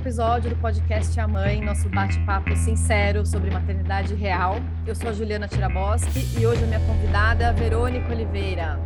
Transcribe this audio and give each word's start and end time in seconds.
episódio 0.00 0.48
do 0.48 0.56
podcast 0.56 1.20
A 1.20 1.28
Mãe, 1.28 1.60
nosso 1.60 1.86
bate-papo 1.90 2.56
sincero 2.56 3.26
sobre 3.26 3.50
maternidade 3.50 4.14
real. 4.14 4.54
Eu 4.86 4.94
sou 4.94 5.10
a 5.10 5.12
Juliana 5.12 5.46
Tiraboski 5.46 6.40
e 6.40 6.46
hoje 6.46 6.64
a 6.64 6.66
minha 6.66 6.80
convidada 6.86 7.44
é 7.44 7.46
a 7.48 7.52
Verônica 7.52 8.10
Oliveira. 8.10 8.80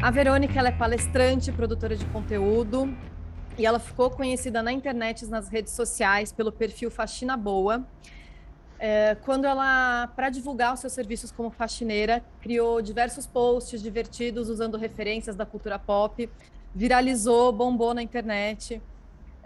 A 0.00 0.10
Verônica 0.10 0.58
ela 0.58 0.68
é 0.68 0.72
palestrante, 0.72 1.50
produtora 1.50 1.96
de 1.96 2.04
conteúdo 2.06 2.94
e 3.56 3.64
ela 3.64 3.78
ficou 3.78 4.10
conhecida 4.10 4.62
na 4.62 4.70
internet, 4.70 5.24
nas 5.24 5.48
redes 5.48 5.72
sociais, 5.72 6.32
pelo 6.32 6.52
perfil 6.52 6.90
Faxina 6.90 7.34
Boa. 7.34 7.82
É, 8.78 9.14
quando 9.24 9.46
ela, 9.46 10.06
para 10.08 10.28
divulgar 10.28 10.74
os 10.74 10.80
seus 10.80 10.92
serviços 10.92 11.32
como 11.32 11.48
faxineira, 11.50 12.22
criou 12.42 12.82
diversos 12.82 13.26
posts 13.26 13.80
divertidos 13.80 14.50
usando 14.50 14.76
referências 14.76 15.34
da 15.34 15.46
cultura 15.46 15.78
pop, 15.78 16.28
viralizou, 16.74 17.50
bombou 17.52 17.94
na 17.94 18.02
internet. 18.02 18.82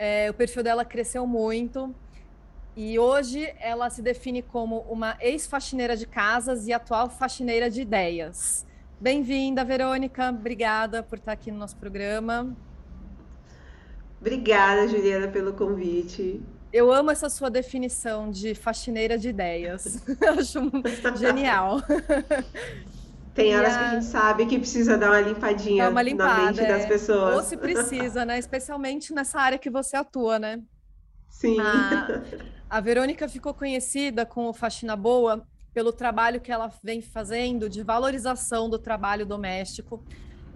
É, 0.03 0.31
o 0.31 0.33
perfil 0.33 0.63
dela 0.63 0.83
cresceu 0.83 1.27
muito. 1.27 1.95
E 2.75 2.99
hoje 2.99 3.53
ela 3.61 3.91
se 3.91 4.01
define 4.01 4.41
como 4.41 4.79
uma 4.89 5.15
ex-faxineira 5.21 5.95
de 5.95 6.07
casas 6.07 6.67
e 6.67 6.73
atual 6.73 7.11
faxineira 7.11 7.69
de 7.69 7.83
ideias. 7.83 8.65
Bem-vinda, 8.99 9.63
Verônica. 9.63 10.31
Obrigada 10.31 11.03
por 11.03 11.19
estar 11.19 11.33
aqui 11.33 11.53
no 11.53 11.59
nosso 11.59 11.77
programa. 11.77 12.57
Obrigada, 14.19 14.89
Juliana, 14.89 15.29
pelo 15.29 15.53
convite. 15.53 16.41
Eu 16.73 16.91
amo 16.91 17.11
essa 17.11 17.29
sua 17.29 17.51
definição 17.51 18.31
de 18.31 18.55
faxineira 18.55 19.19
de 19.19 19.29
ideias. 19.29 20.03
Acho 20.39 20.61
genial. 21.21 21.77
Tem 23.35 23.57
horas 23.57 23.75
a... 23.75 23.79
que 23.79 23.85
a 23.85 23.91
gente 23.95 24.05
sabe 24.07 24.47
que 24.47 24.59
precisa 24.59 24.99
dar 24.99 25.11
uma 25.11 25.21
limpadinha 25.21 25.89
uma 25.89 26.03
limpada, 26.03 26.35
na 26.35 26.47
mente 26.47 26.61
é. 26.61 26.69
das 26.69 26.87
pessoas. 26.87 27.37
Ou 27.37 27.43
se 27.43 27.57
precisa, 27.57 28.25
né? 28.25 28.39
Especialmente 28.39 29.15
nessa 29.15 29.41
área 29.41 29.59
que 29.59 29.71
você 29.71 29.97
atua, 29.97 30.39
né? 30.39 30.61
Sim. 31.29 31.59
A, 31.61 32.23
a 32.69 32.81
Verônica 32.81 33.29
ficou 33.29 33.55
conhecida 33.55 34.27
com 34.27 34.49
o 34.49 34.53
Faxina 34.53 34.97
Boa 34.97 35.47
pelo 35.73 35.93
trabalho 35.93 36.41
que 36.41 36.51
ela 36.51 36.71
vem 36.83 37.01
fazendo 37.01 37.69
de 37.69 37.83
valorização 37.83 38.69
do 38.69 38.79
trabalho 38.79 39.25
doméstico 39.25 40.05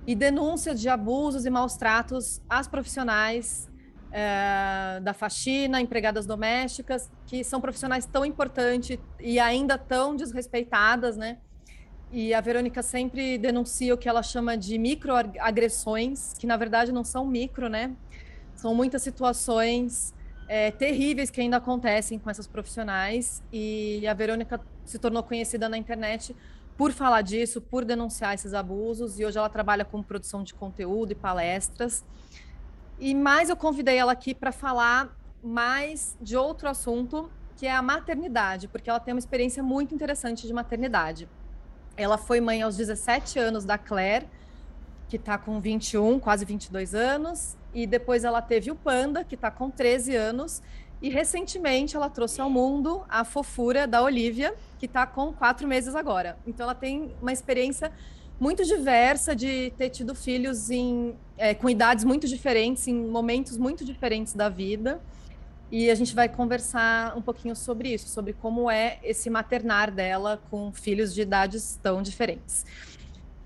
e 0.07 0.15
denúncia 0.15 0.75
de 0.75 0.89
abusos 0.89 1.47
e 1.47 1.51
maus 1.51 1.77
tratos 1.77 2.43
às 2.49 2.67
profissionais 2.67 3.71
é, 4.11 5.01
da 5.01 5.13
faxina, 5.13 5.81
empregadas 5.81 6.27
domésticas, 6.27 7.11
que 7.27 7.43
são 7.43 7.61
profissionais 7.61 8.07
tão 8.07 8.25
importantes 8.25 8.99
e 9.19 9.39
ainda 9.39 9.79
tão 9.79 10.15
desrespeitadas, 10.15 11.17
né? 11.17 11.39
E 12.17 12.33
a 12.33 12.41
Verônica 12.41 12.81
sempre 12.81 13.37
denuncia 13.37 13.93
o 13.93 13.99
que 13.99 14.09
ela 14.09 14.23
chama 14.23 14.57
de 14.57 14.79
microagressões, 14.79 16.33
que 16.39 16.47
na 16.47 16.57
verdade 16.57 16.93
não 16.93 17.03
são 17.03 17.27
micro, 17.27 17.69
né? 17.69 17.91
São 18.55 18.73
muitas 18.73 19.03
situações 19.03 20.15
é, 20.47 20.71
terríveis 20.71 21.29
que 21.29 21.41
ainda 21.41 21.57
acontecem 21.57 22.17
com 22.21 22.31
essas 22.31 22.47
profissionais. 22.47 23.43
E 23.53 24.07
a 24.07 24.15
Verônica 24.15 24.61
se 24.85 24.97
tornou 24.97 25.25
conhecida 25.25 25.69
na 25.69 25.77
internet 25.77 26.37
por 26.77 26.93
falar 26.93 27.21
disso, 27.23 27.61
por 27.61 27.85
denunciar 27.85 28.33
esses 28.33 28.55
abusos. 28.55 29.19
E 29.19 29.25
hoje 29.25 29.37
ela 29.37 29.51
trabalha 29.51 29.85
com 29.85 30.01
produção 30.01 30.45
de 30.45 30.55
conteúdo 30.55 31.11
e 31.11 31.17
palestras. 31.17 32.05
E 33.01 33.13
mais 33.13 33.51
eu 33.51 33.57
convidei 33.57 33.97
ela 33.97 34.13
aqui 34.13 34.37
para 34.37 34.53
falar 34.53 35.19
mais 35.43 36.17
de 36.21 36.37
outro 36.37 36.69
assunto, 36.69 37.29
que 37.57 37.67
é 37.67 37.73
a 37.73 37.83
maternidade, 37.83 38.69
porque 38.69 38.89
ela 38.89 39.01
tem 39.01 39.13
uma 39.13 39.19
experiência 39.19 39.65
muito 39.65 39.93
interessante 39.93 40.47
de 40.47 40.53
maternidade. 40.53 41.29
Ela 41.97 42.19
foi 42.19 42.41
mãe 42.41 42.63
aos 42.63 42.77
17 42.77 43.39
anos 43.39 43.65
da 43.65 43.79
Claire, 43.79 44.27
que 45.09 45.17
está 45.17 45.39
com 45.39 45.61
21, 45.61 46.19
quase 46.19 46.45
22 46.45 46.95
anos, 46.95 47.57
e 47.73 47.87
depois 47.87 48.25
ela 48.25 48.43
teve 48.43 48.71
o 48.71 48.75
Panda, 48.75 49.23
que 49.23 49.35
está 49.35 49.51
com 49.51 49.71
13 49.71 50.15
anos, 50.17 50.63
e 51.01 51.09
recentemente 51.09 51.95
ela 51.95 52.09
trouxe 52.09 52.41
ao 52.41 52.49
mundo 52.49 53.05
a 53.09 53.25
fofura 53.25 53.87
da 53.87 54.03
Olivia, 54.03 54.55
que 54.79 54.87
está 54.87 55.07
com 55.07 55.33
quatro 55.33 55.69
meses 55.69 55.95
agora. 55.95 56.37
Então 56.47 56.65
ela 56.65 56.75
tem 56.75 57.15
uma 57.21 57.33
experiência 57.33 57.93
muito 58.41 58.65
diversa 58.65 59.35
de 59.37 59.73
ter 59.77 59.91
tido 59.91 60.15
filhos 60.15 60.71
em, 60.71 61.15
é, 61.37 61.55
com 61.55 61.69
idades 61.69 62.05
muito 62.05 62.27
diferentes, 62.27 62.89
em 62.89 62.95
momentos 62.95 63.57
muito 63.57 63.85
diferentes 63.85 64.33
da 64.33 64.49
vida. 64.49 65.01
E 65.77 65.91
a 65.91 65.95
gente 65.97 66.15
vai 66.15 66.29
conversar 66.29 67.19
um 67.19 67.21
pouquinho 67.21 67.57
sobre 67.57 67.93
isso, 67.93 68.07
sobre 68.09 68.33
como 68.33 68.71
é 68.71 69.01
esse 69.03 69.29
maternar 69.29 69.91
dela 69.91 70.41
com 70.49 70.73
filhos 70.73 71.13
de 71.13 71.23
idades 71.23 71.81
tão 71.83 72.01
diferentes. 72.01 72.65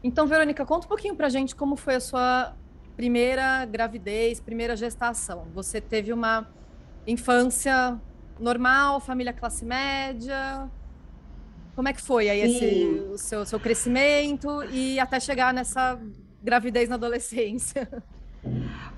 Então, 0.05 0.27
Verônica, 0.27 0.63
conta 0.67 0.85
um 0.85 0.89
pouquinho 0.91 1.17
pra 1.17 1.31
gente 1.31 1.57
como 1.57 1.75
foi 1.75 1.95
a 1.95 2.01
sua 2.01 2.55
primeira 2.95 3.65
gravidez, 3.65 4.41
primeira 4.41 4.77
gestação. 4.77 5.47
Você 5.55 5.81
teve 5.81 6.13
uma 6.13 6.47
infância 7.07 7.99
normal, 8.39 9.01
família 9.01 9.33
classe 9.33 9.65
média? 9.65 10.71
Como 11.75 11.89
é 11.89 11.95
que 11.95 12.03
foi 12.03 12.29
aí 12.29 12.41
esse, 12.41 13.07
o 13.11 13.17
seu, 13.17 13.47
seu 13.47 13.59
crescimento 13.59 14.63
e 14.65 15.01
até 15.01 15.19
chegar 15.19 15.55
nessa 15.55 15.99
gravidez 16.43 16.91
na 16.91 16.97
adolescência? 16.97 17.89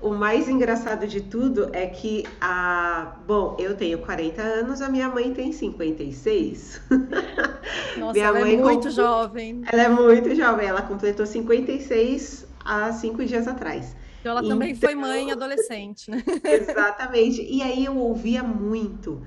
O 0.01 0.11
mais 0.11 0.49
engraçado 0.49 1.07
de 1.07 1.21
tudo 1.21 1.69
é 1.73 1.85
que 1.85 2.23
a. 2.39 3.17
Bom, 3.27 3.55
eu 3.59 3.75
tenho 3.75 3.99
40 3.99 4.41
anos, 4.41 4.81
a 4.81 4.89
minha 4.89 5.09
mãe 5.09 5.33
tem 5.33 5.51
56. 5.51 6.81
Nossa, 7.97 8.13
minha 8.13 8.25
ela 8.25 8.39
é 8.39 8.41
mãe 8.41 8.53
é 8.55 8.57
muito 8.57 8.83
com... 8.83 8.89
jovem. 8.89 9.61
Ela 9.71 9.83
é 9.83 9.89
muito 9.89 10.33
jovem, 10.35 10.67
ela 10.67 10.81
completou 10.81 11.25
56 11.25 12.47
há 12.63 12.91
cinco 12.93 13.23
dias 13.23 13.47
atrás. 13.47 13.95
Então 14.19 14.31
ela 14.31 14.47
também 14.47 14.71
então... 14.71 14.89
foi 14.89 14.95
mãe 14.95 15.31
adolescente, 15.31 16.09
né? 16.09 16.23
Exatamente. 16.43 17.41
E 17.41 17.61
aí 17.61 17.85
eu 17.85 17.97
ouvia 17.97 18.43
muito. 18.43 19.21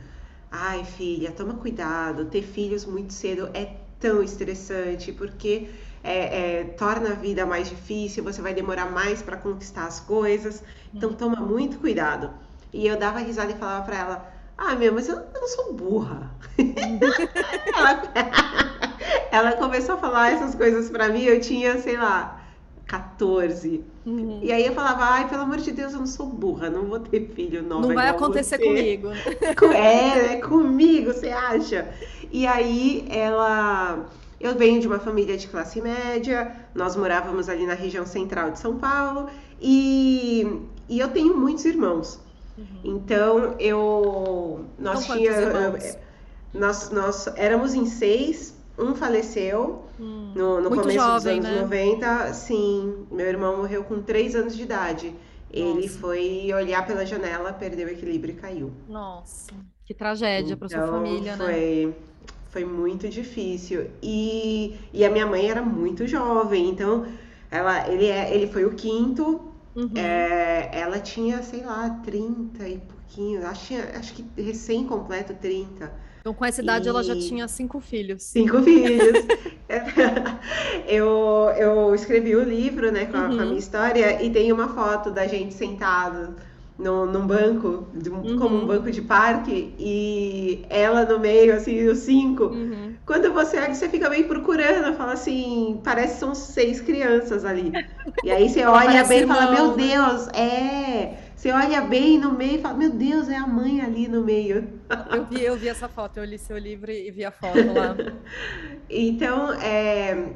Ai, 0.50 0.84
filha, 0.84 1.32
toma 1.32 1.54
cuidado, 1.54 2.26
ter 2.26 2.42
filhos 2.42 2.84
muito 2.84 3.12
cedo 3.12 3.50
é 3.54 3.74
tão 3.98 4.22
estressante, 4.22 5.12
porque 5.12 5.68
é, 6.04 6.60
é, 6.60 6.64
torna 6.64 7.12
a 7.12 7.14
vida 7.14 7.46
mais 7.46 7.70
difícil, 7.70 8.22
você 8.22 8.42
vai 8.42 8.52
demorar 8.52 8.90
mais 8.92 9.22
para 9.22 9.38
conquistar 9.38 9.86
as 9.86 10.00
coisas. 10.00 10.62
Então 10.94 11.10
uhum. 11.10 11.16
toma 11.16 11.40
muito 11.40 11.78
cuidado. 11.78 12.30
E 12.72 12.86
eu 12.86 12.98
dava 12.98 13.20
risada 13.20 13.50
e 13.50 13.54
falava 13.54 13.84
para 13.86 13.98
ela: 13.98 14.32
Ah, 14.58 14.74
meu, 14.74 14.92
mas 14.92 15.08
eu, 15.08 15.16
eu 15.16 15.40
não 15.40 15.48
sou 15.48 15.72
burra. 15.72 16.30
ela, 17.74 18.02
ela 19.32 19.52
começou 19.52 19.94
a 19.94 19.98
falar 19.98 20.32
essas 20.32 20.54
coisas 20.54 20.90
para 20.90 21.08
mim, 21.08 21.22
eu 21.22 21.40
tinha, 21.40 21.78
sei 21.78 21.96
lá, 21.96 22.44
14. 22.86 23.82
Uhum. 24.04 24.40
E 24.42 24.52
aí 24.52 24.66
eu 24.66 24.74
falava, 24.74 25.04
ai, 25.04 25.28
pelo 25.28 25.42
amor 25.42 25.56
de 25.56 25.72
Deus, 25.72 25.94
eu 25.94 26.00
não 26.00 26.06
sou 26.06 26.26
burra, 26.26 26.68
não 26.68 26.84
vou 26.84 27.00
ter 27.00 27.30
filho 27.34 27.62
não. 27.62 27.80
Não 27.80 27.94
vai 27.94 28.08
acontecer 28.08 28.58
você. 28.58 28.64
comigo. 28.64 29.08
É, 29.74 30.34
é 30.34 30.40
comigo, 30.40 31.12
você 31.12 31.30
acha? 31.30 31.88
E 32.30 32.46
aí 32.46 33.06
ela 33.10 34.06
eu 34.46 34.54
venho 34.54 34.80
de 34.80 34.86
uma 34.86 34.98
família 34.98 35.36
de 35.36 35.48
classe 35.48 35.80
média, 35.80 36.54
nós 36.74 36.96
morávamos 36.96 37.48
ali 37.48 37.66
na 37.66 37.74
região 37.74 38.06
central 38.06 38.50
de 38.50 38.58
São 38.58 38.76
Paulo 38.78 39.28
e, 39.60 40.60
e 40.88 41.00
eu 41.00 41.08
tenho 41.08 41.36
muitos 41.36 41.64
irmãos. 41.64 42.20
Uhum. 42.56 42.80
Então 42.84 43.54
eu 43.58 44.64
nós 44.78 45.04
então, 45.04 45.16
tínhamos 45.16 45.96
nós, 46.54 46.90
nós 46.90 47.26
éramos 47.36 47.74
em 47.74 47.84
seis, 47.84 48.54
um 48.78 48.94
faleceu 48.94 49.84
hum, 49.98 50.32
no, 50.34 50.60
no 50.60 50.70
começo 50.70 50.92
jovem, 50.92 51.40
dos 51.40 51.48
anos 51.50 51.70
né? 51.70 51.78
90. 51.86 52.32
Sim, 52.32 53.06
meu 53.10 53.26
irmão 53.26 53.56
morreu 53.56 53.82
com 53.82 54.00
três 54.00 54.36
anos 54.36 54.56
de 54.56 54.62
idade. 54.62 55.14
Ele 55.50 55.82
Nossa. 55.82 55.98
foi 55.98 56.52
olhar 56.52 56.84
pela 56.86 57.04
janela, 57.06 57.52
perdeu 57.52 57.86
o 57.86 57.90
equilíbrio 57.90 58.34
e 58.34 58.36
caiu. 58.36 58.72
Nossa, 58.88 59.52
que 59.84 59.94
tragédia 59.94 60.54
então, 60.54 60.58
para 60.58 60.68
sua 60.68 60.86
família, 60.86 61.36
foi, 61.36 61.86
né? 61.86 61.92
Foi 62.54 62.64
muito 62.64 63.08
difícil. 63.08 63.88
E, 64.00 64.76
e 64.92 65.04
a 65.04 65.10
minha 65.10 65.26
mãe 65.26 65.50
era 65.50 65.60
muito 65.60 66.06
jovem, 66.06 66.70
então 66.70 67.04
ela, 67.50 67.90
ele, 67.90 68.06
é, 68.06 68.32
ele 68.32 68.46
foi 68.46 68.64
o 68.64 68.74
quinto. 68.74 69.40
Uhum. 69.74 69.90
É, 69.96 70.70
ela 70.72 71.00
tinha, 71.00 71.42
sei 71.42 71.64
lá, 71.64 71.90
30 72.04 72.68
e 72.68 72.78
pouquinho, 72.78 73.44
acho, 73.44 73.74
acho 73.98 74.14
que 74.14 74.24
recém-completo 74.40 75.34
30. 75.34 75.92
Então, 76.20 76.32
com 76.32 76.44
essa 76.44 76.62
idade, 76.62 76.86
e... 76.86 76.90
ela 76.90 77.02
já 77.02 77.16
tinha 77.16 77.48
cinco 77.48 77.80
filhos. 77.80 78.22
Cinco 78.22 78.62
filhos. 78.62 79.26
eu, 80.86 81.52
eu 81.58 81.92
escrevi 81.92 82.36
o 82.36 82.44
livro, 82.44 82.92
né, 82.92 83.06
com 83.06 83.16
a, 83.16 83.22
uhum. 83.22 83.26
com 83.26 83.32
a, 83.32 83.36
minha 83.38 83.46
uhum. 83.46 83.56
história, 83.56 84.22
e 84.22 84.30
tem 84.30 84.52
uma 84.52 84.68
foto 84.68 85.10
da 85.10 85.26
gente 85.26 85.52
sentado 85.54 86.36
no, 86.78 87.06
num 87.06 87.26
banco, 87.26 87.86
de, 87.94 88.10
uhum. 88.10 88.36
como 88.38 88.56
um 88.56 88.66
banco 88.66 88.90
de 88.90 89.00
parque, 89.00 89.74
e 89.78 90.64
ela 90.68 91.04
no 91.04 91.20
meio, 91.20 91.54
assim, 91.54 91.86
os 91.86 91.98
cinco. 91.98 92.46
Uhum. 92.46 92.94
Quando 93.06 93.32
você 93.32 93.58
olha, 93.58 93.74
você 93.74 93.88
fica 93.88 94.10
meio 94.10 94.26
procurando, 94.26 94.96
fala 94.96 95.12
assim, 95.12 95.80
parece 95.84 96.14
que 96.14 96.20
são 96.20 96.34
seis 96.34 96.80
crianças 96.80 97.44
ali. 97.44 97.72
E 98.24 98.30
aí 98.30 98.48
você 98.48 98.64
olha 98.66 99.04
bem 99.04 99.22
e 99.22 99.26
fala, 99.26 99.52
meu 99.52 99.76
né? 99.76 99.86
Deus, 99.88 100.28
é. 100.28 101.18
Você 101.36 101.52
olha 101.52 101.82
bem 101.82 102.18
no 102.18 102.32
meio 102.32 102.56
e 102.56 102.62
fala, 102.62 102.74
meu 102.74 102.90
Deus, 102.90 103.28
é 103.28 103.36
a 103.36 103.46
mãe 103.46 103.82
ali 103.82 104.08
no 104.08 104.24
meio. 104.24 104.66
Eu 105.12 105.24
vi, 105.26 105.42
eu 105.44 105.56
vi 105.56 105.68
essa 105.68 105.88
foto, 105.88 106.16
eu 106.16 106.24
li 106.24 106.38
seu 106.38 106.56
livro 106.56 106.90
e 106.90 107.10
vi 107.10 107.24
a 107.24 107.30
foto 107.30 107.58
lá. 107.58 107.94
então, 108.88 109.52
é, 109.52 110.30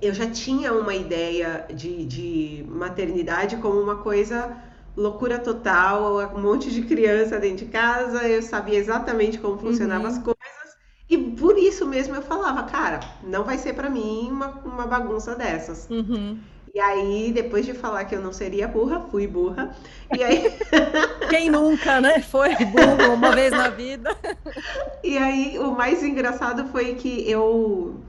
eu 0.00 0.14
já 0.14 0.30
tinha 0.30 0.72
uma 0.72 0.94
ideia 0.94 1.66
de, 1.74 2.06
de 2.06 2.64
maternidade 2.68 3.56
como 3.56 3.80
uma 3.80 3.96
coisa 3.96 4.56
loucura 4.98 5.38
total, 5.38 6.18
um 6.36 6.40
monte 6.42 6.70
de 6.70 6.82
criança 6.82 7.38
dentro 7.38 7.66
de 7.66 7.72
casa, 7.72 8.28
eu 8.28 8.42
sabia 8.42 8.78
exatamente 8.78 9.38
como 9.38 9.58
funcionavam 9.58 10.08
as 10.08 10.18
Uhum. 10.18 10.22
coisas. 10.22 10.38
E 11.08 11.18
por 11.18 11.58
isso 11.58 11.86
mesmo 11.86 12.14
eu 12.16 12.22
falava, 12.22 12.64
cara, 12.64 13.00
não 13.22 13.44
vai 13.44 13.58
ser 13.58 13.74
pra 13.74 13.90
mim 13.90 14.28
uma, 14.30 14.48
uma 14.64 14.86
bagunça 14.86 15.34
dessas. 15.36 15.90
Uhum. 15.90 16.48
E 16.74 16.80
aí, 16.80 17.32
depois 17.32 17.66
de 17.66 17.74
falar 17.74 18.04
que 18.06 18.14
eu 18.14 18.22
não 18.22 18.32
seria 18.32 18.68
burra, 18.68 19.00
fui 19.10 19.26
burra. 19.26 19.76
E 20.12 20.22
aí, 20.24 20.58
Quem 21.28 21.50
nunca, 21.50 22.00
né? 22.00 22.22
Foi 22.22 22.56
burro 22.56 23.12
uma 23.14 23.32
vez 23.32 23.54
na 23.54 23.68
vida. 23.68 24.16
e 25.02 25.16
aí 25.16 25.58
o 25.58 25.72
mais 25.72 26.02
engraçado 26.02 26.66
foi 26.70 26.94
que 26.94 27.28
eu 27.30 28.00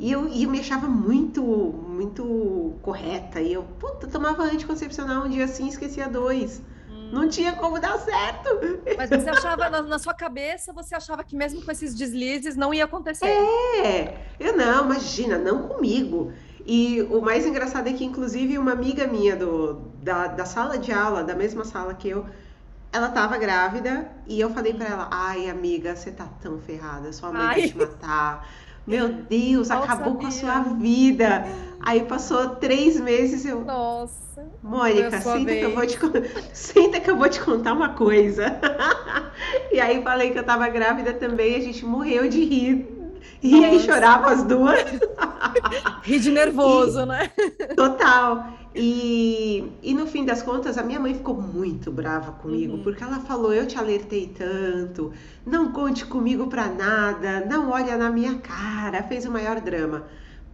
e 0.00 0.10
eu, 0.10 0.26
e 0.28 0.44
eu 0.44 0.50
me 0.50 0.58
achava 0.58 0.88
muito, 0.88 1.42
muito 1.42 2.74
correta. 2.80 3.38
E 3.38 3.52
eu, 3.52 3.62
puta, 3.78 4.06
tomava 4.06 4.44
anticoncepcional 4.44 5.26
um 5.26 5.28
dia 5.28 5.44
assim, 5.44 5.68
esquecia 5.68 6.08
dois. 6.08 6.62
Não 7.12 7.28
tinha 7.28 7.52
como 7.52 7.78
dar 7.78 7.98
certo. 7.98 8.48
Mas 8.96 9.10
você 9.10 9.28
achava, 9.28 9.68
na, 9.68 9.82
na 9.82 9.98
sua 9.98 10.14
cabeça, 10.14 10.72
você 10.72 10.94
achava 10.94 11.22
que 11.22 11.36
mesmo 11.36 11.62
com 11.62 11.70
esses 11.70 11.94
deslizes 11.94 12.56
não 12.56 12.72
ia 12.72 12.84
acontecer. 12.84 13.26
É, 13.26 14.16
eu 14.38 14.56
não, 14.56 14.86
imagina, 14.86 15.36
não 15.36 15.68
comigo. 15.68 16.32
E 16.64 17.02
o 17.02 17.20
mais 17.20 17.44
engraçado 17.44 17.86
é 17.88 17.92
que, 17.92 18.04
inclusive, 18.04 18.56
uma 18.56 18.72
amiga 18.72 19.06
minha 19.06 19.36
do, 19.36 19.74
da, 20.02 20.28
da 20.28 20.46
sala 20.46 20.78
de 20.78 20.92
aula, 20.92 21.22
da 21.22 21.34
mesma 21.34 21.64
sala 21.64 21.92
que 21.92 22.08
eu, 22.08 22.24
ela 22.90 23.08
tava 23.08 23.36
grávida 23.36 24.10
e 24.26 24.40
eu 24.40 24.48
falei 24.50 24.72
pra 24.72 24.86
ela: 24.86 25.08
Ai, 25.10 25.50
amiga, 25.50 25.94
você 25.94 26.10
tá 26.10 26.26
tão 26.40 26.58
ferrada, 26.58 27.12
sua 27.12 27.30
mãe 27.32 27.46
vai 27.46 27.62
Ai. 27.62 27.68
te 27.68 27.76
matar. 27.76 28.48
Meu 28.86 29.08
Deus, 29.08 29.68
Mal 29.68 29.82
acabou 29.82 30.16
com 30.16 30.26
a 30.26 30.30
sua 30.30 30.60
vida. 30.60 31.44
Aí 31.80 32.04
passou 32.04 32.56
três 32.56 33.00
meses, 33.00 33.44
eu, 33.44 33.64
Nossa. 33.64 34.46
Mônica, 34.62 35.20
senta 35.20 35.52
que 35.52 35.62
eu 35.62 35.74
vou 35.74 35.86
te, 35.86 35.98
senta 36.52 37.00
que 37.00 37.10
eu 37.10 37.16
vou 37.16 37.28
te 37.28 37.40
contar 37.40 37.72
uma 37.72 37.90
coisa. 37.90 38.58
E 39.72 39.80
aí 39.80 40.02
falei 40.02 40.30
que 40.30 40.38
eu 40.38 40.44
tava 40.44 40.68
grávida 40.68 41.14
também, 41.14 41.56
a 41.56 41.60
gente 41.60 41.84
morreu 41.84 42.28
de 42.28 42.44
rir. 42.44 42.99
E 43.42 43.64
aí 43.64 43.78
Nossa. 43.78 43.84
chorava 43.84 44.30
as 44.30 44.42
duas. 44.44 44.80
Ri 46.02 46.18
de 46.20 46.30
nervoso, 46.30 47.04
né? 47.06 47.30
Total. 47.74 48.58
E, 48.74 49.78
e 49.82 49.94
no 49.94 50.06
fim 50.06 50.24
das 50.24 50.42
contas, 50.42 50.78
a 50.78 50.82
minha 50.82 51.00
mãe 51.00 51.14
ficou 51.14 51.34
muito 51.40 51.90
brava 51.90 52.32
comigo, 52.32 52.76
Uhum. 52.76 52.82
porque 52.82 53.02
ela 53.02 53.20
falou: 53.20 53.52
Eu 53.52 53.66
te 53.66 53.76
alertei 53.78 54.28
tanto, 54.28 55.12
não 55.44 55.72
conte 55.72 56.04
comigo 56.06 56.46
pra 56.46 56.68
nada, 56.68 57.44
não 57.46 57.70
olha 57.70 57.96
na 57.96 58.10
minha 58.10 58.38
cara. 58.38 59.02
Fez 59.04 59.24
o 59.26 59.30
maior 59.30 59.60
drama. 59.60 60.06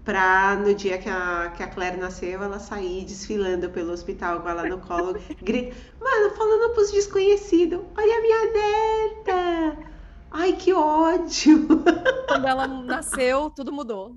Pra 0.04 0.54
no 0.56 0.72
dia 0.74 0.98
que 0.98 1.08
a, 1.08 1.52
que 1.56 1.62
a 1.62 1.66
Claire 1.68 1.96
nasceu, 1.98 2.40
ela 2.42 2.60
sair 2.60 3.04
desfilando 3.04 3.68
pelo 3.70 3.92
hospital 3.92 4.40
com 4.40 4.48
ela 4.48 4.64
no 4.64 4.78
colo, 4.78 5.16
grita: 5.42 5.76
Mano, 6.00 6.34
falando 6.36 6.74
pros 6.74 6.92
desconhecidos: 6.92 7.80
Olha 7.96 8.18
a 8.18 8.22
minha 8.22 8.52
neta! 8.52 9.76
Ai, 10.30 10.52
que 10.54 10.72
ódio! 10.72 11.66
Quando 12.36 12.48
ela 12.48 12.66
nasceu, 12.66 13.48
tudo 13.48 13.72
mudou. 13.72 14.14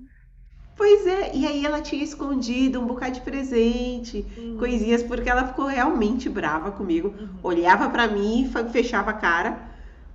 Pois 0.76 1.06
é, 1.06 1.34
e 1.34 1.46
aí 1.46 1.64
ela 1.64 1.80
tinha 1.80 2.02
escondido 2.04 2.78
um 2.80 2.86
bocado 2.86 3.12
de 3.12 3.20
presente, 3.22 4.26
Uhum. 4.36 4.56
coisinhas, 4.58 5.02
porque 5.02 5.28
ela 5.28 5.46
ficou 5.46 5.66
realmente 5.66 6.28
brava 6.28 6.70
comigo. 6.70 7.08
Uhum. 7.08 7.28
Olhava 7.42 7.88
pra 7.88 8.06
mim, 8.08 8.50
fechava 8.72 9.10
a 9.10 9.14
cara, 9.14 9.58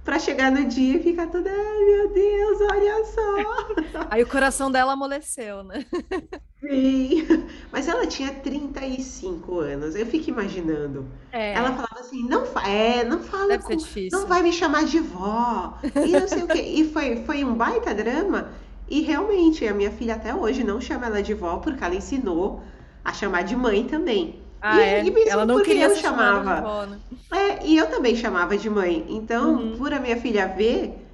pra 0.04 0.19
chegar 0.19 0.52
no 0.52 0.66
dia 0.66 0.98
e 0.98 1.04
ficar 1.04 1.28
toda, 1.28 1.50
ai 1.50 1.86
meu 1.86 2.13
Deus, 2.13 2.62
olha 2.62 3.06
só. 3.06 4.08
Aí 4.12 4.22
o 4.24 4.28
coração 4.28 4.72
dela 4.72 4.94
amoleceu, 4.94 5.63
né? 5.63 5.84
Sim. 6.68 7.28
Mas 7.72 7.88
ela 7.88 8.08
tinha 8.08 8.34
35 8.34 9.60
anos, 9.60 9.96
eu 9.96 10.06
fico 10.06 10.30
imaginando. 10.30 11.08
É, 11.32 11.52
Ela 11.52 11.72
falava 11.74 12.00
assim, 12.00 12.24
não, 12.28 12.46
fa 12.46 12.68
é, 12.68 13.04
não 13.04 13.22
fala 13.22 13.58
com, 13.60 13.86
não 14.12 14.26
vai 14.28 14.42
me 14.44 14.52
chamar 14.52 14.86
de 14.86 15.00
vó, 15.00 15.78
e 16.02 16.16
não 16.16 16.28
sei 16.28 16.44
o 16.44 16.48
quê. 16.48 16.62
E 16.62 16.92
foi, 16.92 17.24
foi 17.26 17.44
um 17.44 17.56
baita 17.56 17.94
drama. 17.94 18.52
E 18.88 19.02
realmente, 19.02 19.68
a 19.68 19.74
minha 19.74 19.92
filha 19.92 20.16
até 20.16 20.34
hoje 20.36 20.64
não 20.64 20.80
chama 20.82 21.06
ela 21.08 21.22
de 21.24 21.34
vó, 21.34 21.58
porque 21.58 21.84
ela 21.84 21.96
ensinou 21.96 22.62
a 23.04 23.14
chamar 23.14 23.44
de 23.44 23.56
mãe 23.56 23.86
também. 23.88 24.42
Ah, 24.62 24.82
E- 24.82 24.82
é? 24.82 25.06
e 25.08 25.12
mesmo 25.12 25.30
Ela 25.32 25.46
não 25.46 25.56
porque 25.56 25.70
queria 25.70 25.90
eu 25.90 25.96
chamava. 25.96 26.62
vó, 26.62 26.86
né? 26.86 27.00
É, 27.32 27.66
e 27.66 27.78
eu 27.78 27.90
também 27.90 28.16
chamava 28.16 28.58
de 28.58 28.70
mãe. 28.70 29.06
Então, 29.10 29.56
Uhum. 29.56 29.78
por 29.78 29.94
a 29.94 30.00
minha 30.00 30.18
filha 30.18 30.48
ver, 30.48 31.05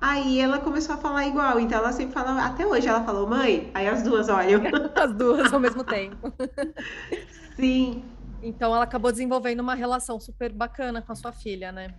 aí 0.00 0.40
ela 0.40 0.58
começou 0.60 0.94
a 0.94 0.98
falar 0.98 1.26
igual. 1.26 1.60
Então, 1.60 1.78
ela 1.78 1.92
sempre 1.92 2.12
fala, 2.14 2.44
até 2.44 2.66
hoje 2.66 2.88
ela 2.88 3.04
falou, 3.04 3.26
mãe, 3.28 3.70
aí 3.74 3.86
as 3.88 4.02
duas 4.02 4.28
olham. 4.28 4.62
As 4.94 5.12
duas 5.14 5.52
ao 5.52 5.60
mesmo 5.60 5.84
tempo. 5.84 6.32
Sim, 7.56 8.02
Então 8.42 8.74
ela 8.74 8.84
acabou 8.84 9.10
desenvolvendo 9.10 9.60
uma 9.60 9.74
relação 9.74 10.18
super 10.20 10.52
bacana 10.52 11.00
com 11.02 11.12
a 11.12 11.14
sua 11.14 11.32
filha, 11.32 11.72
né? 11.72 11.94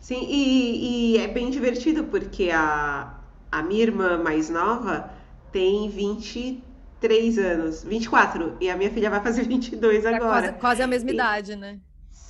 sim. 0.00 0.26
E, 0.28 1.14
e 1.14 1.18
é 1.18 1.28
bem 1.28 1.50
divertido, 1.50 2.04
porque 2.04 2.50
a, 2.50 3.14
a 3.50 3.62
minha 3.62 3.82
irmã 3.82 4.18
mais 4.22 4.48
nova 4.50 5.10
tem 5.52 5.88
23 5.90 7.38
anos, 7.38 7.82
24, 7.84 8.56
e 8.60 8.68
a 8.70 8.76
minha 8.76 8.90
filha 8.90 9.10
vai 9.10 9.20
fazer 9.22 9.42
22 9.48 10.04
É 10.10 10.16
agora. 10.16 10.20
quase, 10.20 10.52
quase 10.54 10.82
a 10.82 10.86
mesma 10.86 11.10
E- 11.10 11.14
idade, 11.14 11.56
né? 11.56 11.80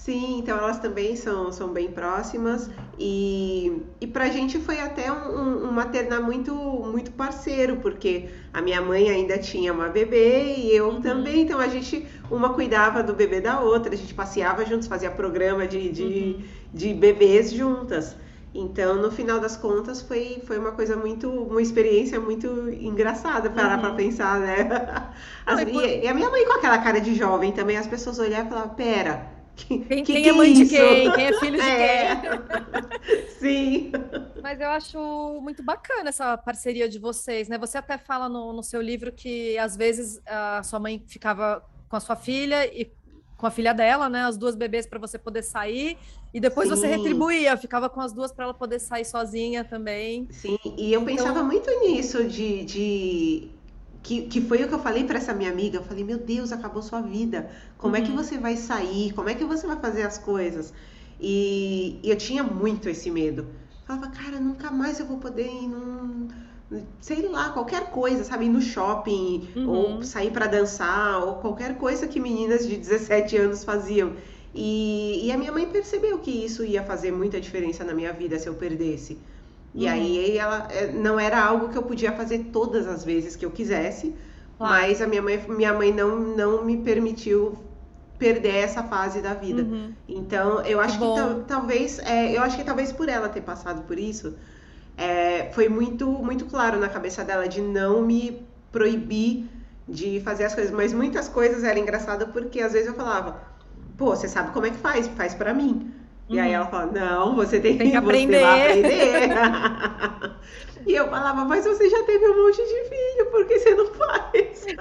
Sim, 0.09 0.39
então 0.39 0.57
elas 0.57 0.79
também 0.79 1.15
são, 1.17 1.53
são 1.53 1.69
bem 1.69 1.89
próximas 1.93 2.71
e, 2.99 3.83
e 4.01 4.07
pra 4.07 4.29
gente 4.31 4.59
foi 4.59 4.81
até 4.81 5.13
um, 5.13 5.39
um, 5.39 5.69
um 5.69 5.71
maternar 5.73 6.23
muito, 6.23 6.55
muito 6.55 7.11
parceiro, 7.11 7.77
porque 7.77 8.31
a 8.51 8.63
minha 8.63 8.81
mãe 8.81 9.11
ainda 9.11 9.37
tinha 9.37 9.71
uma 9.71 9.89
bebê 9.91 10.55
e 10.57 10.75
eu 10.75 10.89
Uhum. 10.89 11.03
também, 11.03 11.43
então 11.43 11.61
a 11.61 11.69
gente, 11.69 12.07
uma 12.31 12.55
cuidava 12.55 13.03
do 13.03 13.13
bebê 13.13 13.39
da 13.43 13.61
outra, 13.61 13.93
a 13.93 13.97
gente 13.99 14.15
passeava 14.15 14.65
juntos, 14.65 14.89
fazia 14.89 15.11
programa 15.11 15.67
de, 15.67 15.91
de, 15.91 16.03
Uhum. 16.03 16.45
de 16.73 16.95
bebês 16.95 17.53
juntas. 17.53 18.17
Então, 18.55 18.95
no 18.97 19.11
final 19.11 19.39
das 19.39 19.59
contas, 19.59 20.01
foi, 20.01 20.43
foi 20.47 20.59
uma 20.59 20.73
coisa 20.73 20.97
muito, 20.97 21.29
uma 21.31 21.61
experiência 21.61 22.19
muito 22.19 22.47
engraçada 22.71 23.51
parar 23.51 23.75
Uhum. 23.75 23.81
pra 23.83 23.91
pensar, 23.93 24.41
né? 24.41 24.65
Não, 25.47 25.55
As- 25.55 25.61
e 25.61 25.67
por- 25.67 25.85
e 25.85 26.09
a 26.09 26.15
minha 26.15 26.31
mãe 26.31 26.47
com 26.47 26.53
aquela 26.55 26.79
cara 26.79 26.99
de 26.99 27.15
jovem 27.15 27.53
também, 27.53 27.77
as 27.77 27.87
pessoas 27.87 28.19
olhavam 28.19 28.47
e 28.47 28.49
falavam, 28.49 28.75
pera, 28.75 29.38
que, 29.67 29.79
Quem, 29.81 30.05
que 30.05 30.13
quem 30.13 30.23
que 30.23 30.29
é 30.29 30.33
mãe 30.33 30.53
de 30.53 30.63
isso? 30.63 30.75
quem? 30.75 31.13
Quem 31.13 31.25
é 31.27 31.33
filho 31.41 31.57
de 31.61 31.69
É. 31.69 32.17
quem? 32.17 33.29
Sim. 33.39 33.93
Mas 34.43 34.61
eu 34.61 34.69
acho 34.69 35.41
muito 35.43 35.63
bacana 35.63 36.09
essa 36.09 36.37
parceria 36.39 36.89
de 36.89 36.99
vocês, 36.99 37.49
né? 37.49 37.59
Você 37.59 37.79
até 37.79 37.99
fala 37.99 38.29
no, 38.29 38.53
no 38.53 38.63
seu 38.63 38.81
livro 38.81 39.13
que 39.13 39.57
às 39.59 39.77
vezes 39.77 40.21
a 40.27 40.63
sua 40.63 40.79
mãe 40.79 41.03
ficava 41.07 41.63
com 41.89 41.97
a 41.97 42.01
sua 42.01 42.17
filha 42.17 42.67
e 42.67 42.91
com 43.37 43.47
a 43.47 43.51
filha 43.51 43.73
dela, 43.73 44.09
né? 44.09 44.23
As 44.25 44.37
duas 44.37 44.55
bebês 44.55 44.87
para 44.87 44.99
você 44.99 45.19
poder 45.19 45.43
sair 45.43 45.97
e 46.35 46.41
depois 46.41 46.69
você 46.69 46.89
Sim. 46.89 46.97
retribuía, 46.97 47.57
ficava 47.57 47.89
com 47.89 48.01
as 48.01 48.13
duas 48.13 48.33
para 48.33 48.45
ela 48.45 48.55
poder 48.55 48.79
sair 48.81 49.05
sozinha 49.05 49.65
também. 49.65 50.27
Sim, 50.31 50.59
e 50.77 50.93
eu 50.93 51.01
Então- 51.03 51.05
pensava 51.17 51.43
muito 51.43 51.71
nisso 51.81 52.25
de, 52.25 52.65
de 52.65 53.49
que, 54.09 54.17
que 54.33 54.41
foi 54.49 54.59
o 54.65 54.69
que 54.69 54.75
eu 54.75 54.79
falei 54.89 55.05
para 55.05 55.19
essa 55.19 55.35
minha 55.35 55.51
amiga. 55.51 55.79
Eu 55.79 55.85
falei, 55.91 56.05
meu 56.05 56.19
Deus, 56.19 56.53
acabou 56.53 56.83
sua 56.83 57.01
vida. 57.01 57.51
Como 57.83 57.97
é 57.97 58.01
que 58.03 58.11
Uhum. 58.11 58.17
você 58.21 58.39
vai 58.47 58.57
sair? 58.57 59.13
Como 59.13 59.29
é 59.29 59.35
que 59.35 59.45
você 59.45 59.67
vai 59.67 59.79
fazer 59.87 60.03
as 60.03 60.19
coisas? 60.19 60.73
E, 61.21 62.01
e 62.03 62.11
eu 62.11 62.17
tinha 62.17 62.43
muito 62.43 62.89
esse 62.89 63.11
medo. 63.11 63.47
Falava, 63.85 64.09
cara, 64.11 64.39
nunca 64.41 64.71
mais 64.71 65.01
eu 65.01 65.07
vou 65.07 65.19
poder 65.19 65.47
ir 65.47 65.69
num, 65.69 66.29
sei 67.01 67.29
lá, 67.29 67.51
qualquer 67.51 67.91
coisa, 67.91 68.25
sabe? 68.25 68.47
Ir 68.47 68.49
no 68.51 68.61
shopping, 68.61 69.49
Uhum. 69.57 69.69
ou 69.69 70.03
sair 70.03 70.31
para 70.31 70.47
dançar, 70.47 71.23
ou 71.25 71.37
qualquer 71.37 71.77
coisa 71.79 72.07
que 72.07 72.21
meninas 72.21 72.67
de 72.67 72.77
17 72.77 73.37
anos 73.37 73.65
faziam. 73.65 74.15
E, 74.55 75.27
e 75.27 75.33
a 75.33 75.37
minha 75.39 75.53
mãe 75.53 75.67
percebeu 75.71 76.19
que 76.19 76.31
isso 76.31 76.65
ia 76.65 76.83
fazer 76.83 77.13
muita 77.13 77.41
diferença 77.41 77.85
na 77.85 77.95
minha 77.95 78.13
vida 78.13 78.39
se 78.39 78.49
eu 78.49 78.55
perdesse. 78.55 79.19
E 79.79 79.87
Uhum. 79.87 79.93
aí 79.93 80.39
ela 80.39 80.67
é, 80.71 80.93
não 80.93 81.19
era 81.21 81.43
algo 81.43 81.69
que 81.69 81.79
eu 81.79 81.83
podia 81.83 82.13
fazer 82.13 82.39
todas 82.53 82.87
as 82.87 83.05
vezes 83.05 83.37
que 83.37 83.45
eu 83.47 83.51
quisesse, 83.51 84.15
Claro. 84.59 84.75
mas 84.75 85.01
a 85.01 85.07
minha 85.07 85.23
mãe, 85.23 85.39
minha 85.49 85.73
mãe 85.73 85.93
não, 85.93 86.19
não 86.19 86.65
me 86.65 86.77
permitiu 86.79 87.57
perder 88.19 88.57
essa 88.57 88.83
fase 88.83 89.21
da 89.23 89.35
vida. 89.35 89.63
Uhum. 89.63 89.95
Então, 90.09 90.61
eu 90.63 90.81
acho 90.81 90.99
que, 90.99 91.05
bom. 91.05 91.45
talvez, 91.47 91.99
é, 92.01 92.37
eu 92.37 92.43
acho 92.43 92.57
que 92.57 92.65
talvez 92.65 92.91
por 92.93 93.09
ela 93.09 93.29
ter 93.29 93.43
passado 93.43 93.83
por 93.87 93.99
isso, 93.99 94.37
é, 94.97 95.51
foi 95.53 95.69
muito, 95.69 96.07
muito 96.11 96.47
claro 96.47 96.79
na 96.79 96.89
cabeça 96.89 97.25
dela 97.25 97.49
de 97.49 97.61
não 97.61 98.03
me 98.03 98.47
proibir 98.73 99.49
de 99.89 100.21
fazer 100.21 100.45
as 100.45 100.55
coisas. 100.55 100.73
Mas 100.73 100.93
muitas 100.93 101.29
coisas 101.29 101.65
era 101.65 101.79
engraçado 101.79 102.29
porque 102.33 102.61
às 102.61 102.73
vezes 102.73 102.89
eu 102.89 102.95
falava, 102.95 103.41
pô, 103.97 104.15
você 104.17 104.29
sabe 104.29 104.53
como 104.53 104.67
é 104.67 104.71
que 104.71 104.79
faz? 104.79 105.09
Faz 105.09 105.35
pra 105.35 105.55
mim. 105.55 105.93
E 106.29 106.39
aí 106.39 106.49
Uhum. 106.49 106.55
ela 106.55 106.67
fala, 106.67 106.87
não, 106.93 107.35
você 107.35 107.61
tem, 107.61 107.79
Tem 107.79 107.91
que 107.91 107.97
aprender." 107.97 108.43
aprender. 108.45 109.29
e 110.87 110.95
eu 110.95 111.09
falava, 111.09 111.45
mas 111.45 111.65
você 111.65 111.89
já 111.89 112.03
teve 112.05 112.27
um 112.29 112.45
monte 112.45 112.57
de 112.57 112.89
filho, 112.89 113.31
por 113.31 113.47
que 113.47 113.59
você 113.59 113.75
não 113.75 113.87
faz? 113.95 114.67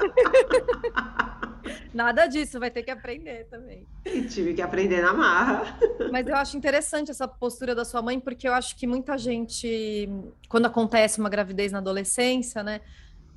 Nada 1.94 2.27
disso, 2.27 2.60
vai 2.60 2.70
ter 2.72 2.84
que 2.84 2.92
aprender 2.92 3.46
também. 3.50 3.86
E 4.06 4.22
tive 4.24 4.54
que 4.54 4.62
aprender 4.62 5.01
na 5.01 5.13
marra. 5.13 5.77
Mas 6.12 6.27
eu 6.27 6.36
acho 6.36 6.56
interessante 6.56 7.12
essa 7.12 7.27
postura 7.27 7.74
da 7.74 7.84
sua 7.84 8.01
mãe, 8.01 8.20
porque 8.20 8.48
eu 8.48 8.54
acho 8.54 8.75
que 8.77 8.86
muita 8.88 9.18
gente, 9.18 10.08
quando 10.48 10.68
acontece 10.68 11.20
uma 11.20 11.30
gravidez 11.30 11.72
na 11.72 11.80
adolescência, 11.80 12.63
né, 12.63 12.82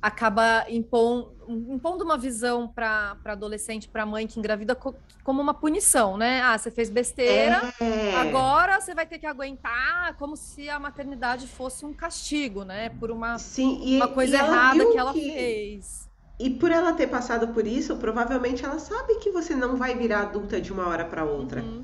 acaba 0.01 0.65
impondo, 0.67 1.31
impondo 1.47 2.03
uma 2.03 2.17
visão 2.17 2.67
para 2.67 3.15
adolescente, 3.25 3.87
para 3.87 4.05
mãe 4.05 4.25
que 4.25 4.39
engravida 4.39 4.73
co 4.73 4.95
como 5.23 5.39
uma 5.39 5.53
punição, 5.53 6.17
né? 6.17 6.41
Ah, 6.41 6.57
você 6.57 6.71
fez 6.71 6.89
besteira, 6.89 7.71
é. 7.79 8.15
agora 8.15 8.81
você 8.81 8.95
vai 8.95 9.05
ter 9.05 9.19
que 9.19 9.27
aguentar, 9.27 10.15
como 10.17 10.35
se 10.35 10.67
a 10.67 10.79
maternidade 10.79 11.45
fosse 11.45 11.85
um 11.85 11.93
castigo, 11.93 12.63
né? 12.63 12.89
Por 12.89 13.11
uma, 13.11 13.37
Sim, 13.37 13.79
e, 13.83 13.97
uma 13.97 14.07
coisa 14.07 14.37
errada 14.37 14.83
que 14.91 14.97
ela 14.97 15.13
que... 15.13 15.31
fez. 15.31 16.09
E 16.39 16.49
por 16.49 16.71
ela 16.71 16.93
ter 16.93 17.05
passado 17.05 17.49
por 17.49 17.67
isso, 17.67 17.97
provavelmente 17.97 18.65
ela 18.65 18.79
sabe 18.79 19.19
que 19.19 19.29
você 19.29 19.53
não 19.53 19.75
vai 19.75 19.93
virar 19.93 20.21
adulta 20.21 20.59
de 20.59 20.73
uma 20.73 20.87
hora 20.87 21.05
para 21.05 21.23
outra. 21.23 21.61
Uhum. 21.61 21.83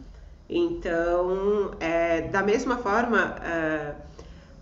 Então, 0.49 1.75
é, 1.79 2.21
da 2.21 2.41
mesma 2.41 2.77
forma, 2.77 3.35
uh, 3.35 4.06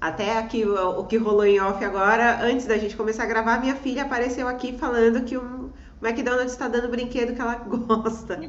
até 0.08 0.38
aqui 0.38 0.64
o, 0.64 1.00
o, 1.00 1.06
que 1.06 1.18
rolou 1.18 1.46
em 1.46 1.60
off 1.60 1.84
agora, 1.84 2.40
antes 2.44 2.66
da 2.66 2.78
gente 2.78 2.96
começar 2.96 3.24
a 3.24 3.28
gravar, 3.28 3.60
minha 3.60 3.76
filha 3.76 4.04
apareceu 4.04 4.48
aqui 4.48 4.78
falando 4.78 5.24
que 5.24 5.36
o 5.36 5.72
McDonald's 6.02 6.52
está 6.52 6.68
dando 6.68 6.90
brinquedo 6.90 7.34
que 7.34 7.42
ela 7.42 7.56
gosta. 7.66 8.40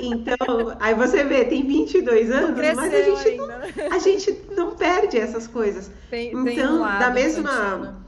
Então, 0.00 0.76
aí 0.80 0.94
você 0.94 1.24
vê, 1.24 1.44
tem 1.44 1.66
22 1.66 2.30
anos, 2.30 2.56
mas 2.56 2.78
a 2.78 3.02
gente, 3.02 3.36
não, 3.36 3.50
a 3.90 3.98
gente 3.98 4.40
não 4.56 4.70
perde 4.74 5.18
essas 5.18 5.46
coisas. 5.46 5.90
Tem, 6.10 6.28
então, 6.28 6.44
tem 6.44 6.66
um 6.66 6.80
da 6.80 7.10
mesma. 7.10 8.02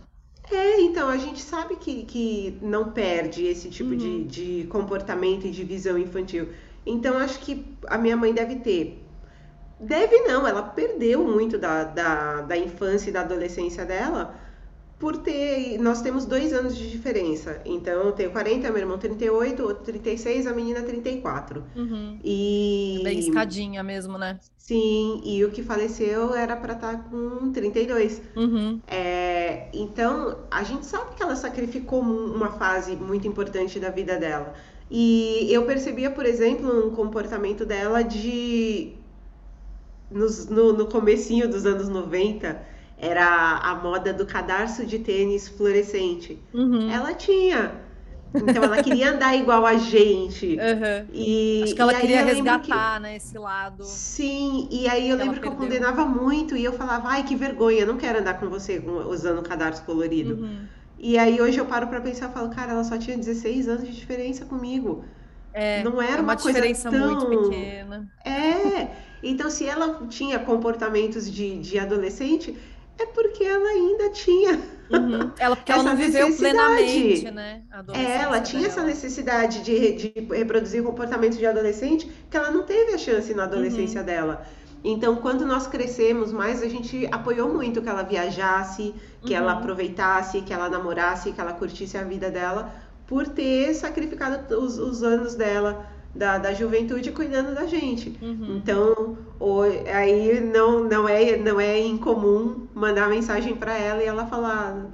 É, 0.50 0.80
então, 0.80 1.08
a 1.08 1.16
gente 1.16 1.40
sabe 1.40 1.76
que, 1.76 2.04
que 2.04 2.58
não 2.61 2.90
perde 2.90 3.46
esse 3.46 3.70
tipo 3.70 3.90
uhum. 3.90 3.96
de, 3.96 4.25
de 4.25 4.66
comportamento 4.68 5.46
e 5.46 5.50
de 5.50 5.64
visão 5.64 5.99
infantil. 5.99 6.49
Então, 6.87 7.16
acho 7.16 7.38
que 7.40 7.64
a 7.87 7.96
minha 7.96 8.16
mãe 8.16 8.32
deve 8.32 8.56
ter 8.56 9.03
Deve 9.84 10.20
não, 10.22 10.46
ela 10.46 10.62
perdeu 10.62 11.24
muito 11.24 11.58
da, 11.58 11.84
da, 11.84 12.40
da 12.42 12.56
infância 12.56 13.10
e 13.10 13.12
da 13.12 13.20
adolescência 13.20 13.84
dela 13.84 14.34
por 14.98 15.18
ter. 15.18 15.78
Nós 15.78 16.00
temos 16.00 16.24
dois 16.24 16.52
anos 16.52 16.76
de 16.76 16.90
diferença. 16.90 17.60
Então, 17.64 18.04
eu 18.04 18.12
tenho 18.12 18.30
40, 18.30 18.70
meu 18.70 18.78
irmão 18.78 18.98
38, 18.98 19.62
outro 19.62 19.84
36, 19.84 20.46
a 20.46 20.52
menina 20.52 20.82
34. 20.82 21.62
Uhum. 21.76 22.18
E. 22.24 23.00
Bem 23.04 23.18
escadinha 23.18 23.82
mesmo, 23.82 24.16
né? 24.16 24.40
Sim, 24.56 25.20
e 25.22 25.44
o 25.44 25.50
que 25.50 25.62
faleceu 25.62 26.34
era 26.34 26.56
para 26.56 26.72
estar 26.72 26.96
tá 26.96 27.04
com 27.10 27.52
32. 27.52 28.22
Uhum. 28.34 28.80
É, 28.86 29.68
então, 29.74 30.38
a 30.50 30.62
gente 30.62 30.86
sabe 30.86 31.14
que 31.14 31.22
ela 31.22 31.36
sacrificou 31.36 32.00
uma 32.00 32.52
fase 32.52 32.96
muito 32.96 33.28
importante 33.28 33.78
da 33.78 33.90
vida 33.90 34.16
dela. 34.16 34.54
E 34.90 35.48
eu 35.50 35.66
percebia, 35.66 36.10
por 36.10 36.24
exemplo, 36.24 36.86
um 36.86 36.94
comportamento 36.94 37.66
dela 37.66 38.02
de 38.02 38.94
nos, 40.14 40.47
no, 40.47 40.73
no 40.73 40.87
comecinho 40.87 41.49
dos 41.49 41.66
anos 41.66 41.88
90, 41.88 42.59
era 42.97 43.59
a 43.59 43.75
moda 43.75 44.12
do 44.12 44.25
cadarço 44.25 44.87
de 44.87 45.00
tênis 45.00 45.49
fluorescente. 45.49 46.40
Uhum. 46.54 46.88
Ela 46.90 47.12
tinha. 47.12 47.83
Então 48.35 48.64
ela 48.64 48.83
queria 48.83 49.12
andar 49.12 49.35
igual 49.37 49.66
a 49.66 49.75
gente. 49.76 50.56
Uhum. 50.56 51.06
E, 51.12 51.62
Acho 51.64 51.75
que 51.75 51.80
ela 51.80 51.94
queria 51.94 52.25
resgatar, 52.25 52.97
que... 52.97 53.02
né, 53.02 53.16
esse 53.16 53.37
lado. 53.37 53.85
Sim, 53.85 54.68
e 54.71 54.88
aí 54.88 55.09
eu 55.11 55.16
lembro 55.16 55.40
que 55.40 55.47
eu 55.47 55.52
condenava 55.52 56.04
muito 56.04 56.56
e 56.56 56.64
eu 56.64 56.73
falava, 56.73 57.09
ai, 57.09 57.25
que 57.25 57.37
vergonha, 57.37 57.85
não 57.85 57.97
quero 57.97 58.21
andar 58.21 58.35
com 58.35 58.49
você 58.49 58.83
usando 59.09 59.42
cadarço 59.42 59.85
colorido. 59.85 60.42
Uhum. 60.42 60.66
E 60.99 61.18
aí 61.18 61.40
hoje 61.40 61.59
eu 61.59 61.66
paro 61.66 61.88
para 61.88 62.00
pensar 62.00 62.30
e 62.30 62.33
falo, 62.33 62.49
cara, 62.50 62.73
ela 62.73 62.85
só 62.85 62.97
tinha 62.97 63.16
16 63.16 63.68
anos 63.68 63.85
de 63.85 63.94
diferença 63.94 64.44
comigo. 64.44 65.04
É, 65.52 65.85
não 65.85 66.02
era 66.02 66.12
é 66.12 66.14
uma, 66.16 66.33
uma 66.33 66.37
coisa 66.37 66.61
diferença 66.61 66.90
tão... 66.90 67.14
muito 67.14 67.26
pequena. 67.26 68.09
É. 68.25 68.88
Então, 69.24 69.50
se 69.50 69.66
ela 69.66 70.06
tinha 70.08 70.38
comportamentos 70.38 71.30
de, 71.30 71.58
de 71.58 71.78
adolescente, 71.78 72.56
é 72.98 73.06
porque 73.06 73.42
ela 73.42 73.68
ainda 73.68 74.10
tinha. 74.10 74.60
Uhum. 74.90 75.30
Ela, 75.38 75.56
porque 75.56 75.72
ela 75.72 75.82
não 75.82 75.96
viveu 75.96 76.36
plenamente, 76.36 77.30
né? 77.30 77.62
É, 77.94 78.22
ela 78.22 78.40
tinha 78.40 78.62
dela. 78.62 78.72
essa 78.72 78.84
necessidade 78.84 79.62
de, 79.62 79.92
de 79.94 80.12
reproduzir 80.30 80.82
comportamentos 80.82 81.38
de 81.38 81.46
adolescente 81.46 82.10
que 82.30 82.36
ela 82.36 82.50
não 82.50 82.64
teve 82.64 82.92
a 82.92 82.98
chance 82.98 83.32
na 83.34 83.44
adolescência 83.44 84.00
uhum. 84.00 84.06
dela. 84.06 84.46
Então, 84.84 85.16
quando 85.16 85.46
nós 85.46 85.66
crescemos 85.66 86.30
mais, 86.30 86.62
a 86.62 86.68
gente 86.68 87.08
apoiou 87.10 87.48
muito 87.52 87.80
que 87.80 87.88
ela 87.88 88.02
viajasse, 88.02 88.94
que 89.22 89.32
uhum. 89.32 89.38
ela 89.38 89.52
aproveitasse, 89.52 90.42
que 90.42 90.52
ela 90.52 90.68
namorasse, 90.68 91.32
que 91.32 91.40
ela 91.40 91.54
curtisse 91.54 91.96
a 91.96 92.04
vida 92.04 92.30
dela, 92.30 92.70
por 93.06 93.26
ter 93.26 93.74
sacrificado 93.74 94.54
os, 94.58 94.78
os 94.78 95.02
anos 95.02 95.34
dela 95.34 95.86
da, 96.14 96.38
da 96.38 96.54
juventude 96.54 97.11
cuidando 97.11 97.54
da 97.54 97.66
gente. 97.66 98.16
Uhum. 98.23 98.61
Então, 98.62 99.18
o, 99.40 99.62
aí 99.92 100.40
não, 100.40 100.85
não, 100.85 101.09
é, 101.09 101.37
não 101.37 101.61
é 101.61 101.80
incomum 101.80 102.68
mandar 102.73 103.09
mensagem 103.09 103.56
para 103.56 103.76
ela 103.76 104.02
e 104.02 104.06
ela 104.06 104.26
falar. 104.26 104.87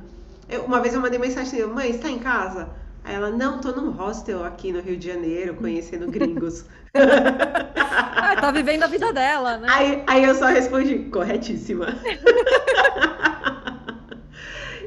Eu, 0.48 0.64
uma 0.64 0.80
vez 0.80 0.94
eu 0.94 1.00
mandei 1.00 1.18
mensagem 1.18 1.60
assim, 1.60 1.72
mãe, 1.72 1.90
está 1.90 2.08
em 2.08 2.18
casa? 2.18 2.70
Aí 3.04 3.14
ela, 3.14 3.30
não, 3.30 3.60
tô 3.60 3.70
num 3.72 3.90
hostel 3.90 4.44
aqui 4.44 4.72
no 4.72 4.80
Rio 4.80 4.96
de 4.96 5.08
Janeiro, 5.08 5.54
conhecendo 5.54 6.06
gringos. 6.10 6.64
ah, 6.94 8.36
tá 8.40 8.50
vivendo 8.50 8.82
a 8.82 8.86
vida 8.86 9.12
dela, 9.12 9.58
né? 9.58 9.68
Aí, 9.70 10.02
aí 10.06 10.24
eu 10.24 10.34
só 10.34 10.46
respondi, 10.46 11.10
corretíssima. 11.10 11.86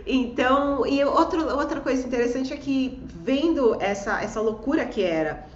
então, 0.05 0.85
e 0.85 1.03
outro, 1.03 1.47
outra 1.55 1.79
coisa 1.79 2.05
interessante 2.05 2.53
é 2.53 2.57
que, 2.57 3.01
vendo 3.23 3.77
essa, 3.79 4.21
essa 4.21 4.41
loucura 4.41 4.85
que 4.85 5.01
era 5.01 5.52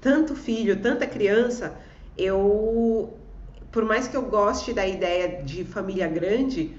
tanto 0.00 0.34
filho, 0.34 0.80
tanta 0.80 1.06
criança, 1.06 1.76
eu, 2.16 3.16
por 3.70 3.84
mais 3.84 4.08
que 4.08 4.16
eu 4.16 4.22
goste 4.22 4.72
da 4.72 4.86
ideia 4.86 5.42
de 5.42 5.64
família 5.64 6.08
grande, 6.08 6.72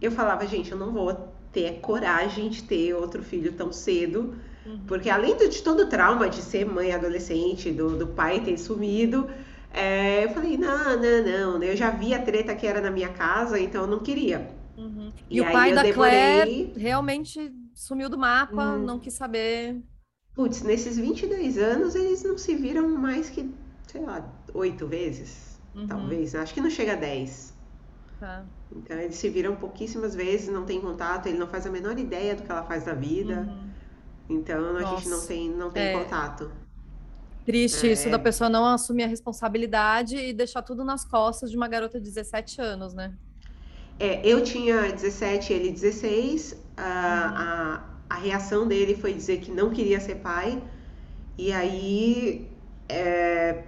eu 0.00 0.10
falava, 0.10 0.46
gente, 0.46 0.70
eu 0.72 0.78
não 0.78 0.92
vou 0.92 1.32
ter 1.52 1.78
coragem 1.80 2.48
de 2.48 2.62
ter 2.64 2.94
outro 2.94 3.22
filho 3.22 3.52
tão 3.52 3.72
cedo, 3.72 4.34
uhum. 4.66 4.80
porque 4.86 5.08
além 5.08 5.36
de 5.36 5.62
todo 5.62 5.84
o 5.84 5.88
trauma 5.88 6.28
de 6.28 6.42
ser 6.42 6.66
mãe 6.66 6.92
adolescente, 6.92 7.70
do, 7.70 7.96
do 7.96 8.08
pai 8.08 8.40
ter 8.40 8.58
sumido, 8.58 9.28
é, 9.72 10.24
eu 10.24 10.30
falei, 10.30 10.56
não, 10.56 11.00
não, 11.00 11.58
não, 11.58 11.62
eu 11.62 11.76
já 11.76 11.90
vi 11.90 12.14
a 12.14 12.22
treta 12.22 12.54
que 12.54 12.66
era 12.66 12.80
na 12.80 12.90
minha 12.90 13.08
casa, 13.08 13.58
então 13.58 13.82
eu 13.82 13.88
não 13.88 14.00
queria. 14.00 14.48
Uhum. 14.76 15.12
E, 15.30 15.38
e, 15.38 15.40
o 15.40 15.50
pai 15.50 15.72
da 15.72 15.82
demorei... 15.82 16.10
Claire 16.12 16.72
realmente 16.76 17.52
sumiu 17.74 18.08
do 18.08 18.18
mapa, 18.18 18.74
hum. 18.74 18.78
não 18.78 18.98
quis 18.98 19.14
saber. 19.14 19.80
Putz, 20.34 20.62
nesses 20.62 20.96
22 20.96 21.58
anos 21.58 21.94
eles 21.94 22.24
não 22.24 22.36
se 22.36 22.54
viram 22.56 22.88
mais 22.88 23.30
que, 23.30 23.54
sei 23.86 24.00
lá, 24.02 24.28
oito 24.52 24.86
vezes, 24.86 25.60
uhum. 25.74 25.86
talvez. 25.86 26.34
Acho 26.34 26.52
que 26.52 26.60
não 26.60 26.70
chega 26.70 26.94
a 26.94 26.96
10. 26.96 27.54
Tá. 28.18 28.44
Então 28.74 28.98
eles 28.98 29.14
se 29.14 29.28
viram 29.28 29.54
pouquíssimas 29.54 30.14
vezes, 30.14 30.48
não 30.48 30.64
tem 30.64 30.80
contato, 30.80 31.26
ele 31.26 31.38
não 31.38 31.46
faz 31.46 31.66
a 31.66 31.70
menor 31.70 31.98
ideia 31.98 32.34
do 32.34 32.42
que 32.42 32.50
ela 32.50 32.64
faz 32.64 32.84
da 32.84 32.94
vida. 32.94 33.40
Uhum. 33.42 33.70
Então 34.28 34.76
a 34.76 34.80
Nossa. 34.80 34.96
gente 34.96 35.08
não 35.08 35.26
tem, 35.26 35.50
não 35.50 35.70
tem 35.70 35.82
é. 35.84 36.02
contato. 36.02 36.50
Triste 37.44 37.86
é. 37.86 37.92
isso 37.92 38.10
da 38.10 38.18
pessoa 38.18 38.48
não 38.48 38.64
assumir 38.66 39.04
a 39.04 39.06
responsabilidade 39.06 40.16
e 40.16 40.32
deixar 40.32 40.62
tudo 40.62 40.82
nas 40.82 41.04
costas 41.04 41.50
de 41.50 41.56
uma 41.56 41.68
garota 41.68 42.00
de 42.00 42.06
17 42.06 42.60
anos, 42.60 42.94
né? 42.94 43.14
É, 44.00 44.26
eu 44.26 44.42
tinha 44.42 44.90
17, 44.90 45.52
ele 45.52 45.70
16. 45.70 46.56
A, 46.76 46.82
uhum. 46.82 46.86
a, 46.86 47.90
a 47.90 47.93
reação 48.10 48.66
dele 48.68 48.96
foi 48.96 49.12
dizer 49.14 49.38
que 49.38 49.50
não 49.50 49.70
queria 49.70 50.00
ser 50.00 50.16
pai. 50.16 50.62
E 51.36 51.52
aí, 51.52 52.48
é, 52.88 53.64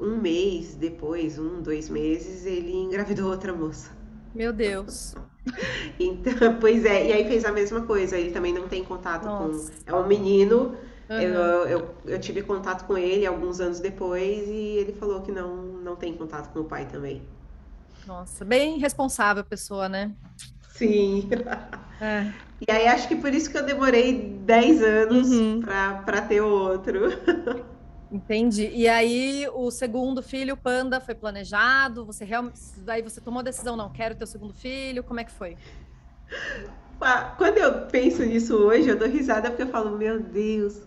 um 0.00 0.16
mês 0.16 0.74
depois, 0.74 1.38
um, 1.38 1.62
dois 1.62 1.88
meses, 1.88 2.46
ele 2.46 2.72
engravidou 2.72 3.30
outra 3.30 3.52
moça. 3.52 3.90
Meu 4.34 4.52
Deus. 4.52 5.14
Então, 5.98 6.58
pois 6.60 6.84
é, 6.84 7.06
e 7.06 7.12
aí 7.12 7.24
fez 7.28 7.44
a 7.44 7.52
mesma 7.52 7.82
coisa. 7.82 8.18
Ele 8.18 8.32
também 8.32 8.52
não 8.52 8.66
tem 8.66 8.82
contato 8.82 9.24
Nossa. 9.24 9.70
com. 9.84 9.92
É 9.92 9.94
um 9.94 10.04
menino. 10.04 10.76
Uhum. 11.08 11.20
Eu, 11.20 11.40
eu, 11.68 11.94
eu, 12.04 12.18
tive 12.18 12.42
contato 12.42 12.84
com 12.84 12.98
ele 12.98 13.24
alguns 13.24 13.60
anos 13.60 13.78
depois 13.78 14.48
e 14.48 14.78
ele 14.78 14.92
falou 14.92 15.22
que 15.22 15.30
não, 15.30 15.56
não 15.56 15.94
tem 15.94 16.12
contato 16.14 16.52
com 16.52 16.60
o 16.60 16.64
pai 16.64 16.84
também. 16.86 17.22
Nossa, 18.04 18.44
bem 18.44 18.78
responsável 18.78 19.42
a 19.42 19.44
pessoa, 19.44 19.88
né? 19.88 20.12
Sim. 20.76 21.28
É. 22.00 22.30
E 22.60 22.70
aí 22.70 22.86
acho 22.86 23.08
que 23.08 23.16
por 23.16 23.32
isso 23.32 23.50
que 23.50 23.58
eu 23.58 23.64
demorei 23.64 24.38
10 24.44 24.82
anos 24.82 25.28
uhum. 25.30 25.60
para 25.60 26.22
ter 26.22 26.40
outro. 26.40 27.10
Entendi. 28.10 28.70
E 28.72 28.88
aí 28.88 29.46
o 29.52 29.70
segundo 29.70 30.22
filho, 30.22 30.56
Panda, 30.56 31.00
foi 31.00 31.14
planejado? 31.14 32.04
Você 32.04 32.24
realmente. 32.24 32.58
Aí 32.86 33.02
você 33.02 33.20
tomou 33.20 33.40
a 33.40 33.42
decisão, 33.42 33.76
não, 33.76 33.90
quero 33.90 34.14
ter 34.14 34.24
o 34.24 34.26
segundo 34.26 34.54
filho, 34.54 35.02
como 35.02 35.20
é 35.20 35.24
que 35.24 35.32
foi? 35.32 35.56
Quando 37.36 37.58
eu 37.58 37.86
penso 37.86 38.24
nisso 38.24 38.56
hoje, 38.56 38.88
eu 38.88 38.96
dou 38.96 39.08
risada 39.08 39.50
porque 39.50 39.64
eu 39.64 39.68
falo, 39.68 39.96
meu 39.98 40.20
Deus, 40.20 40.80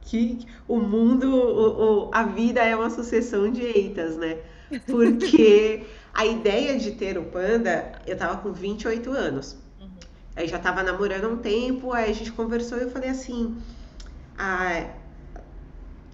que 0.00 0.46
o 0.66 0.78
mundo, 0.78 1.32
o, 1.32 2.08
o, 2.08 2.10
a 2.12 2.24
vida 2.24 2.60
é 2.62 2.74
uma 2.74 2.90
sucessão 2.90 3.50
de 3.50 3.62
eitas, 3.62 4.16
né? 4.16 4.38
Porque 4.86 5.86
a 6.12 6.26
ideia 6.26 6.78
de 6.78 6.92
ter 6.92 7.18
o 7.18 7.24
panda, 7.24 7.92
eu 8.06 8.16
tava 8.16 8.38
com 8.38 8.52
28 8.52 9.10
anos. 9.10 9.58
Uhum. 9.80 9.88
Aí 10.36 10.48
já 10.48 10.58
tava 10.58 10.82
namorando 10.82 11.24
há 11.24 11.28
um 11.28 11.36
tempo, 11.38 11.92
aí 11.92 12.10
a 12.10 12.14
gente 12.14 12.32
conversou 12.32 12.78
e 12.78 12.82
eu 12.82 12.90
falei 12.90 13.10
assim, 13.10 13.56
ah, 14.38 14.90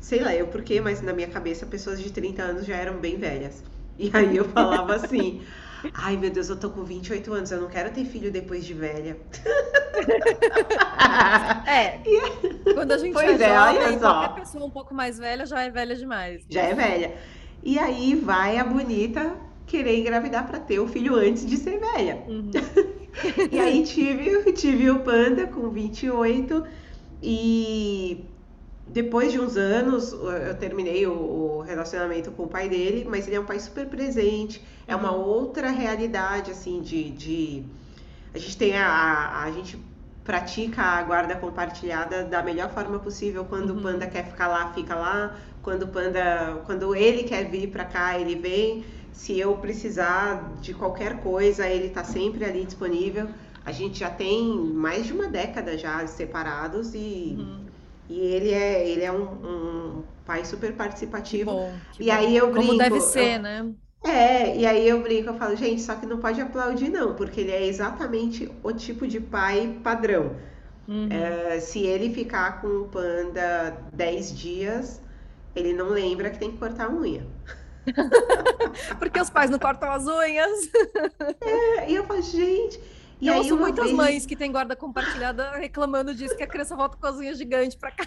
sei 0.00 0.20
lá 0.22 0.34
eu 0.34 0.46
porquê, 0.48 0.80
mas 0.80 1.02
na 1.02 1.12
minha 1.12 1.28
cabeça 1.28 1.66
pessoas 1.66 2.00
de 2.02 2.12
30 2.12 2.42
anos 2.42 2.66
já 2.66 2.76
eram 2.76 2.98
bem 2.98 3.16
velhas. 3.18 3.62
E 3.98 4.10
aí 4.14 4.36
eu 4.36 4.44
falava 4.44 4.94
assim, 4.94 5.42
Ai, 5.94 6.16
meu 6.16 6.30
Deus, 6.30 6.48
eu 6.48 6.58
tô 6.58 6.70
com 6.70 6.84
28 6.84 7.32
anos, 7.32 7.50
eu 7.50 7.60
não 7.60 7.68
quero 7.68 7.92
ter 7.92 8.04
filho 8.04 8.30
depois 8.32 8.64
de 8.64 8.74
velha. 8.74 9.18
É, 11.64 12.00
quando 12.72 12.92
a 12.92 12.98
gente 12.98 13.12
Pois 13.12 13.40
é 13.40 13.50
é, 13.50 13.58
olha 13.60 13.80
jovem, 13.80 13.98
qualquer 14.00 14.28
só. 14.28 14.28
pessoa 14.30 14.64
um 14.66 14.70
pouco 14.70 14.94
mais 14.94 15.18
velha 15.18 15.46
já 15.46 15.62
é 15.62 15.70
velha 15.70 15.96
demais. 15.96 16.46
Já 16.48 16.62
é 16.62 16.74
velha. 16.74 17.16
E 17.62 17.78
aí 17.78 18.14
vai 18.14 18.58
a 18.58 18.64
bonita 18.64 19.36
querer 19.66 19.98
engravidar 19.98 20.46
pra 20.46 20.60
ter 20.60 20.78
o 20.80 20.86
filho 20.88 21.14
antes 21.16 21.44
de 21.46 21.56
ser 21.56 21.78
velha. 21.80 22.24
Uhum. 22.26 22.70
E 23.50 23.58
aí 23.58 23.82
tive, 23.84 24.52
tive 24.52 24.90
o 24.90 25.00
Panda 25.00 25.46
com 25.46 25.70
28 25.70 26.64
e 27.22 28.24
depois 28.86 29.32
de 29.32 29.40
uns 29.40 29.56
anos 29.56 30.12
eu 30.12 30.54
terminei 30.58 31.06
o, 31.06 31.12
o 31.12 31.60
relacionamento 31.62 32.30
com 32.32 32.44
o 32.44 32.48
pai 32.48 32.68
dele, 32.68 33.06
mas 33.08 33.26
ele 33.26 33.36
é 33.36 33.40
um 33.40 33.44
pai 33.46 33.58
super 33.60 33.86
presente, 33.88 34.62
é 34.86 34.94
uma 34.96 35.12
Uhum. 35.12 35.16
outra 35.16 35.70
realidade 35.70 36.50
assim 36.50 36.80
de, 36.82 37.10
de... 37.10 37.64
a 38.34 38.38
gente 38.38 38.56
tem 38.56 38.76
a, 38.76 38.86
a, 38.88 39.44
a 39.44 39.50
gente 39.52 39.78
pratica 40.26 40.82
a 40.82 41.02
guarda 41.02 41.36
compartilhada 41.36 42.24
da 42.24 42.42
melhor 42.42 42.70
forma 42.70 42.98
possível. 42.98 43.44
Quando 43.44 43.70
o 43.70 43.76
Uhum. 43.76 43.82
panda 43.82 44.06
quer 44.06 44.24
ficar 44.26 44.48
lá, 44.48 44.72
fica 44.74 44.94
lá. 44.94 45.36
Quando 45.62 45.84
o 45.84 45.88
panda, 45.88 46.62
quando 46.66 46.94
ele 46.94 47.24
quer 47.24 47.44
vir 47.50 47.70
pra 47.70 47.84
cá, 47.84 48.18
ele 48.18 48.34
vem. 48.36 48.84
Se 49.12 49.38
eu 49.38 49.56
precisar 49.58 50.54
de 50.60 50.74
qualquer 50.74 51.20
coisa, 51.22 51.66
ele 51.68 51.88
tá 51.90 52.04
sempre 52.04 52.44
ali 52.44 52.64
disponível. 52.66 53.28
A 53.64 53.72
gente 53.72 53.98
já 54.00 54.10
tem 54.10 54.54
mais 54.74 55.06
de 55.06 55.12
uma 55.12 55.28
década 55.28 55.76
já 55.78 56.06
separados 56.06 56.94
e, 56.94 57.38
Uhum. 57.38 57.76
e 58.08 58.18
ele 58.20 58.52
é, 58.52 58.88
ele 58.88 59.02
é 59.04 59.12
um, 59.12 59.22
um 59.98 60.04
pai 60.24 60.44
super 60.44 60.72
Que 61.28 61.38
participativo. 61.38 61.38
bom, 61.38 61.80
que 61.90 62.02
E 62.02 62.10
bom. 62.10 62.10
aí 62.10 62.36
eu 62.36 62.52
Como 62.52 62.74
deve 62.74 63.00
brinco, 63.00 63.00
ser, 63.00 63.38
eu- 63.38 63.40
né? 63.40 63.62
É, 64.04 64.56
e 64.56 64.64
aí 64.66 64.88
eu 64.88 65.02
brinco, 65.02 65.30
eu 65.30 65.34
falo, 65.34 65.56
gente, 65.56 65.80
só 65.82 65.96
que 65.96 66.06
não 66.06 66.18
pode 66.18 66.40
aplaudir 66.40 66.88
não, 66.88 67.14
porque 67.14 67.40
ele 67.40 67.50
é 67.50 67.66
exatamente 67.66 68.50
o 68.62 68.72
tipo 68.72 69.06
de 69.06 69.20
pai 69.20 69.80
padrão. 69.82 70.36
Uhum. 70.86 71.08
É, 71.10 71.58
se 71.60 71.80
ele 71.80 72.14
ficar 72.14 72.60
com 72.60 72.68
o 72.68 72.88
panda 72.88 73.76
10 73.92 74.36
dias, 74.36 75.00
ele 75.54 75.72
não 75.72 75.88
lembra 75.88 76.30
que 76.30 76.38
tem 76.38 76.52
que 76.52 76.58
cortar 76.58 76.86
a 76.86 76.90
unha. 76.92 77.26
Porque 78.98 79.20
os 79.20 79.30
pais 79.30 79.50
não 79.50 79.58
cortam 79.58 79.90
as 79.90 80.06
unhas. 80.06 80.70
É, 81.40 81.90
E 81.90 81.94
eu 81.94 82.04
falo, 82.04 82.22
gente. 82.22 82.80
E 83.20 83.28
Eu 83.28 83.34
aí 83.34 83.38
ouço 83.38 83.56
muitas 83.56 83.92
vez. 83.92 83.96
mães 83.96 84.26
que 84.26 84.36
têm 84.36 84.52
guarda 84.52 84.76
compartilhada 84.76 85.52
reclamando 85.56 86.14
disso, 86.14 86.36
que 86.36 86.42
a 86.42 86.46
criança 86.46 86.76
volta 86.76 86.96
com 86.98 87.06
as 87.06 87.16
unhas 87.16 87.38
gigantes 87.38 87.76
pra 87.76 87.90
cá. 87.90 88.06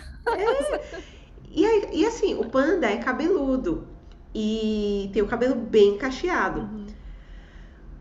E, 1.51 1.65
aí- 1.65 1.89
e 1.93 2.05
assim, 2.05 2.35
o 2.35 2.45
panda 2.49 2.87
é 2.87 2.97
cabeludo. 2.97 3.87
E 4.33 5.09
tem 5.13 5.21
o 5.21 5.27
cabelo 5.27 5.55
bem 5.55 5.97
cacheado. 5.97 6.61
Uhum. 6.61 6.87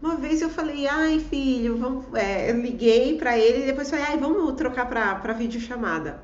Uma 0.01 0.17
vez 0.17 0.41
eu 0.41 0.49
falei, 0.49 0.87
ai 0.87 1.19
filho, 1.19 1.77
vamos. 1.77 2.07
é, 2.15 2.51
eu 2.51 2.61
liguei 2.61 3.19
pra 3.19 3.37
ele 3.37 3.63
e 3.63 3.67
depois 3.67 3.91
falei, 3.91 4.05
ai, 4.05 4.17
vamos 4.19 4.55
trocar 4.55 4.89
pra, 4.89 5.17
pra 5.17 5.33
videochamada. 5.33 6.21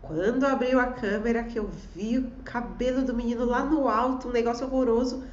Quando 0.00 0.44
abriu 0.44 0.78
a 0.78 0.86
câmera, 0.86 1.42
que 1.44 1.58
eu 1.58 1.68
vi 1.94 2.18
o 2.18 2.30
cabelo 2.44 3.02
do 3.02 3.14
menino 3.14 3.44
lá 3.44 3.64
no 3.64 3.88
alto, 3.88 4.28
um 4.28 4.32
negócio 4.32 4.66
horroroso. 4.66 5.24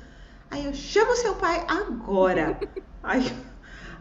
Aí 0.50 0.66
eu 0.66 0.74
chamo 0.74 1.16
seu 1.16 1.36
pai 1.36 1.66
agora. 1.68 2.58
aí, 3.04 3.32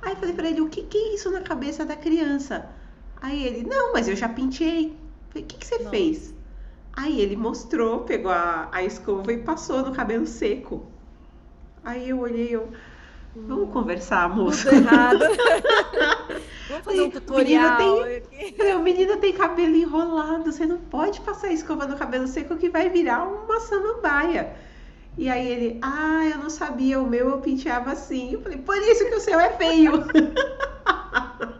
aí 0.00 0.16
falei 0.16 0.34
pra 0.34 0.48
ele, 0.48 0.60
o 0.60 0.68
que, 0.68 0.82
que 0.84 0.96
é 0.96 1.14
isso 1.14 1.30
na 1.30 1.40
cabeça 1.40 1.84
da 1.84 1.96
criança? 1.96 2.68
Aí 3.20 3.44
ele, 3.44 3.68
não, 3.68 3.92
mas 3.92 4.08
eu 4.08 4.16
já 4.16 4.28
penteei. 4.28 4.96
Falei, 5.28 5.44
o 5.44 5.46
que, 5.46 5.58
que 5.58 5.66
você 5.66 5.78
Nossa. 5.78 5.90
fez? 5.90 6.34
Aí 6.92 7.20
ele 7.20 7.36
mostrou, 7.36 8.00
pegou 8.00 8.30
a, 8.30 8.68
a 8.72 8.82
escova 8.82 9.32
e 9.32 9.38
passou 9.38 9.82
no 9.82 9.92
cabelo 9.92 10.26
seco. 10.26 10.86
Aí 11.84 12.10
eu 12.10 12.20
olhei, 12.20 12.54
eu, 12.54 12.68
vamos 13.34 13.72
conversar, 13.72 14.28
errado. 14.72 15.24
Vamos 16.70 16.84
fazer 16.84 17.00
um 17.00 17.04
Menina, 17.06 17.20
tutorial 17.20 18.02
aqui. 18.02 18.54
Meu 18.56 18.78
menino 18.78 19.16
tem 19.16 19.32
cabelo 19.32 19.74
enrolado, 19.74 20.52
você 20.52 20.64
não 20.64 20.78
pode 20.78 21.20
passar 21.20 21.52
escova 21.52 21.84
no 21.84 21.96
cabelo 21.96 22.28
seco 22.28 22.56
que 22.56 22.70
vai 22.70 22.88
virar 22.88 23.24
uma 23.24 23.58
samambaia. 23.58 24.54
E 25.18 25.28
aí 25.28 25.48
ele, 25.48 25.78
ah, 25.82 26.28
eu 26.30 26.38
não 26.38 26.48
sabia, 26.48 27.00
o 27.00 27.08
meu 27.08 27.28
eu 27.28 27.38
penteava 27.38 27.90
assim. 27.90 28.34
Eu 28.34 28.40
falei, 28.40 28.58
por 28.58 28.76
isso 28.76 29.04
que 29.04 29.14
o 29.16 29.20
seu 29.20 29.40
é 29.40 29.50
feio. 29.50 29.92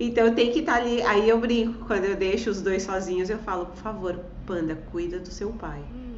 Então 0.00 0.34
tem 0.34 0.50
que 0.50 0.60
estar 0.60 0.76
ali. 0.76 1.02
Aí 1.02 1.28
eu 1.28 1.38
brinco, 1.38 1.84
quando 1.86 2.06
eu 2.06 2.16
deixo 2.16 2.50
os 2.50 2.60
dois 2.62 2.82
sozinhos, 2.82 3.28
eu 3.30 3.38
falo, 3.38 3.66
por 3.66 3.76
favor, 3.76 4.18
panda, 4.46 4.74
cuida 4.90 5.18
do 5.20 5.30
seu 5.30 5.52
pai. 5.52 5.80
Hum, 5.92 6.16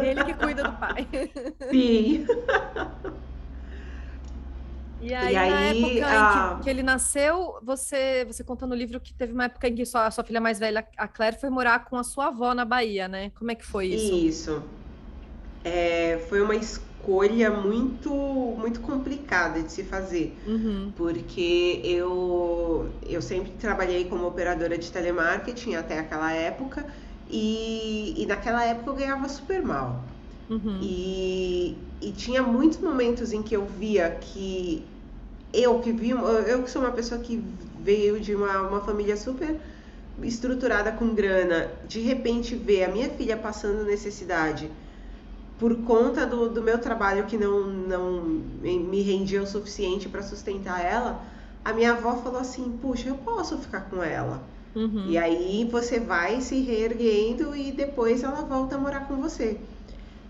Ele 0.00 0.24
que 0.24 0.34
cuida 0.34 0.64
do 0.64 0.72
pai. 0.74 1.08
Sim. 1.70 2.26
E 5.00 5.12
aí, 5.12 5.32
E 5.32 5.36
na 5.36 5.42
aí, 5.42 5.70
época 5.70 6.16
em 6.16 6.26
a- 6.26 6.28
que, 6.56 6.62
que 6.62 6.70
ele 6.70 6.82
nasceu, 6.82 7.58
você, 7.62 8.24
você 8.26 8.42
conta 8.44 8.66
no 8.66 8.74
livro 8.74 9.00
que 9.00 9.12
teve 9.12 9.32
uma 9.32 9.44
época 9.44 9.68
em 9.68 9.74
que 9.74 9.84
sua, 9.84 10.10
sua 10.10 10.24
filha 10.24 10.40
mais 10.40 10.58
velha, 10.58 10.86
a 10.96 11.08
Claire, 11.08 11.38
foi 11.38 11.50
morar 11.50 11.84
com 11.84 11.96
a 11.96 12.04
sua 12.04 12.28
avó 12.28 12.54
na 12.54 12.64
Bahia, 12.64 13.08
né? 13.08 13.30
Como 13.30 13.50
é 13.50 13.54
que 13.54 13.64
foi 13.64 13.88
isso? 13.88 14.24
Isso. 14.26 14.62
É, 15.62 16.18
foi 16.28 16.40
uma 16.42 16.54
escolha 16.54 17.50
muito, 17.50 18.12
muito 18.58 18.80
complicada 18.80 19.62
de 19.62 19.70
se 19.72 19.82
fazer. 19.84 20.36
Uhum, 20.46 20.92
porque 20.96 21.80
eu, 21.84 22.53
eu 23.14 23.22
sempre 23.22 23.52
trabalhei 23.52 24.06
como 24.08 24.26
operadora 24.26 24.78
de 24.78 24.90
telemarketing 24.92 25.74
até 25.76 25.98
aquela 25.98 26.32
época 26.32 26.86
e, 27.28 28.14
e 28.22 28.26
naquela 28.26 28.64
época 28.64 28.90
eu 28.90 28.94
ganhava 28.96 29.28
super 29.28 29.62
mal. 29.62 30.04
uhum, 30.48 30.90
E, 30.90 31.76
e 32.00 32.12
tinha 32.12 32.42
muitos 32.42 32.78
momentos 32.80 33.32
em 33.32 33.42
que 33.42 33.54
eu 33.56 33.66
via 33.66 34.10
que 34.20 34.88
eu 35.52 35.80
que 35.80 35.92
vi, 35.92 36.10
eu 36.10 36.62
que 36.64 36.70
sou 36.70 36.82
uma 36.82 36.92
pessoa 36.92 37.20
que 37.20 37.36
veio 37.80 38.20
de 38.20 38.34
uma, 38.34 38.62
uma 38.62 38.80
família 38.80 39.16
super 39.16 39.60
estruturada 40.22 40.92
com 40.92 41.14
grana, 41.14 41.72
de 41.86 42.00
repente 42.00 42.54
ver 42.56 42.84
a 42.84 42.88
minha 42.88 43.10
filha 43.10 43.36
passando 43.36 43.84
necessidade 43.84 44.70
por 45.58 45.84
conta 45.84 46.26
do, 46.26 46.48
do 46.50 46.62
meu 46.62 46.78
trabalho 46.78 47.26
que 47.26 47.36
não, 47.38 47.66
não 47.66 48.22
me 48.24 49.02
rendia 49.02 49.42
o 49.42 49.46
suficiente 49.46 50.08
para 50.08 50.22
sustentar 50.22 50.84
ela, 50.84 51.24
a 51.64 51.72
minha 51.72 51.92
avó 51.92 52.16
falou 52.22 52.40
assim: 52.40 52.78
Puxa, 52.78 53.08
eu 53.08 53.16
posso 53.16 53.58
ficar 53.58 53.82
com 53.90 54.02
ela. 54.02 54.42
uhum. 54.74 55.04
E 55.04 55.18
aí 55.18 55.64
você 55.70 56.00
vai 56.00 56.40
se 56.40 56.60
reerguendo 56.62 57.54
e 57.56 57.72
depois 57.72 58.22
ela 58.22 58.42
volta 58.42 58.76
a 58.76 58.78
morar 58.78 59.06
com 59.08 59.16
você. 59.20 59.60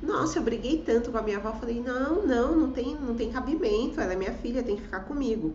Nossa, 0.02 0.38
eu 0.38 0.42
briguei 0.44 0.78
tanto 0.82 1.10
com 1.10 1.18
a 1.18 1.22
minha 1.22 1.38
avó, 1.38 1.52
falei: 1.54 1.80
"Não, 1.80 2.26
não, 2.26 2.56
não 2.56 2.70
tem, 2.72 2.94
não 2.96 3.14
tem 3.14 3.30
cabimento, 3.30 4.00
ela 4.00 4.12
é 4.12 4.16
minha 4.16 4.32
filha, 4.34 4.62
tem 4.62 4.76
que 4.76 4.82
ficar 4.82 5.00
comigo". 5.00 5.54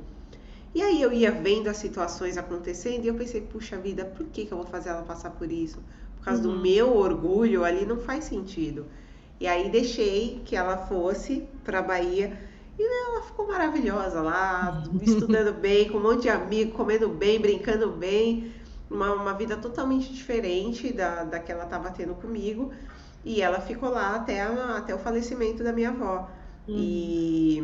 E 0.74 0.82
aí 0.82 1.02
eu 1.02 1.12
ia 1.13 1.32
vendo 1.32 1.68
as 1.68 1.78
situações 1.78 2.38
acontecendo 2.38 3.06
e 3.06 3.08
eu 3.08 3.15
pensei: 3.15 3.42
"Puxa 3.42 3.78
vida, 3.78 4.06
por 4.06 4.26
que 4.28 4.46
que 4.46 4.52
eu 4.52 4.58
vou 4.58 4.65
fazer 4.68 4.89
ela 4.89 5.04
passar 5.04 5.32
por 5.32 5.52
isso? 5.52 5.80
Por 6.18 6.26
causa 6.26 6.42
do 6.42 6.50
Uhum. 6.50 6.62
meu 6.62 6.96
orgulho 6.96 7.63
ali 7.63 7.86
não 7.86 7.98
faz 7.98 8.26
sentido". 8.26 8.86
E 9.39 9.48
aí 9.48 9.70
deixei 9.70 10.42
que 10.46 10.56
ela 10.56 10.78
fosse 10.88 11.48
para 11.63 11.82
Bahia 11.82 12.38
e 12.80 13.06
ela 13.06 13.24
ficou 13.24 13.48
maravilhosa 13.48 14.22
lá, 14.22 14.84
estudando 15.02 15.54
bem, 15.54 15.89
com 15.89 15.98
um 15.98 16.04
monte 16.04 16.24
de 16.24 16.30
amigo, 16.30 16.72
comendo 16.74 17.10
bem, 17.10 17.39
brincando 17.39 17.92
bem 17.92 18.54
uma, 18.89 19.13
uma 19.13 19.34
vida 19.34 19.58
totalmente 19.58 20.13
diferente 20.13 20.94
da, 20.94 21.24
da 21.26 21.39
que 21.39 21.52
ela 21.52 21.65
estava 21.65 21.92
tendo 21.92 22.15
comigo. 22.15 22.74
E 23.24 23.42
ela 23.42 23.60
ficou 23.62 23.89
lá 23.89 24.15
até, 24.15 24.42
a- 24.42 24.78
até 24.78 24.96
o 24.96 25.00
falecimento 25.00 25.63
da 25.63 25.74
minha 25.74 25.89
avó. 25.89 26.30
Uhum. 26.68 26.76
E, 26.78 27.63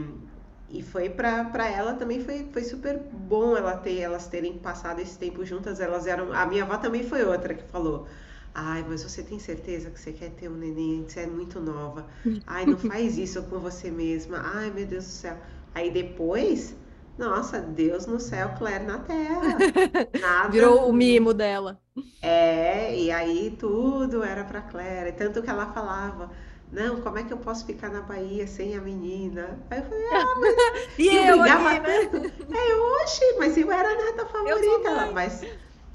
e 0.69 0.81
foi 0.83 1.09
pra 1.09 1.69
ela 1.69 1.93
também 1.93 2.19
foi, 2.23 2.49
foi 2.51 2.63
super 2.63 2.99
bom 3.13 3.55
ela 3.55 3.77
ter, 3.77 3.99
elas 3.99 4.27
terem 4.27 4.57
passado 4.57 4.99
esse 4.99 5.17
tempo 5.17 5.45
juntas. 5.45 5.79
Elas 5.79 6.07
eram. 6.07 6.33
A 6.33 6.45
minha 6.45 6.63
avó 6.63 6.77
também 6.77 7.03
foi 7.03 7.23
outra 7.23 7.53
que 7.53 7.63
falou. 7.71 8.07
Ai, 8.55 8.83
mas 8.87 9.03
você 9.03 9.21
tem 9.23 9.37
certeza 9.39 9.91
que 9.91 9.99
você 9.99 10.13
quer 10.13 10.31
ter 10.31 10.49
um 10.49 10.55
neném? 10.57 11.03
Você 11.07 11.21
é 11.21 11.27
muito 11.27 11.59
nova. 11.59 12.07
Ai, 12.47 12.65
não 12.65 12.77
faz 12.77 13.17
isso 13.17 13.43
com 13.43 13.59
você 13.59 13.91
mesma. 13.91 14.39
Ai, 14.43 14.71
meu 14.71 14.85
Deus 14.87 15.05
do 15.05 15.11
céu. 15.11 15.37
Aí 15.75 15.91
depois, 15.91 16.75
nossa, 17.17 17.59
Deus 17.61 18.05
no 18.07 18.19
céu, 18.19 18.55
Claire 18.57 18.85
na 18.85 18.99
terra. 18.99 19.69
Nada. 20.13 20.51
Virou 20.51 20.89
o 20.89 20.93
mimo 20.93 21.33
dela. 21.33 21.79
É, 22.21 22.95
e 22.97 23.11
aí 23.11 23.55
tudo 23.59 24.23
era 24.23 24.43
pra 24.43 24.61
Claire. 24.61 25.11
Tanto 25.13 25.41
que 25.43 25.49
ela 25.49 25.71
falava, 25.73 26.31
não, 26.71 27.01
como 27.01 27.17
é 27.19 27.23
que 27.23 27.31
eu 27.33 27.37
posso 27.37 27.65
ficar 27.65 27.89
na 27.89 28.01
Bahia 28.01 28.47
sem 28.47 28.75
a 28.75 28.81
menina? 28.81 29.59
Aí 29.69 29.79
eu 29.79 29.83
falei, 29.85 30.05
ah, 30.09 30.35
E 30.97 31.15
eu 31.15 31.25
eu 31.29 31.41
brigava 31.43 31.69
aqui, 31.71 31.79
né? 31.79 32.09
tanto. 32.09 32.17
Eu, 32.51 33.03
oxi, 33.03 33.37
mas 33.39 33.57
eu 33.57 33.71
era 33.71 33.89
a 33.89 33.95
neta 33.95 34.25
favorita. 34.25 34.87
Ela, 34.89 35.11
mas. 35.11 35.45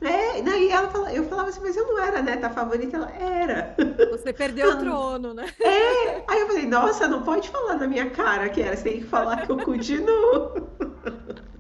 É, 0.00 0.40
daí 0.40 0.70
ela 0.70 0.88
fala, 0.88 1.12
eu 1.12 1.24
falava 1.24 1.50
assim, 1.50 1.60
mas 1.60 1.76
eu 1.76 1.86
não 1.86 1.98
era 1.98 2.20
a 2.20 2.22
neta 2.22 2.48
favorita, 2.48 2.96
ela 2.96 3.10
era. 3.10 3.74
Você 4.10 4.32
perdeu 4.32 4.70
o 4.70 4.76
trono, 4.80 5.34
né? 5.34 5.46
É. 5.60 6.24
Aí 6.26 6.40
eu 6.40 6.46
falei, 6.46 6.66
nossa, 6.66 7.06
não 7.06 7.22
pode 7.22 7.48
falar 7.50 7.76
na 7.76 7.86
minha 7.86 8.08
cara 8.10 8.48
que 8.48 8.62
era, 8.62 8.76
você 8.76 8.84
tem 8.84 9.00
que 9.00 9.06
falar 9.06 9.44
que 9.46 9.52
eu 9.52 9.58
continuo. 9.58 10.68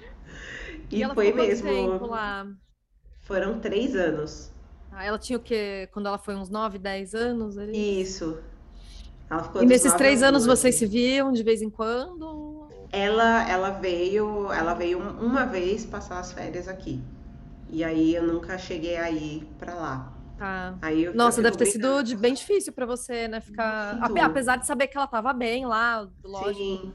E 0.92 1.02
E 1.02 1.14
foi 1.14 1.32
mesmo. 1.32 1.68
Foram 3.20 3.60
três 3.60 3.94
anos. 3.94 4.50
Ah, 4.90 5.04
ela 5.04 5.18
tinha 5.18 5.38
o 5.38 5.42
quê? 5.42 5.88
Quando 5.92 6.06
ela 6.06 6.18
foi 6.18 6.34
uns 6.34 6.50
9, 6.50 6.78
10 6.78 7.14
anos 7.14 7.56
ali? 7.56 8.00
Isso. 8.02 8.42
Ela 9.30 9.44
ficou 9.44 9.62
e 9.62 9.66
nesses 9.66 9.94
três 9.94 10.22
anos 10.22 10.44
vocês 10.44 10.74
se 10.74 10.84
viam 10.86 11.30
de 11.30 11.44
vez 11.44 11.62
em 11.62 11.70
quando? 11.70 12.68
Ela, 12.90 13.48
ela 13.48 13.70
veio, 13.70 14.52
ela 14.52 14.74
veio 14.74 14.98
uma 14.98 15.46
vez 15.46 15.86
passar 15.86 16.18
as 16.18 16.32
férias 16.32 16.66
aqui. 16.66 17.00
E 17.72 17.84
aí 17.84 18.14
eu 18.14 18.22
nunca 18.22 18.58
cheguei 18.58 18.96
aí 18.96 19.46
para 19.58 19.74
lá. 19.74 20.12
Tá. 20.40 20.74
Aí 20.80 21.12
Nossa, 21.14 21.42
deve 21.42 21.58
ter 21.58 21.66
sido 21.66 22.02
de, 22.02 22.16
bem 22.16 22.32
difícil 22.32 22.72
para 22.72 22.86
você, 22.86 23.28
né? 23.28 23.40
Ficar. 23.40 23.98
Muito. 24.00 24.22
Apesar 24.22 24.56
de 24.56 24.66
saber 24.66 24.86
que 24.86 24.96
ela 24.96 25.06
tava 25.06 25.32
bem 25.32 25.66
lá, 25.66 26.08
lógico. 26.24 26.54
Sim. 26.54 26.92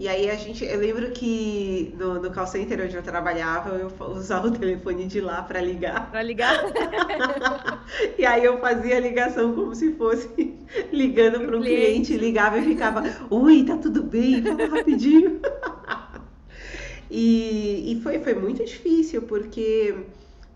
E 0.00 0.06
aí 0.06 0.30
a 0.30 0.36
gente, 0.36 0.64
eu 0.64 0.78
lembro 0.78 1.10
que 1.10 1.92
no, 1.98 2.20
no 2.20 2.30
call 2.32 2.46
center 2.46 2.84
onde 2.84 2.94
eu 2.94 3.02
trabalhava, 3.02 3.70
eu 3.70 3.90
usava 4.10 4.46
o 4.46 4.50
telefone 4.52 5.06
de 5.06 5.20
lá 5.20 5.42
para 5.42 5.60
ligar. 5.60 6.08
Para 6.10 6.22
ligar? 6.22 6.54
e 8.16 8.24
aí 8.24 8.44
eu 8.44 8.60
fazia 8.60 8.96
a 8.96 9.00
ligação 9.00 9.52
como 9.54 9.74
se 9.74 9.92
fosse 9.94 10.56
ligando 10.92 11.40
para 11.44 11.56
um 11.56 11.60
cliente. 11.60 12.12
cliente, 12.12 12.16
ligava 12.16 12.58
e 12.58 12.62
ficava, 12.62 13.02
oi, 13.28 13.64
tá 13.64 13.76
tudo 13.76 14.04
bem? 14.04 14.40
Fala 14.40 14.66
rapidinho. 14.66 15.40
e, 17.10 17.92
e 17.92 18.00
foi, 18.00 18.20
foi 18.20 18.34
muito 18.34 18.64
difícil, 18.64 19.22
porque 19.22 19.96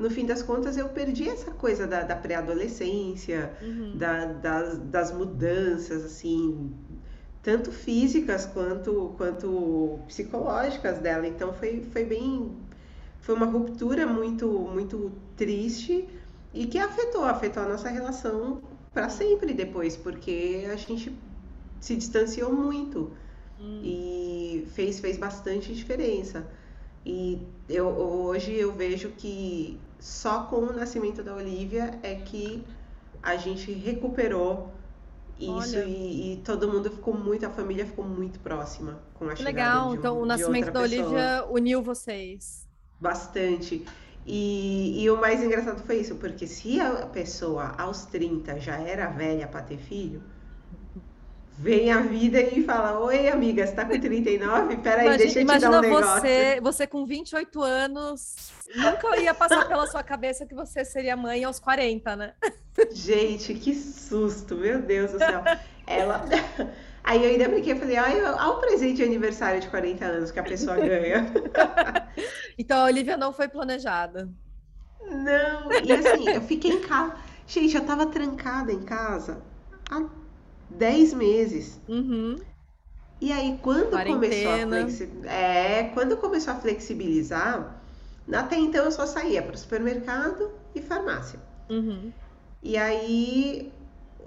no 0.03 0.11
fim 0.11 0.27
das 0.27 0.43
contas 0.43 0.77
eu 0.77 0.89
perdi 0.89 1.29
essa 1.29 1.53
coisa 1.53 1.87
da, 1.87 2.03
da 2.03 2.17
pré-adolescência, 2.17 3.53
uhum. 3.63 3.97
da, 3.97 4.25
das, 4.27 4.79
das 4.79 5.13
mudanças, 5.13 6.05
assim, 6.05 6.75
tanto 7.41 7.71
físicas 7.71 8.45
quanto, 8.45 9.15
quanto 9.17 10.01
psicológicas 10.09 10.99
dela. 10.99 11.27
Então 11.27 11.53
foi, 11.55 11.83
foi 11.93 12.05
bem. 12.05 12.51
Foi 13.21 13.37
uma 13.37 13.47
ruptura 13.47 14.05
muito, 14.05 14.49
muito 14.49 15.13
triste 15.37 16.09
e 16.53 16.67
que 16.67 16.77
afetou, 16.79 17.23
afetou 17.25 17.63
a 17.63 17.69
nossa 17.69 17.89
relação 17.89 18.61
para 18.93 19.09
sempre 19.09 19.55
depois, 19.55 19.97
porque 19.97 20.69
a 20.71 20.75
gente 20.75 21.17
se 21.81 21.95
distanciou 21.95 22.53
muito 22.53 23.13
hum. 23.61 23.81
e 23.85 24.67
fez, 24.73 24.99
fez 24.99 25.17
bastante 25.17 25.73
diferença. 25.73 26.45
E 27.07 27.41
eu, 27.69 27.87
hoje 27.87 28.53
eu 28.53 28.73
vejo 28.73 29.11
que 29.11 29.79
só 30.03 30.43
com 30.47 30.57
o 30.57 30.73
nascimento 30.73 31.23
da 31.23 31.33
Olivia 31.33 31.97
é 32.03 32.17
que 32.17 32.65
a 33.23 33.37
gente 33.37 33.71
recuperou 33.71 34.69
isso 35.39 35.79
e, 35.79 36.33
e, 36.33 36.37
todo 36.39 36.69
mundo 36.69 36.91
ficou 36.91 37.15
muito, 37.15 37.47
a 37.47 37.51
família 37.51 37.87
ficou 37.87 38.05
muito 38.05 38.41
próxima 38.41 39.01
com 39.15 39.29
a 39.29 39.37
chegada 39.37 39.51
Legal, 39.51 39.91
de 39.91 39.95
um, 39.95 39.99
então 39.99 40.21
o 40.21 40.27
nascimento 40.27 40.73
da 40.73 40.83
pessoa. 40.83 41.07
Olivia 41.07 41.45
uniu 41.49 41.83
vocês. 41.83 42.67
Bastante. 43.01 43.85
E, 44.27 45.05
e, 45.05 45.09
o 45.09 45.21
mais 45.21 45.41
engraçado 45.41 45.85
foi 45.85 45.99
isso, 45.99 46.17
porque 46.17 46.49
se 46.49 46.81
a 46.81 47.07
pessoa 47.07 47.73
aos 47.79 48.05
30 48.05 48.59
já 48.59 48.79
era 48.79 49.09
velha 49.09 49.47
para 49.47 49.63
ter 49.63 49.79
filho, 49.79 50.21
vem 51.59 51.93
a 51.93 52.01
vida 52.01 52.41
e 52.41 52.65
fala: 52.65 52.99
Oi, 52.99 53.29
amiga, 53.29 53.67
você 53.67 53.73
tá 53.73 53.85
com 53.85 53.99
39? 53.99 54.77
Peraí, 54.79 55.07
imagina, 55.07 55.17
deixa 55.17 55.41
eu 55.41 55.47
te 55.47 55.59
dar 55.61 55.71
um 55.71 55.81
negócio. 55.81 56.21
Você, 56.21 56.61
você 56.61 56.87
com 56.87 57.07
28 57.07 57.63
anos, 57.63 58.53
nunca 58.77 59.17
ia 59.21 59.35
passar 59.35 59.67
pela 59.67 59.87
sua 59.87 60.03
cabeça 60.03 60.47
que 60.47 60.55
você 60.55 60.85
seria 60.85 61.17
mãe 61.17 61.45
aos 61.45 61.59
40, 61.59 62.17
né? 62.17 62.35
Gente, 62.93 63.55
que 63.55 63.75
susto, 63.75 64.57
meu 64.57 64.81
Deus 64.81 65.13
do 65.13 65.19
céu. 65.19 65.43
Ela. 65.87 66.25
Aí 67.05 67.25
eu 67.25 67.31
ainda 67.31 67.49
brinquei, 67.49 67.75
falei, 67.75 67.99
olha, 67.99 68.37
olha 68.37 68.49
o 68.51 68.61
presente 68.61 68.97
de 68.97 69.03
aniversário 69.03 69.61
de 69.61 69.69
40 69.69 70.05
anos 70.05 70.31
que 70.31 70.39
a 70.39 70.43
pessoa 70.43 70.77
ganha. 70.77 71.27
então 72.57 72.79
a 72.79 72.85
Olivia 72.85 73.17
não 73.17 73.33
foi 73.33 73.49
planejada. 73.49 74.31
Não, 75.01 75.73
e 75.85 75.93
assim, 75.93 76.29
eu 76.29 76.41
fiquei 76.43 76.71
em 76.71 76.81
casa. 76.81 77.17
Gente, 77.45 77.75
eu 77.75 77.85
tava 77.85 78.07
trancada 78.07 78.73
em 78.73 78.83
casa 78.83 79.43
há 79.91 80.05
10 80.71 81.15
meses. 81.15 81.81
Uhum. 81.89 82.37
E 83.21 83.33
aí, 83.33 83.59
quando 83.63 83.91
começou, 83.91 84.53
a 84.53 84.67
flexi... 84.67 85.13
é, 85.25 85.91
quando 85.95 86.17
começou 86.17 86.55
a 86.55 86.57
flexibilizar, 86.57 87.82
até 88.35 88.57
então 88.57 88.85
eu 88.85 88.93
só 88.93 89.07
saía 89.07 89.43
para 89.43 89.55
o 89.55 89.59
supermercado 89.59 90.51
e 90.75 90.83
farmácia. 90.83 91.39
Uhum. 91.69 92.13
E 92.63 92.77
aí 92.77 93.73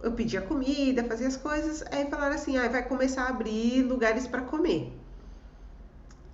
eu 0.04 0.12
pedia 0.12 0.41
comida, 0.41 1.04
fazia 1.04 1.28
as 1.28 1.38
coisas, 1.38 1.84
aí 1.91 2.06
falaram 2.10 2.36
assim, 2.36 2.58
ah, 2.58 2.68
vai 2.68 2.84
começar 2.88 3.24
a 3.24 3.30
abrir 3.30 3.82
lugares 3.84 4.28
para 4.28 4.41
comer. 4.41 4.94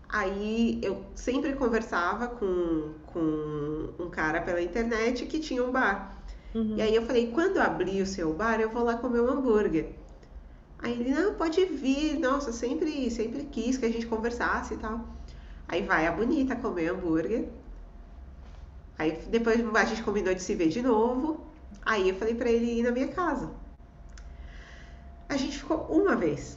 Aí 0.09 0.79
eu 0.83 1.05
sempre 1.15 1.53
conversava 1.53 2.27
com, 2.27 2.91
com 3.07 3.89
um 3.97 4.09
cara 4.09 4.41
pela 4.41 4.61
internet 4.61 5.25
que 5.25 5.39
tinha 5.39 5.63
um 5.63 5.71
bar. 5.71 6.17
Uhum. 6.53 6.75
E 6.75 6.81
aí 6.81 6.93
eu 6.93 7.05
falei, 7.05 7.31
quando 7.31 7.59
abrir 7.59 8.01
o 8.01 8.05
seu 8.05 8.33
bar, 8.33 8.59
eu 8.59 8.69
vou 8.69 8.83
lá 8.83 8.97
comer 8.97 9.21
um 9.21 9.29
hambúrguer. 9.29 9.93
Aí 10.79 10.99
ele, 10.99 11.11
não, 11.11 11.35
pode 11.35 11.63
vir, 11.65 12.19
nossa, 12.19 12.51
sempre, 12.51 13.09
sempre 13.09 13.43
quis 13.43 13.77
que 13.77 13.85
a 13.85 13.89
gente 13.89 14.07
conversasse 14.07 14.73
e 14.73 14.77
tal. 14.77 15.07
Aí 15.67 15.83
vai 15.83 16.07
a 16.07 16.11
bonita 16.11 16.55
comer 16.55 16.89
hambúrguer. 16.89 17.47
Aí 19.01 19.17
depois 19.29 19.59
a 19.75 19.85
gente 19.85 20.03
combinou 20.03 20.33
de 20.33 20.41
se 20.43 20.53
ver 20.53 20.69
de 20.69 20.79
novo. 20.79 21.43
Aí 21.83 22.09
eu 22.09 22.15
falei 22.15 22.35
para 22.35 22.51
ele 22.51 22.79
ir 22.79 22.83
na 22.83 22.91
minha 22.91 23.07
casa. 23.07 23.49
A 25.27 25.35
gente 25.35 25.57
ficou 25.57 25.87
uma 25.89 26.15
vez. 26.15 26.55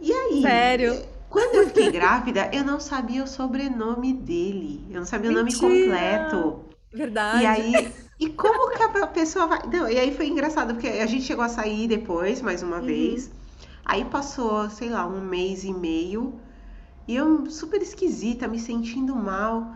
E 0.00 0.10
aí? 0.10 0.40
Sério? 0.40 1.02
Quando 1.28 1.56
eu 1.56 1.66
fiquei 1.66 1.90
grávida, 1.92 2.48
eu 2.50 2.64
não 2.64 2.80
sabia 2.80 3.22
o 3.22 3.26
sobrenome 3.26 4.14
dele. 4.14 4.86
Eu 4.88 5.00
não 5.00 5.06
sabia 5.06 5.30
Mentira. 5.30 5.66
o 5.66 5.68
nome 5.68 5.82
completo. 5.82 6.64
Verdade. 6.90 7.42
E 7.42 7.46
aí, 7.46 7.92
e 8.18 8.30
como 8.30 8.74
que 8.74 8.82
a 8.82 9.06
pessoa 9.08 9.46
vai. 9.46 9.60
Não, 9.66 9.86
e 9.86 9.98
aí 9.98 10.16
foi 10.16 10.28
engraçado, 10.28 10.72
porque 10.72 10.88
a 10.88 11.04
gente 11.04 11.24
chegou 11.24 11.44
a 11.44 11.48
sair 11.50 11.86
depois, 11.88 12.40
mais 12.40 12.62
uma 12.62 12.78
uhum. 12.78 12.86
vez. 12.86 13.30
Aí 13.84 14.02
passou, 14.06 14.70
sei 14.70 14.88
lá, 14.88 15.06
um 15.06 15.20
mês 15.20 15.62
e 15.62 15.74
meio. 15.74 16.40
E 17.06 17.14
eu 17.14 17.50
super 17.50 17.82
esquisita, 17.82 18.48
me 18.48 18.58
sentindo 18.58 19.14
mal. 19.14 19.74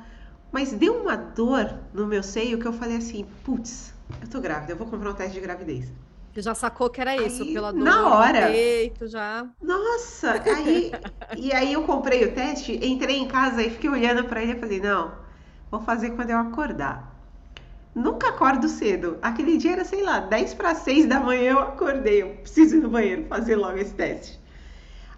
Mas 0.52 0.70
deu 0.72 1.00
uma 1.00 1.16
dor 1.16 1.78
no 1.94 2.06
meu 2.06 2.22
seio 2.22 2.58
que 2.58 2.66
eu 2.66 2.72
falei 2.74 2.98
assim: 2.98 3.26
putz, 3.42 3.94
eu 4.20 4.28
tô 4.28 4.38
grávida, 4.38 4.72
eu 4.72 4.76
vou 4.76 4.86
comprar 4.86 5.10
um 5.10 5.14
teste 5.14 5.32
de 5.32 5.40
gravidez. 5.40 5.90
Você 6.32 6.42
já 6.42 6.54
sacou 6.54 6.90
que 6.90 7.00
era 7.00 7.16
isso, 7.16 7.42
aí, 7.42 7.52
pela 7.54 7.72
dor 7.72 7.82
na 7.82 8.08
hora. 8.08 8.52
peito, 8.52 9.06
já. 9.06 9.46
Nossa, 9.62 10.42
aí 10.54 10.92
e 11.36 11.52
aí 11.52 11.72
eu 11.72 11.84
comprei 11.84 12.24
o 12.24 12.34
teste, 12.34 12.78
entrei 12.84 13.16
em 13.16 13.28
casa 13.28 13.62
e 13.62 13.70
fiquei 13.70 13.88
olhando 13.88 14.24
para 14.24 14.42
ele 14.42 14.52
e 14.52 14.60
falei: 14.60 14.80
"Não, 14.80 15.12
vou 15.70 15.80
fazer 15.80 16.10
quando 16.10 16.30
eu 16.30 16.38
acordar". 16.38 17.10
Nunca 17.94 18.28
acordo 18.28 18.68
cedo. 18.68 19.18
Aquele 19.20 19.58
dia 19.58 19.72
era, 19.72 19.84
sei 19.84 20.02
lá, 20.02 20.20
10 20.20 20.54
para 20.54 20.74
6 20.74 21.06
da 21.06 21.20
manhã 21.20 21.52
eu 21.52 21.58
acordei. 21.60 22.22
Eu 22.22 22.36
preciso 22.36 22.76
ir 22.76 22.80
no 22.80 22.88
banheiro 22.88 23.26
fazer 23.26 23.56
logo 23.56 23.76
esse 23.76 23.94
teste. 23.94 24.40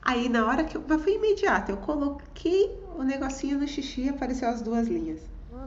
Aí 0.04 0.28
na 0.28 0.46
hora 0.46 0.64
que 0.64 0.76
eu, 0.76 0.84
mas 0.86 1.02
foi 1.02 1.14
imediato, 1.14 1.70
eu 1.70 1.78
coloquei 1.78 2.78
o 2.96 3.02
negocinho 3.02 3.58
no 3.58 3.66
xixi 3.66 4.02
e 4.02 4.08
apareceu 4.10 4.48
as 4.48 4.60
duas 4.60 4.86
linhas. 4.86 5.20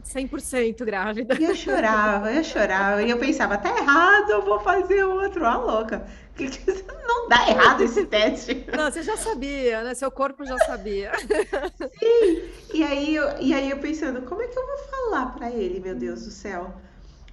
100% 0.03 0.85
grávida. 0.85 1.35
E 1.39 1.43
eu 1.43 1.55
chorava, 1.55 2.31
eu 2.31 2.43
chorava. 2.43 3.01
E 3.01 3.09
eu 3.09 3.17
pensava, 3.17 3.57
tá 3.57 3.69
errado, 3.69 4.29
eu 4.29 4.43
vou 4.43 4.59
fazer 4.59 5.03
outro. 5.03 5.45
Ah, 5.45 5.57
louca. 5.57 6.05
Não 7.07 7.27
dá 7.27 7.49
errado 7.49 7.81
esse 7.81 8.05
teste. 8.05 8.65
Não, 8.75 8.91
você 8.91 9.01
já 9.01 9.17
sabia, 9.17 9.83
né? 9.83 9.95
Seu 9.95 10.11
corpo 10.11 10.45
já 10.45 10.57
sabia. 10.59 11.11
Sim. 11.17 12.43
E 12.73 12.83
aí 12.83 13.15
eu, 13.15 13.39
e 13.39 13.53
aí 13.53 13.71
eu 13.71 13.79
pensando, 13.79 14.21
como 14.21 14.41
é 14.41 14.47
que 14.47 14.57
eu 14.57 14.65
vou 14.65 14.77
falar 14.77 15.33
para 15.33 15.49
ele, 15.49 15.79
meu 15.79 15.95
Deus 15.95 16.25
do 16.25 16.31
céu? 16.31 16.73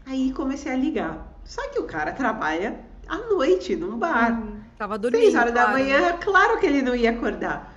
Aí 0.06 0.32
comecei 0.32 0.72
a 0.72 0.76
ligar. 0.76 1.34
Só 1.44 1.68
que 1.68 1.78
o 1.78 1.84
cara 1.84 2.12
trabalha 2.12 2.80
à 3.08 3.18
noite, 3.18 3.76
num 3.76 3.98
bar. 3.98 4.32
Hum, 4.32 4.60
tava 4.78 4.98
dormindo. 4.98 5.22
Seis 5.22 5.34
horas 5.34 5.52
claro. 5.52 5.68
da 5.68 5.78
manhã, 5.78 6.16
claro 6.18 6.58
que 6.58 6.66
ele 6.66 6.82
não 6.82 6.94
ia 6.94 7.10
acordar. 7.10 7.74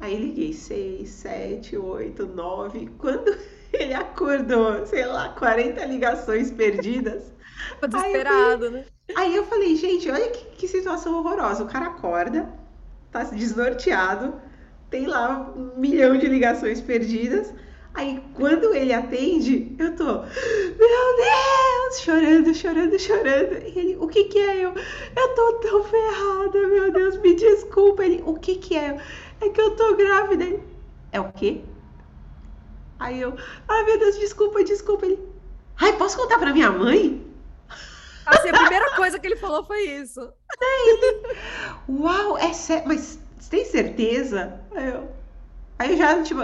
Aí 0.00 0.16
liguei 0.16 0.52
seis, 0.52 1.10
sete, 1.10 1.76
oito, 1.76 2.26
nove. 2.26 2.88
Quando 2.98 3.36
ele 3.72 3.94
acordou, 3.94 4.86
sei 4.86 5.04
lá, 5.06 5.30
40 5.30 5.84
ligações 5.86 6.50
perdidas. 6.50 7.32
Desesperado, 7.86 8.66
aí 8.66 8.70
né? 8.70 8.84
Aí 9.16 9.34
eu 9.34 9.44
falei, 9.44 9.74
gente, 9.74 10.10
olha 10.10 10.30
que, 10.30 10.44
que, 10.56 10.68
situação 10.68 11.18
horrorosa. 11.18 11.64
O 11.64 11.68
cara 11.68 11.86
acorda, 11.86 12.48
tá 13.10 13.24
desnorteado, 13.24 14.34
tem 14.90 15.06
lá 15.06 15.52
um 15.56 15.78
milhão 15.78 16.16
de 16.16 16.26
ligações 16.26 16.80
perdidas. 16.80 17.52
Aí 17.98 18.22
quando 18.34 18.72
ele 18.72 18.92
atende, 18.92 19.74
eu 19.76 19.96
tô, 19.96 20.04
meu 20.04 21.16
Deus, 21.16 22.00
chorando, 22.00 22.54
chorando, 22.54 22.96
chorando. 22.96 23.54
E 23.54 23.76
ele, 23.76 23.96
o 23.96 24.06
que 24.06 24.22
que 24.26 24.38
é 24.38 24.64
eu? 24.64 24.72
Eu 25.16 25.34
tô 25.34 25.54
tão 25.54 25.82
ferrada, 25.82 26.68
meu 26.68 26.92
Deus, 26.92 27.16
me 27.16 27.34
desculpa. 27.34 28.04
Ele, 28.04 28.22
o 28.24 28.34
que 28.34 28.54
que 28.54 28.76
é? 28.76 28.96
É 29.40 29.48
que 29.48 29.60
eu 29.60 29.74
tô 29.74 29.96
grávida. 29.96 30.44
Ele, 30.44 30.62
é 31.10 31.20
o 31.20 31.32
quê? 31.32 31.60
Aí 33.00 33.20
eu, 33.20 33.36
ai 33.66 33.84
meu 33.84 33.98
Deus, 33.98 34.16
desculpa, 34.16 34.62
desculpa. 34.62 35.04
Ele, 35.04 35.18
ai, 35.80 35.92
posso 35.94 36.16
contar 36.16 36.38
pra 36.38 36.52
minha 36.52 36.70
mãe? 36.70 37.26
Assim, 38.26 38.50
a 38.50 38.58
primeira 38.60 38.94
coisa 38.94 39.18
que 39.18 39.26
ele 39.26 39.34
falou 39.34 39.64
foi 39.64 39.80
isso. 39.80 40.20
Aí 40.62 41.22
uau, 41.88 42.38
é 42.38 42.52
sério, 42.52 42.86
mas 42.86 43.18
você 43.40 43.50
tem 43.50 43.64
certeza? 43.64 44.60
Aí 44.70 44.88
eu, 44.88 45.08
aí 45.80 45.90
eu 45.90 45.96
já, 45.96 46.22
tipo, 46.22 46.40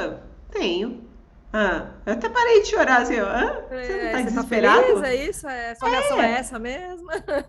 tenho. 0.50 1.03
Ah, 1.54 1.94
eu 2.06 2.12
até 2.14 2.28
parei 2.28 2.60
de 2.62 2.68
chorar 2.68 3.02
assim. 3.02 3.16
Ah, 3.18 3.62
você 3.80 3.96
não 3.96 4.08
É, 4.08 4.10
tá 4.10 4.20
você 4.20 4.30
tá 4.30 4.44
desesperado? 4.44 4.84
feliz? 4.84 5.00
É 5.02 5.14
isso? 5.14 5.46
É, 5.48 5.74
sua 5.74 5.88
reação 5.88 6.20
é 6.20 6.32
essa 6.38 6.58
mesmo? 6.58 7.06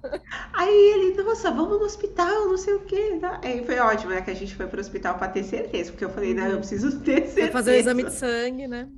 Aí 0.53 0.73
ele, 0.93 1.23
nossa, 1.23 1.51
vamos 1.51 1.77
no 1.79 1.85
hospital, 1.85 2.47
não 2.47 2.57
sei 2.57 2.73
o 2.75 2.79
quê. 2.85 3.17
tá? 3.21 3.39
Aí 3.43 3.63
foi 3.65 3.77
ótimo, 3.79 4.11
né? 4.11 4.21
Que 4.21 4.31
a 4.31 4.33
gente 4.33 4.55
foi 4.55 4.67
pro 4.67 4.79
hospital 4.79 5.17
pra 5.17 5.27
ter 5.27 5.43
certeza, 5.43 5.91
porque 5.91 6.05
eu 6.05 6.09
falei, 6.09 6.33
não, 6.33 6.47
eu 6.47 6.57
preciso 6.57 6.99
ter 7.01 7.27
Vai 7.37 7.47
certeza. 7.47 7.51
fazer 7.51 7.71
o 7.71 7.75
exame 7.75 8.03
de 8.03 8.11
sangue, 8.11 8.67
né? 8.67 8.89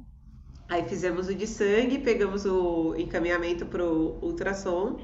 Aí 0.69 0.83
fizemos 0.87 1.27
o 1.29 1.35
de 1.35 1.47
sangue, 1.47 1.97
pegamos 1.99 2.45
o 2.45 2.93
encaminhamento 2.97 3.65
pro 3.65 4.17
ultrassom 4.21 4.99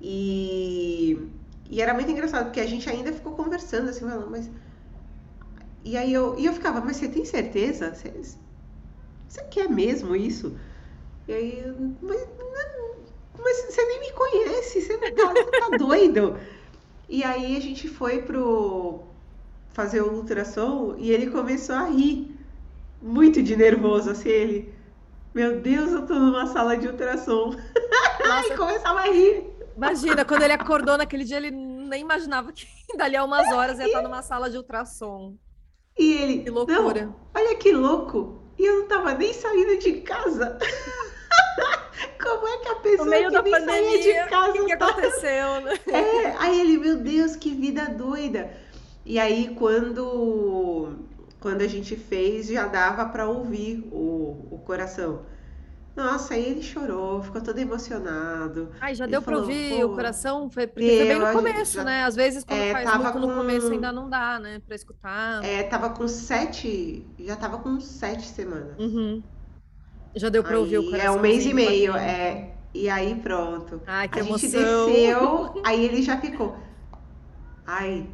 e, 0.00 1.18
e 1.70 1.80
era 1.82 1.94
muito 1.94 2.10
engraçado, 2.10 2.46
porque 2.46 2.60
a 2.60 2.66
gente 2.66 2.88
ainda 2.90 3.12
ficou 3.12 3.32
conversando 3.34 3.88
assim, 3.90 4.00
falando, 4.00 4.30
mas. 4.30 4.50
E 5.84 5.96
aí 5.96 6.12
eu, 6.12 6.38
e 6.38 6.46
eu 6.46 6.52
ficava, 6.52 6.80
mas 6.80 6.96
você 6.96 7.08
tem 7.08 7.24
certeza? 7.24 7.94
Você, 7.94 8.12
você 9.32 9.44
quer 9.44 9.68
mesmo 9.68 10.14
isso? 10.16 10.58
E 11.28 11.32
aí, 11.32 11.64
mas, 12.02 12.28
não, 12.38 12.96
mas 13.38 13.56
você 13.66 13.84
nem 13.86 14.00
me 14.00 14.12
conhece, 14.12 14.82
você 14.82 14.96
não 14.96 15.14
tá, 15.14 15.34
você 15.34 15.52
tá 15.52 15.70
doido. 15.70 16.38
E 17.08 17.24
aí 17.24 17.56
a 17.56 17.60
gente 17.60 17.88
foi 17.88 18.22
pro 18.22 19.04
fazer 19.72 20.02
o 20.02 20.14
ultrassom 20.14 20.96
e 20.98 21.10
ele 21.12 21.30
começou 21.30 21.76
a 21.76 21.84
rir, 21.86 22.36
muito 23.02 23.42
de 23.42 23.56
nervoso, 23.56 24.10
assim, 24.10 24.28
ele. 24.30 24.74
Meu 25.34 25.60
Deus, 25.60 25.92
eu 25.92 26.06
tô 26.06 26.14
numa 26.14 26.46
sala 26.46 26.76
de 26.76 26.88
ultrassom. 26.88 27.54
Ai, 28.22 28.50
Nossa, 28.50 28.54
começava 28.56 29.00
a 29.00 29.06
rir. 29.12 29.46
imagina, 29.76 30.24
quando 30.24 30.42
ele 30.42 30.52
acordou 30.52 30.96
naquele 30.96 31.24
dia, 31.24 31.36
ele 31.38 31.50
nem 31.50 32.00
imaginava 32.02 32.52
que 32.52 32.66
dali 32.96 33.16
a 33.16 33.24
umas 33.24 33.50
horas 33.50 33.78
ia 33.78 33.86
estar 33.86 34.02
numa 34.02 34.22
sala 34.22 34.50
de 34.50 34.56
ultrassom. 34.56 35.36
E 35.98 36.12
ele, 36.12 36.44
Que 36.44 36.50
loucura. 36.50 37.14
olha 37.34 37.56
que 37.56 37.72
louco. 37.72 38.41
E 38.58 38.64
eu 38.64 38.80
não 38.80 38.88
tava 38.88 39.14
nem 39.14 39.32
saindo 39.32 39.78
de 39.78 40.00
casa. 40.00 40.58
Como 42.22 42.46
é 42.46 42.58
que 42.58 42.68
a 42.68 42.74
pessoa 42.76 43.08
que 43.08 43.10
nem 43.10 43.30
saía 43.30 43.42
pandemia, 43.42 43.98
de 44.24 44.30
casa 44.30 44.62
o 44.62 44.66
que, 44.66 44.76
tá... 44.76 44.86
aconteceu, 44.88 45.60
né? 45.60 45.78
É, 45.92 46.36
aí 46.38 46.60
ele, 46.60 46.78
meu 46.78 46.96
Deus, 46.96 47.36
que 47.36 47.50
vida 47.50 47.86
doida. 47.86 48.50
E 49.04 49.18
aí 49.18 49.54
quando 49.56 50.96
quando 51.40 51.62
a 51.62 51.66
gente 51.66 51.96
fez, 51.96 52.46
já 52.46 52.68
dava 52.68 53.04
pra 53.06 53.28
ouvir 53.28 53.88
o, 53.90 54.46
o 54.52 54.62
coração. 54.64 55.22
Nossa, 55.94 56.32
aí 56.34 56.44
ele 56.50 56.62
chorou, 56.62 57.22
ficou 57.22 57.40
todo 57.42 57.58
emocionado. 57.58 58.70
Ai, 58.80 58.94
já 58.94 59.04
Ele 59.04 59.10
deu 59.10 59.20
falou, 59.20 59.40
ouvir 59.40 59.84
o 59.84 59.94
coração? 59.94 60.48
Foi, 60.48 60.66
porque 60.66 60.86
foi 60.88 61.06
bem 61.06 61.18
no 61.18 61.26
gente 61.26 61.34
começo, 61.36 61.74
já- 61.74 61.84
né? 61.84 62.04
Às 62.04 62.16
vezes, 62.16 62.44
quando 62.44 62.60
É, 62.60 62.72
faz 62.72 62.96
muito 62.96 63.18
no 63.18 63.28
com- 63.28 63.34
começo, 63.34 63.70
ainda 63.70 63.92
não 63.92 64.08
dá, 64.08 64.38
né? 64.38 64.62
Pra 64.66 64.74
escutar. 64.74 65.44
É, 65.44 65.62
tava 65.64 65.90
com 65.90 66.08
sete, 66.08 67.06
já 67.18 67.36
tava 67.36 67.58
com 67.58 67.78
sete 67.78 68.26
semanas. 68.26 68.78
Uhum. 68.78 69.22
Já 70.14 70.28
deu 70.30 70.42
pra 70.42 70.58
ouvir 70.58 70.78
o 70.78 70.84
coração. 70.90 71.14
é 71.14 71.18
um 71.18 71.20
mês 71.20 71.44
e 71.44 71.52
meio, 71.52 71.94
é. 71.94 72.54
E 72.74 72.88
aí 72.88 73.14
pronto. 73.16 73.82
Ai, 73.86 74.08
que 74.08 74.18
a 74.18 74.22
gente 74.22 74.46
emoção. 74.46 74.86
desceu, 74.86 75.54
aí 75.64 75.84
ele 75.84 76.00
já 76.02 76.16
ficou. 76.18 76.56
Ai, 77.66 78.06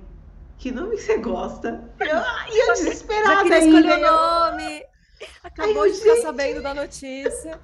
que 0.59 0.73
nome 0.73 0.97
que 0.97 1.03
você 1.03 1.19
gosta? 1.19 1.81
E 2.01 2.05
eu, 2.05 2.17
eu 2.17 2.67
Já 2.67 2.73
desesperada 2.73 3.43
queria 3.45 3.59
ainda. 3.59 3.79
escolher 3.79 4.05
o 4.05 4.11
nome. 4.13 4.83
Acabou 5.43 5.83
Ai, 5.83 5.91
de 5.91 5.99
ficar 5.99 6.17
gente. 6.17 6.23
sabendo 6.23 6.63
da 6.63 6.75
notícia. 6.75 7.61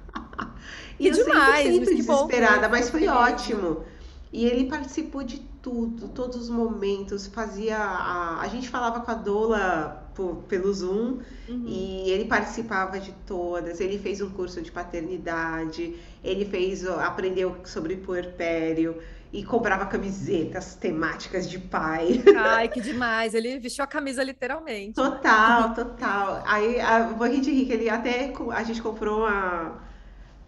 E 0.99 1.09
demais, 1.11 1.65
100% 1.65 1.79
mas 1.79 1.93
que 1.93 2.03
bom, 2.03 2.27
desesperada, 2.27 2.67
né? 2.67 2.67
mas 2.67 2.89
foi 2.89 3.07
ótimo. 3.07 3.83
E 4.31 4.45
ele 4.45 4.65
participou 4.69 5.23
de 5.23 5.39
tudo, 5.61 6.09
todos 6.09 6.35
os 6.37 6.49
momentos, 6.49 7.27
fazia 7.27 7.77
a, 7.77 8.41
a 8.41 8.47
gente 8.47 8.69
falava 8.69 8.99
com 9.01 9.11
a 9.11 9.13
Dola 9.15 10.11
po- 10.13 10.43
pelo 10.47 10.73
Zoom 10.73 11.19
Uhum. 11.47 11.63
e 11.63 12.09
ele 12.09 12.25
participava 12.25 12.99
de 12.99 13.11
todas. 13.25 13.79
Ele 13.79 13.97
fez 13.99 14.21
um 14.21 14.29
curso 14.31 14.61
de 14.61 14.71
paternidade, 14.71 15.95
ele 16.23 16.45
fez, 16.45 16.85
aprendeu 16.87 17.55
sobre 17.65 17.97
puerpério 17.97 19.01
e 19.39 19.43
comprava 19.45 19.85
camisetas 19.85 20.75
temáticas 20.75 21.49
de 21.49 21.59
pai. 21.59 22.23
Ai, 22.33 22.69
que 22.69 22.81
demais. 22.81 23.33
Ele 23.33 23.59
vestiu 23.59 23.83
a 23.83 23.87
camisa 23.87 24.23
literalmente. 24.23 25.15
Total, 25.19 25.73
total. 25.75 26.41
Aí 26.45 26.79
a 26.79 27.09
morri 27.09 27.41
de 27.41 27.51
rir 27.51 27.65
que 27.65 27.73
ele 27.73 27.89
até 27.89 28.31
a 28.53 28.63
gente 28.63 28.81
comprou 28.81 29.19
uma, 29.25 29.81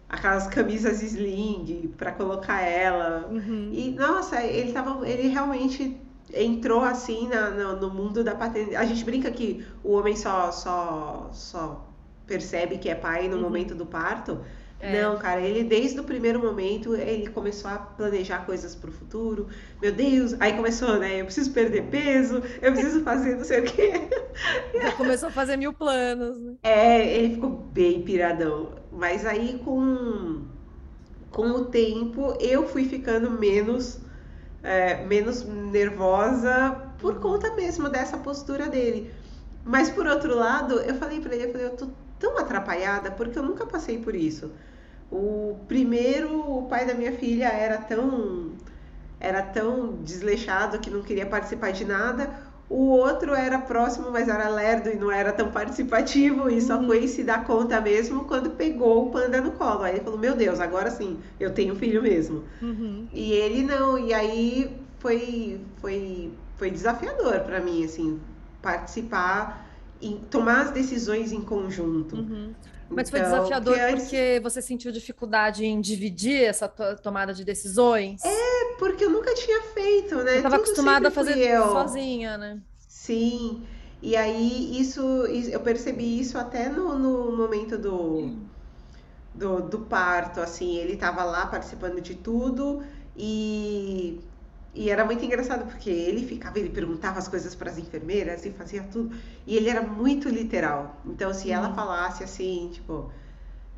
aquelas 0.08 0.48
camisas 0.48 1.02
sling 1.02 1.94
pra 1.98 2.12
colocar 2.12 2.60
ela. 2.62 3.28
Uhum. 3.28 3.72
E 3.72 3.90
nossa, 3.92 4.42
ele 4.44 4.72
tava, 4.72 5.08
ele 5.08 5.28
realmente 5.28 6.00
entrou 6.34 6.82
assim 6.84 7.28
na, 7.28 7.50
no, 7.50 7.76
no 7.80 7.90
mundo 7.94 8.24
da 8.24 8.34
paternidade. 8.36 8.76
A 8.84 8.86
gente 8.86 9.04
brinca 9.04 9.30
que 9.30 9.66
o 9.84 9.92
homem 9.94 10.16
só 10.16 10.52
só 10.52 11.30
só 11.32 11.86
percebe 12.26 12.78
que 12.78 12.88
é 12.90 12.94
pai 12.96 13.28
no 13.28 13.36
Uhum. 13.36 13.40
momento 13.40 13.74
do 13.74 13.86
parto. 13.86 14.40
É. 14.80 15.02
Não, 15.02 15.18
cara, 15.18 15.40
ele 15.40 15.64
desde 15.64 15.98
o 15.98 16.04
primeiro 16.04 16.40
momento 16.40 16.94
ele 16.94 17.28
começou 17.30 17.70
a 17.70 17.78
planejar 17.78 18.46
coisas 18.46 18.74
pro 18.74 18.92
futuro. 18.92 19.48
Meu 19.82 19.92
Deus, 19.92 20.34
aí 20.40 20.52
começou, 20.54 20.98
né? 20.98 21.20
Eu 21.20 21.24
preciso 21.24 21.52
perder 21.52 21.84
peso, 21.90 22.42
eu 22.62 22.72
preciso 22.72 23.02
fazer 23.02 23.36
não 23.36 23.44
sei 23.44 23.60
o 23.60 23.64
quê. 23.64 23.92
Já 24.80 24.92
começou 24.92 25.28
a 25.28 25.32
fazer 25.32 25.56
mil 25.56 25.72
planos, 25.72 26.38
né? 26.40 26.56
É, 26.62 27.06
ele 27.18 27.34
ficou 27.34 27.50
bem 27.50 28.02
piradão. 28.02 28.76
Mas 28.92 29.26
aí 29.26 29.58
com, 29.64 30.44
com 31.30 31.50
o 31.50 31.64
tempo 31.66 32.36
eu 32.40 32.66
fui 32.68 32.84
ficando 32.84 33.30
menos, 33.30 34.00
é, 34.62 35.04
menos 35.04 35.44
nervosa 35.44 36.92
por 36.98 37.20
conta 37.20 37.54
mesmo 37.54 37.88
dessa 37.88 38.18
postura 38.18 38.68
dele. 38.68 39.12
Mas 39.64 39.90
por 39.90 40.06
outro 40.06 40.34
lado, 40.36 40.80
eu 40.80 40.94
falei 40.94 41.20
pra 41.20 41.34
ele, 41.34 41.46
eu 41.46 41.52
falei, 41.52 41.66
eu 41.66 41.76
tô 41.76 41.88
tão 42.18 42.38
atrapalhada 42.38 43.10
porque 43.12 43.38
eu 43.38 43.42
nunca 43.42 43.66
passei 43.66 43.98
por 43.98 44.14
isso. 44.14 44.52
O 45.10 45.56
primeiro, 45.66 46.28
o 46.58 46.66
pai 46.68 46.86
da 46.86 46.94
minha 46.94 47.12
filha 47.12 47.46
era 47.48 47.78
tão 47.78 48.52
era 49.20 49.42
tão 49.42 49.96
desleixado 50.02 50.78
que 50.78 50.90
não 50.90 51.02
queria 51.02 51.26
participar 51.26 51.72
de 51.72 51.84
nada. 51.84 52.30
O 52.70 52.88
outro 52.90 53.34
era 53.34 53.58
próximo, 53.58 54.10
mas 54.12 54.28
era 54.28 54.48
lerdo 54.48 54.90
e 54.90 54.94
não 54.94 55.10
era 55.10 55.32
tão 55.32 55.50
participativo 55.50 56.50
e 56.50 56.60
só 56.60 56.76
Uhum. 56.78 56.86
foi 56.86 57.08
se 57.08 57.24
dar 57.24 57.44
conta 57.44 57.80
mesmo 57.80 58.26
quando 58.26 58.50
pegou 58.50 59.06
o 59.06 59.10
panda 59.10 59.40
no 59.40 59.52
colo. 59.52 59.82
Aí 59.82 59.94
ele 59.96 60.04
falou: 60.04 60.18
Meu 60.18 60.36
Deus, 60.36 60.60
agora 60.60 60.90
sim, 60.90 61.18
eu 61.40 61.52
tenho 61.52 61.74
filho 61.74 62.02
mesmo. 62.02 62.44
Uhum. 62.60 63.08
E 63.12 63.32
ele 63.32 63.62
não, 63.64 63.98
e 63.98 64.12
aí 64.12 64.76
foi, 64.98 65.58
foi, 65.80 66.30
foi 66.58 66.70
desafiador 66.70 67.40
pra 67.40 67.58
mim, 67.60 67.82
assim, 67.84 68.20
participar 68.60 69.66
e 70.00 70.14
tomar 70.30 70.60
as 70.60 70.70
decisões 70.70 71.32
em 71.32 71.40
conjunto. 71.40 72.16
Uhum. 72.16 72.52
Mas 72.94 73.10
foi 73.10 73.20
Então, 73.20 73.20
desafiador 73.20 73.74
porque 73.74 73.80
antes- 73.80 74.08
porque 74.08 74.40
você 74.42 74.60
sentiu 74.62 74.90
dificuldade 74.92 75.64
em 75.64 75.80
dividir 75.80 76.42
essa 76.44 76.68
to- 76.68 76.96
tomada 77.02 77.32
de 77.34 77.44
decisões? 77.44 78.42
porque 78.78 79.04
eu 79.04 79.10
nunca 79.10 79.34
tinha 79.34 79.62
feito, 79.74 80.16
né? 80.22 80.32
Você 80.32 80.38
estava 80.38 80.56
Tudo 80.56 80.56
acostumada 80.56 81.08
a 81.08 81.10
fazer 81.10 81.36
eu. 81.38 81.64
sozinha, 81.70 82.38
né? 82.38 82.60
Sim, 82.88 83.66
e 84.02 84.16
aí 84.16 84.80
isso, 84.80 85.00
eu 85.52 85.60
percebi 85.60 86.20
isso 86.20 86.38
até 86.38 86.68
no, 86.68 86.98
no 86.98 87.36
momento 87.36 87.78
do, 87.78 88.36
do, 89.34 89.60
do 89.62 89.78
parto, 89.80 90.40
assim, 90.40 90.76
ele 90.76 90.96
tava 90.96 91.24
lá 91.24 91.46
participando 91.46 92.00
de 92.00 92.14
tudo 92.16 92.82
e, 93.16 94.20
e 94.78 94.90
era 94.90 95.04
muito 95.04 95.24
engraçado 95.24 95.66
porque 95.66 95.90
ele 95.90 96.26
ficava, 96.26 96.58
ele 96.58 96.70
perguntava 96.70 97.18
as 97.18 97.28
coisas 97.28 97.54
para 97.54 97.70
as 97.70 97.78
enfermeiras 97.78 98.44
e 98.46 98.50
fazia 98.50 98.82
tudo, 98.84 99.16
e 99.46 99.56
ele 99.56 99.68
era 99.68 99.82
muito 99.82 100.28
literal. 100.28 101.00
Então, 101.06 101.32
se 101.34 101.50
ela 101.50 101.68
Hum. 101.70 101.74
falasse 101.74 102.24
assim, 102.24 102.70
tipo, 102.72 103.10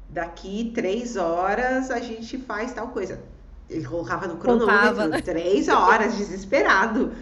daqui 0.09 0.73
três 0.75 1.17
horas 1.17 1.91
a 1.91 2.01
gente 2.01 2.39
faz 2.39 2.73
tal 2.73 2.89
coisa. 2.89 3.23
Ele 3.69 3.85
colocava 3.87 4.27
no 4.27 4.37
Contava, 4.45 4.59
cronômetro, 4.59 5.09
né? 5.09 5.23
três 5.23 5.69
horas, 5.69 6.17
desesperado. 6.17 7.13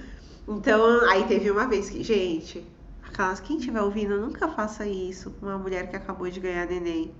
Então, 0.48 1.02
aí 1.10 1.24
teve 1.26 1.50
uma 1.50 1.66
vez 1.66 1.90
que, 1.90 2.02
gente, 2.02 2.66
aquelas, 3.02 3.40
quem 3.40 3.58
estiver 3.58 3.82
ouvindo, 3.82 4.18
nunca 4.20 4.48
faça 4.48 4.86
isso 4.86 5.30
com 5.32 5.46
uma 5.46 5.58
mulher 5.58 5.88
que 5.90 5.96
acabou 5.96 6.28
de 6.30 6.40
ganhar 6.40 6.66
neném. 6.66 7.12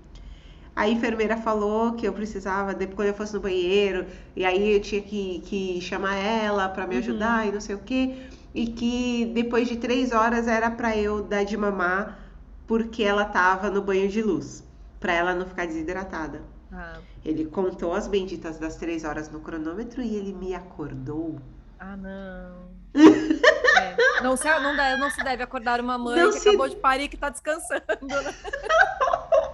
A 0.79 0.89
enfermeira 0.89 1.37
falou 1.37 1.95
que 1.95 2.07
eu 2.07 2.13
precisava, 2.13 2.73
depois 2.73 2.95
quando 2.95 3.09
eu 3.09 3.15
fosse 3.15 3.35
no 3.35 3.41
banheiro, 3.41 4.07
e 4.37 4.45
aí 4.45 4.75
eu 4.75 4.81
tinha 4.81 5.03
que, 5.03 5.41
que 5.41 5.81
chamar 5.81 6.15
ela 6.15 6.69
pra 6.69 6.87
me 6.87 6.95
Uhum. 6.95 7.01
ajudar 7.01 7.49
e 7.49 7.51
não 7.53 7.61
sei 7.61 7.75
o 7.75 7.81
quê, 7.81 8.15
e 8.55 8.67
que 8.69 9.27
depois 9.35 9.67
de 9.67 9.77
três 9.77 10.13
horas 10.13 10.47
era 10.47 10.71
pra 10.71 10.97
eu 10.97 11.21
dar 11.21 11.43
de 11.45 11.57
mamar 11.57 12.17
porque 12.65 13.03
ela 13.03 13.25
tava 13.25 13.69
no 13.71 13.83
banho 13.83 14.09
de 14.09 14.23
luz, 14.23 14.63
pra 15.01 15.13
ela 15.13 15.35
não 15.35 15.47
ficar 15.47 15.67
desidratada. 15.67 16.43
Ah, 16.73 16.99
Ele 17.25 17.45
contou 17.47 17.93
as 17.93 18.07
benditas 18.07 18.57
das 18.59 18.77
três 18.77 19.03
horas 19.03 19.29
no 19.31 19.41
cronômetro 19.41 20.01
e 20.01 20.15
ele 20.15 20.33
me 20.33 20.55
acordou. 20.55 21.41
ah, 21.81 21.97
não. 21.97 22.69
É. 23.79 24.23
Não, 24.23 24.37
se, 24.37 24.45
não, 24.61 24.75
deve, 24.77 25.01
não 25.01 25.09
se 25.11 25.23
deve 25.23 25.43
acordar 25.43 25.81
uma 25.81 25.97
mãe 25.97 26.19
Não 26.21 26.31
que 26.33 26.41
se- 26.41 26.49
acabou 26.49 26.69
de 26.69 26.75
parir 26.77 27.05
e 27.05 27.09
que 27.09 27.17
tá 27.17 27.29
descansando, 27.31 27.81
né? 28.07 28.35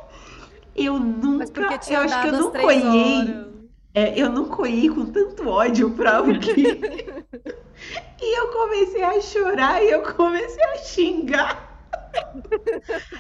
Eu 0.74 0.98
nunca, 0.98 1.44
eu 1.88 2.00
acho 2.00 2.20
que 2.22 2.28
eu 2.28 2.32
não 2.32 2.52
horas. 2.52 3.46
é, 3.94 4.20
eu 4.20 4.28
não 4.28 4.46
colhei 4.46 4.88
com 4.88 5.06
tanto 5.06 5.48
ódio 5.48 5.90
pra 5.92 6.16
alguém. 6.16 6.80
e 8.20 8.38
eu 8.38 8.48
comecei 8.48 9.04
a 9.04 9.20
chorar 9.20 9.82
e 9.82 9.90
eu 9.90 10.02
comecei 10.02 10.64
a 10.64 10.76
xingar. 10.78 11.74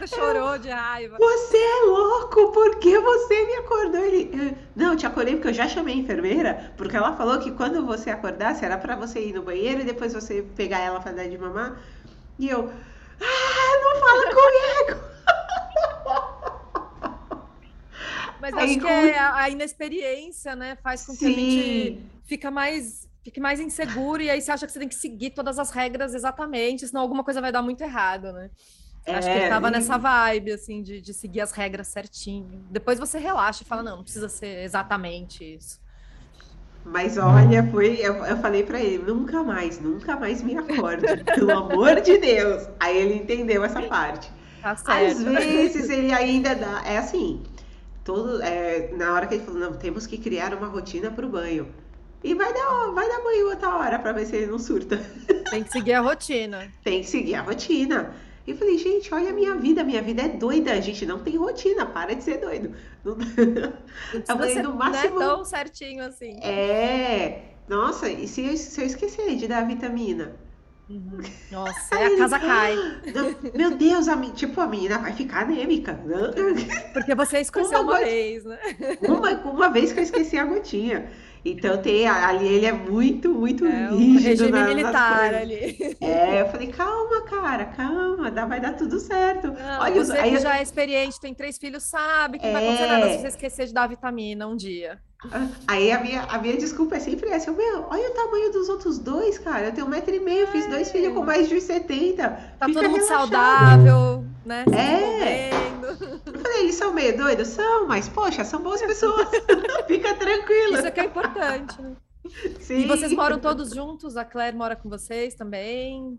Chorou 0.06 0.58
de 0.58 0.68
raiva. 0.68 1.16
Você 1.18 1.56
é 1.56 1.84
louco, 1.86 2.52
por 2.52 2.76
que 2.76 2.98
você 2.98 3.46
me 3.46 3.54
acordou? 3.54 4.00
Ele, 4.00 4.56
não, 4.74 4.92
eu 4.92 4.96
te 4.96 5.06
acordei 5.06 5.34
porque 5.34 5.48
eu 5.48 5.54
já 5.54 5.68
chamei 5.68 5.94
a 5.94 5.98
enfermeira, 5.98 6.72
porque 6.76 6.96
ela 6.96 7.16
falou 7.16 7.38
que 7.38 7.52
quando 7.52 7.84
você 7.84 8.10
acordasse 8.10 8.64
era 8.64 8.78
para 8.78 8.96
você 8.96 9.20
ir 9.20 9.32
no 9.32 9.42
banheiro 9.42 9.80
e 9.80 9.84
depois 9.84 10.12
você 10.12 10.42
pegar 10.42 10.80
ela 10.80 11.00
para 11.00 11.12
dar 11.12 11.28
de 11.28 11.38
mamar. 11.38 11.80
E 12.38 12.48
eu, 12.48 12.70
ah, 13.20 13.80
não 13.82 14.00
fala 14.00 14.24
comigo! 14.34 15.14
Mas 18.50 18.54
acho 18.54 18.78
que 18.78 18.86
é 18.86 19.18
a 19.18 19.48
inexperiência, 19.48 20.54
né, 20.54 20.76
faz 20.82 21.06
com 21.06 21.12
que 21.12 21.18
Sim. 21.18 21.26
a 21.26 21.32
gente 21.32 22.02
fica 22.24 22.50
mais 22.50 23.08
fique 23.22 23.40
mais 23.40 23.58
inseguro 23.58 24.22
e 24.22 24.28
aí 24.28 24.38
você 24.38 24.52
acha 24.52 24.66
que 24.66 24.72
você 24.72 24.78
tem 24.78 24.88
que 24.88 24.94
seguir 24.94 25.30
todas 25.30 25.58
as 25.58 25.70
regras 25.70 26.14
exatamente, 26.14 26.86
senão 26.86 27.00
alguma 27.00 27.24
coisa 27.24 27.40
vai 27.40 27.50
dar 27.50 27.62
muito 27.62 27.80
errado, 27.82 28.30
né? 28.32 28.50
É, 29.06 29.16
Acho 29.16 29.28
que 29.28 29.34
ele 29.34 29.48
tava 29.48 29.70
nessa 29.70 29.98
vibe, 29.98 30.52
assim, 30.52 30.82
de, 30.82 31.00
de 31.00 31.12
seguir 31.12 31.40
as 31.42 31.52
regras 31.52 31.88
certinho. 31.88 32.64
Depois 32.70 32.98
você 32.98 33.18
relaxa 33.18 33.62
e 33.62 33.66
fala, 33.66 33.82
não, 33.82 33.96
não 33.96 34.02
precisa 34.02 34.28
ser 34.28 34.62
exatamente 34.62 35.44
isso. 35.56 35.78
Mas 36.84 37.16
olha, 37.16 37.66
foi, 37.70 37.98
eu, 37.98 38.24
eu 38.24 38.36
falei 38.38 38.62
para 38.62 38.78
ele, 38.80 39.04
nunca 39.04 39.42
mais, 39.42 39.80
nunca 39.80 40.16
mais 40.16 40.42
me 40.42 40.56
acorde, 40.56 41.24
pelo 41.24 41.50
amor 41.56 42.00
de 42.00 42.18
Deus. 42.18 42.68
Aí 42.78 42.96
ele 42.96 43.14
entendeu 43.14 43.64
essa 43.64 43.82
parte. 43.82 44.30
Tá 44.60 44.76
certo. 44.76 45.18
Às 45.18 45.22
vezes 45.22 45.90
ele 45.90 46.12
ainda 46.12 46.54
dá, 46.54 46.82
é 46.86 46.98
assim, 46.98 47.42
todo, 48.04 48.42
é, 48.42 48.90
na 48.92 49.14
hora 49.14 49.26
que 49.26 49.34
ele 49.34 49.44
falou, 49.44 49.60
não, 49.60 49.72
temos 49.72 50.06
que 50.06 50.18
criar 50.18 50.54
uma 50.54 50.66
rotina 50.66 51.10
para 51.10 51.26
o 51.26 51.28
banho. 51.28 51.66
E 52.22 52.34
vai 52.34 52.52
dar, 52.52 52.90
vai 52.92 53.08
dar 53.08 53.22
banho 53.22 53.48
outra 53.48 53.76
hora 53.76 53.98
para 53.98 54.12
ver 54.12 54.26
se 54.26 54.36
ele 54.36 54.46
não 54.46 54.58
surta. 54.58 54.98
Tem 55.50 55.64
que 55.64 55.72
seguir 55.72 55.94
a 55.94 56.00
rotina. 56.00 56.72
Tem 56.82 57.00
que 57.00 57.08
seguir 57.08 57.34
a 57.34 57.42
rotina. 57.42 58.14
E 58.46 58.50
eu 58.50 58.56
falei, 58.56 58.78
gente, 58.78 59.12
olha 59.12 59.30
a 59.30 59.32
minha 59.32 59.54
vida, 59.54 59.82
minha 59.82 60.02
vida 60.02 60.22
é 60.22 60.28
doida, 60.28 60.72
a 60.72 60.80
gente 60.80 61.06
não 61.06 61.18
tem 61.18 61.34
rotina, 61.36 61.86
para 61.86 62.14
de 62.14 62.22
ser 62.22 62.38
doido. 62.38 62.74
Não... 63.02 63.16
Eu 64.12 64.22
falei, 64.26 64.62
no 64.62 64.74
máximo. 64.74 65.18
Não 65.18 65.22
é 65.22 65.26
tão 65.26 65.44
certinho 65.46 66.04
assim. 66.04 66.38
É. 66.42 67.54
Nossa, 67.66 68.08
e 68.08 68.28
se 68.28 68.44
eu, 68.44 68.56
se 68.56 68.82
eu 68.82 68.86
esquecer 68.86 69.34
de 69.36 69.48
dar 69.48 69.62
a 69.62 69.64
vitamina? 69.64 70.36
Uhum. 70.88 71.18
Nossa, 71.50 71.94
a 71.94 72.16
casa 72.18 72.38
cai. 72.38 72.76
Meu 73.54 73.74
Deus, 73.74 74.06
a, 74.06 74.16
tipo, 74.32 74.60
a 74.60 74.66
menina 74.66 74.98
vai 74.98 75.12
ficar 75.12 75.42
anêmica. 75.42 75.98
Porque 76.92 77.14
você 77.14 77.38
esqueceu 77.38 77.80
uma, 77.80 77.92
uma 77.92 78.00
vez, 78.00 78.44
né? 78.44 78.58
Uma, 79.02 79.30
uma 79.30 79.70
vez 79.70 79.92
que 79.92 80.00
eu 80.00 80.04
esqueci 80.04 80.36
a 80.36 80.44
gotinha. 80.44 81.10
Então 81.44 81.76
tem 81.82 82.08
ali 82.08 82.48
ele 82.48 82.66
é 82.66 82.72
muito, 82.72 83.28
muito 83.28 83.66
é, 83.66 83.90
rígido. 83.90 84.44
regime 84.44 84.50
na, 84.50 84.66
militar 84.66 85.34
ali. 85.34 85.96
É, 86.00 86.40
eu 86.40 86.48
falei, 86.48 86.68
calma, 86.68 87.22
cara, 87.22 87.66
calma, 87.66 88.30
dá, 88.30 88.46
vai 88.46 88.60
dar 88.60 88.72
tudo 88.74 88.98
certo. 88.98 89.48
Não, 89.48 89.80
Olha, 89.80 90.02
você 90.02 90.16
aí, 90.16 90.38
já 90.38 90.58
é 90.58 90.62
experiente, 90.62 91.20
tem 91.20 91.34
três 91.34 91.58
filhos, 91.58 91.82
sabe 91.82 92.38
que 92.38 92.46
é... 92.46 92.52
vai 92.52 92.66
acontecer 92.66 92.86
nada 92.86 93.08
se 93.10 93.18
você 93.20 93.28
esquecer 93.28 93.66
de 93.66 93.74
dar 93.74 93.86
vitamina 93.86 94.46
um 94.46 94.56
dia. 94.56 94.98
Aí 95.66 95.90
a 95.90 96.00
minha, 96.00 96.22
a 96.22 96.38
minha 96.38 96.56
desculpa 96.56 96.96
é 96.96 97.00
sempre 97.00 97.28
essa. 97.30 97.50
Meu, 97.52 97.86
olha 97.88 98.10
o 98.10 98.14
tamanho 98.14 98.52
dos 98.52 98.68
outros 98.68 98.98
dois, 98.98 99.38
cara. 99.38 99.66
Eu 99.66 99.72
tenho 99.72 99.86
um 99.86 99.90
metro 99.90 100.14
e 100.14 100.20
meio, 100.20 100.44
é. 100.44 100.46
fiz 100.46 100.68
dois 100.68 100.90
filhos 100.90 101.14
com 101.14 101.24
mais 101.24 101.48
de 101.48 101.56
1,70. 101.56 102.16
Tá 102.16 102.66
Fica 102.66 102.80
todo 102.80 102.90
mundo 102.90 103.04
relaxado. 103.04 103.30
saudável, 103.30 104.24
né? 104.44 104.64
Se 104.68 104.74
é. 104.74 105.50
Eu 106.26 106.40
falei, 106.40 106.60
eles 106.62 106.74
são 106.74 106.92
meio 106.92 107.16
doidos? 107.16 107.48
São, 107.48 107.86
mas 107.86 108.08
poxa, 108.08 108.44
são 108.44 108.60
boas 108.60 108.82
pessoas. 108.82 109.28
Fica 109.86 110.14
tranquila. 110.14 110.78
Isso 110.78 110.86
é 110.86 110.90
que 110.90 111.00
é 111.00 111.04
importante, 111.04 111.80
né? 111.80 111.92
Sim. 112.60 112.80
E 112.80 112.86
vocês 112.86 113.12
moram 113.12 113.38
todos 113.38 113.70
juntos? 113.70 114.16
A 114.16 114.24
Claire 114.24 114.56
mora 114.56 114.74
com 114.74 114.88
vocês 114.88 115.34
também? 115.34 116.18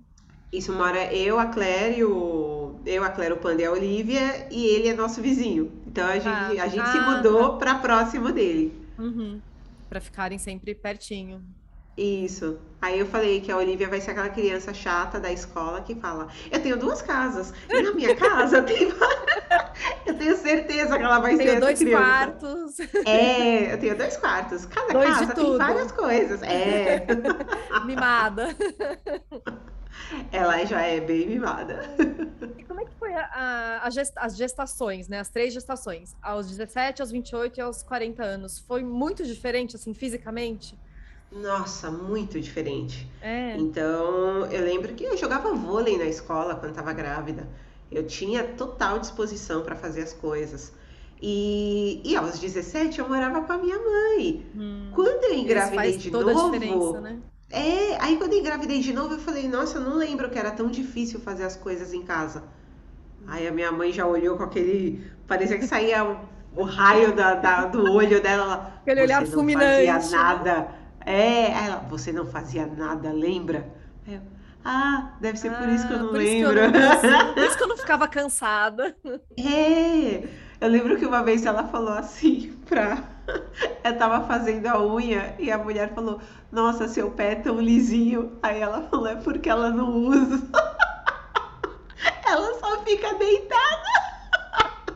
Isso 0.54 0.72
mora 0.72 1.14
eu, 1.14 1.40
a 1.40 1.48
Claire, 1.48 2.04
o... 2.04 2.80
eu, 2.86 3.04
a 3.04 3.10
Claire, 3.10 3.34
o 3.34 3.38
Panda 3.38 3.62
e 3.62 3.66
a 3.66 3.72
Olivia, 3.72 4.48
e 4.52 4.66
ele 4.68 4.88
é 4.88 4.94
nosso 4.94 5.22
vizinho. 5.22 5.72
Então 5.88 6.08
a 6.08 6.14
gente, 6.14 6.28
ah, 6.28 6.64
a 6.64 6.68
gente 6.68 6.80
ah, 6.80 6.92
se 6.92 7.00
mudou 7.00 7.50
tá. 7.50 7.58
para 7.58 7.76
próximo 7.76 8.32
dele. 8.32 8.85
Uhum. 8.98 9.42
Para 9.90 10.00
ficarem 10.02 10.38
sempre 10.38 10.74
pertinho. 10.74 11.44
Isso. 11.98 12.60
Aí 12.82 13.00
eu 13.00 13.06
falei 13.06 13.40
que 13.40 13.50
a 13.52 13.58
Olivia 13.58 13.88
vai 13.88 14.02
ser 14.02 14.12
aquela 14.12 14.28
criança 14.30 14.74
chata 14.74 15.18
da 15.20 15.32
escola 15.32 15.82
que 15.82 15.96
fala: 15.96 16.28
Eu 16.52 16.62
tenho 16.62 16.78
duas 16.78 17.02
casas. 17.02 17.54
E 17.70 17.82
na 17.82 17.94
minha 17.94 18.16
casa 18.16 18.62
tem 18.64 18.92
Eu 20.06 20.18
tenho 20.18 20.36
certeza 20.38 20.98
que 20.98 21.04
ela 21.04 21.20
vai 21.20 21.38
tenho 21.38 21.52
ser 21.52 21.60
dois 21.60 21.80
criança. 21.80 22.04
quartos. 22.04 22.80
É, 23.06 23.74
eu 23.74 23.80
tenho 23.80 23.98
dois 23.98 24.18
quartos. 24.18 24.66
Cada 24.66 24.94
dois 24.94 25.10
casa 25.10 25.34
tem 25.34 25.58
várias 25.58 25.92
coisas. 25.92 26.42
É. 26.44 27.06
Mimada. 27.86 28.50
Ela 30.32 30.64
já 30.66 30.82
é 30.82 31.00
bem 31.00 31.28
mimada. 31.28 31.82
E 32.58 32.64
como 32.64 32.82
é 32.82 32.86
que 32.86 32.94
foi 33.00 33.14
a, 33.14 33.82
a, 33.84 33.90
gest, 33.90 34.14
as 34.16 34.36
gestações, 34.36 35.08
né? 35.08 35.20
As 35.20 35.30
três 35.30 35.54
gestações, 35.54 36.16
aos 36.22 36.48
17, 36.48 37.02
aos 37.02 37.12
28 37.12 37.58
e 37.58 37.62
aos 37.62 37.84
40 37.84 38.24
anos. 38.24 38.60
Foi 38.60 38.84
muito 38.84 39.24
diferente, 39.24 39.76
assim, 39.76 39.94
fisicamente? 39.94 40.78
Nossa, 41.32 41.92
muito 41.92 42.40
diferente. 42.40 43.10
É. 43.22 43.56
Então, 43.58 44.46
eu 44.46 44.64
lembro 44.64 44.94
que 44.94 45.04
eu 45.04 45.18
jogava 45.18 45.54
vôlei 45.54 45.98
na 45.98 46.06
escola 46.06 46.56
quando 46.56 46.72
estava 46.72 46.94
grávida. 46.94 47.48
Eu 47.92 48.06
tinha 48.06 48.44
total 48.44 49.00
disposição 49.00 49.64
para 49.64 49.76
fazer 49.76 50.04
as 50.04 50.14
coisas. 50.14 50.74
E, 51.22 52.02
e 52.04 52.16
aos 52.16 52.40
17 52.40 53.00
eu 53.00 53.08
morava 53.08 53.42
com 53.42 53.54
a 53.54 53.58
minha 53.58 53.78
mãe. 53.78 54.46
Hum, 54.56 54.92
quando 54.94 55.24
eu 55.26 55.34
engravidei 55.34 55.98
de 55.98 56.12
novo, 56.12 57.00
né? 57.00 57.20
É, 57.56 57.98
aí 58.02 58.18
quando 58.18 58.34
eu 58.34 58.40
engravidei 58.40 58.82
de 58.82 58.92
novo, 58.92 59.14
eu 59.14 59.20
falei, 59.20 59.48
nossa, 59.48 59.78
eu 59.78 59.82
não 59.82 59.96
lembro 59.96 60.30
que 60.30 60.38
era 60.38 60.52
tão 60.52 60.68
difícil 60.68 61.22
fazer 61.22 61.46
as 61.46 61.56
coisas 61.56 61.94
em 61.94 62.02
casa. 62.02 62.44
Aí 63.26 63.48
a 63.48 63.52
minha 63.52 63.72
mãe 63.72 63.94
já 63.94 64.06
olhou 64.06 64.36
com 64.36 64.44
aquele. 64.44 65.10
Parecia 65.26 65.58
que 65.58 65.66
saía 65.66 66.04
o, 66.04 66.18
o 66.54 66.64
raio 66.64 67.16
da, 67.16 67.34
da, 67.36 67.66
do 67.66 67.90
olho 67.94 68.22
dela. 68.22 68.74
Aquele 68.82 69.04
olhar 69.04 69.26
fulminante. 69.26 69.88
Não 69.88 69.94
fazia 69.94 70.18
nada. 70.18 70.68
É, 71.06 71.52
ela, 71.52 71.78
você 71.90 72.12
não 72.12 72.26
fazia 72.26 72.68
nada, 72.68 73.14
lembra? 73.14 73.66
Eu, 74.06 74.20
ah, 74.66 75.14
deve 75.22 75.38
ser 75.38 75.52
por 75.52 75.70
isso 75.70 75.88
que 75.88 75.94
eu 75.94 75.98
ah, 75.98 76.04
não 76.04 76.12
lembro. 76.12 76.60
Isso 76.60 77.08
não, 77.08 77.34
por 77.36 77.44
isso 77.44 77.58
que 77.58 77.64
eu 77.64 77.68
não 77.70 77.78
ficava 77.78 78.08
cansada. 78.08 78.98
É, 79.40 80.28
eu 80.60 80.68
lembro 80.68 80.98
que 80.98 81.06
uma 81.06 81.24
vez 81.24 81.46
ela 81.46 81.64
falou 81.64 81.94
assim 81.94 82.54
pra. 82.68 83.15
Eu 83.84 83.98
tava 83.98 84.26
fazendo 84.28 84.68
a 84.68 84.82
unha 84.82 85.36
e 85.40 85.52
a 85.52 85.58
mulher 85.58 85.94
falou: 85.94 86.20
Nossa, 86.52 86.88
seu 86.88 87.12
pé 87.12 87.34
é 87.34 87.36
tão 87.36 87.60
lisinho. 87.60 88.38
Aí 88.42 88.60
ela 88.60 88.84
falou: 88.84 89.08
É 89.08 89.16
porque 89.16 89.50
ela 89.50 89.70
não 89.70 89.90
usa. 89.90 90.42
Ela 92.28 92.60
só 92.60 92.84
fica 92.84 93.14
deitada. 93.14 93.84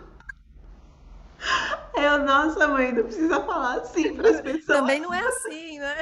Eu, 1.95 2.19
nossa, 2.19 2.67
mãe, 2.67 2.91
não 2.91 3.03
precisa 3.03 3.41
falar 3.41 3.75
assim 3.75 4.15
para 4.15 4.29
as 4.29 4.41
pessoas. 4.41 4.79
Também 4.79 4.99
não 5.01 5.13
é 5.13 5.19
assim, 5.19 5.79
né? 5.79 5.95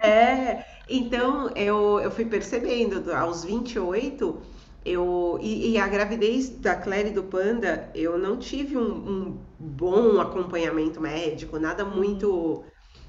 É, 0.00 0.64
então 0.88 1.50
eu, 1.56 2.00
eu 2.00 2.10
fui 2.10 2.26
percebendo, 2.26 3.12
aos 3.12 3.44
28, 3.44 4.42
eu, 4.86 5.36
e, 5.42 5.72
e, 5.72 5.78
a 5.78 5.88
gravidez 5.88 6.48
da 6.48 6.76
Claire 6.76 7.08
e 7.08 7.12
do 7.12 7.24
Panda, 7.24 7.90
eu 7.92 8.16
não 8.16 8.38
tive 8.38 8.78
um, 8.78 8.82
um 8.82 9.38
bom 9.58 10.20
acompanhamento 10.20 11.00
médico, 11.00 11.58
nada 11.58 11.84
uhum. 11.84 11.96
muito 11.96 12.64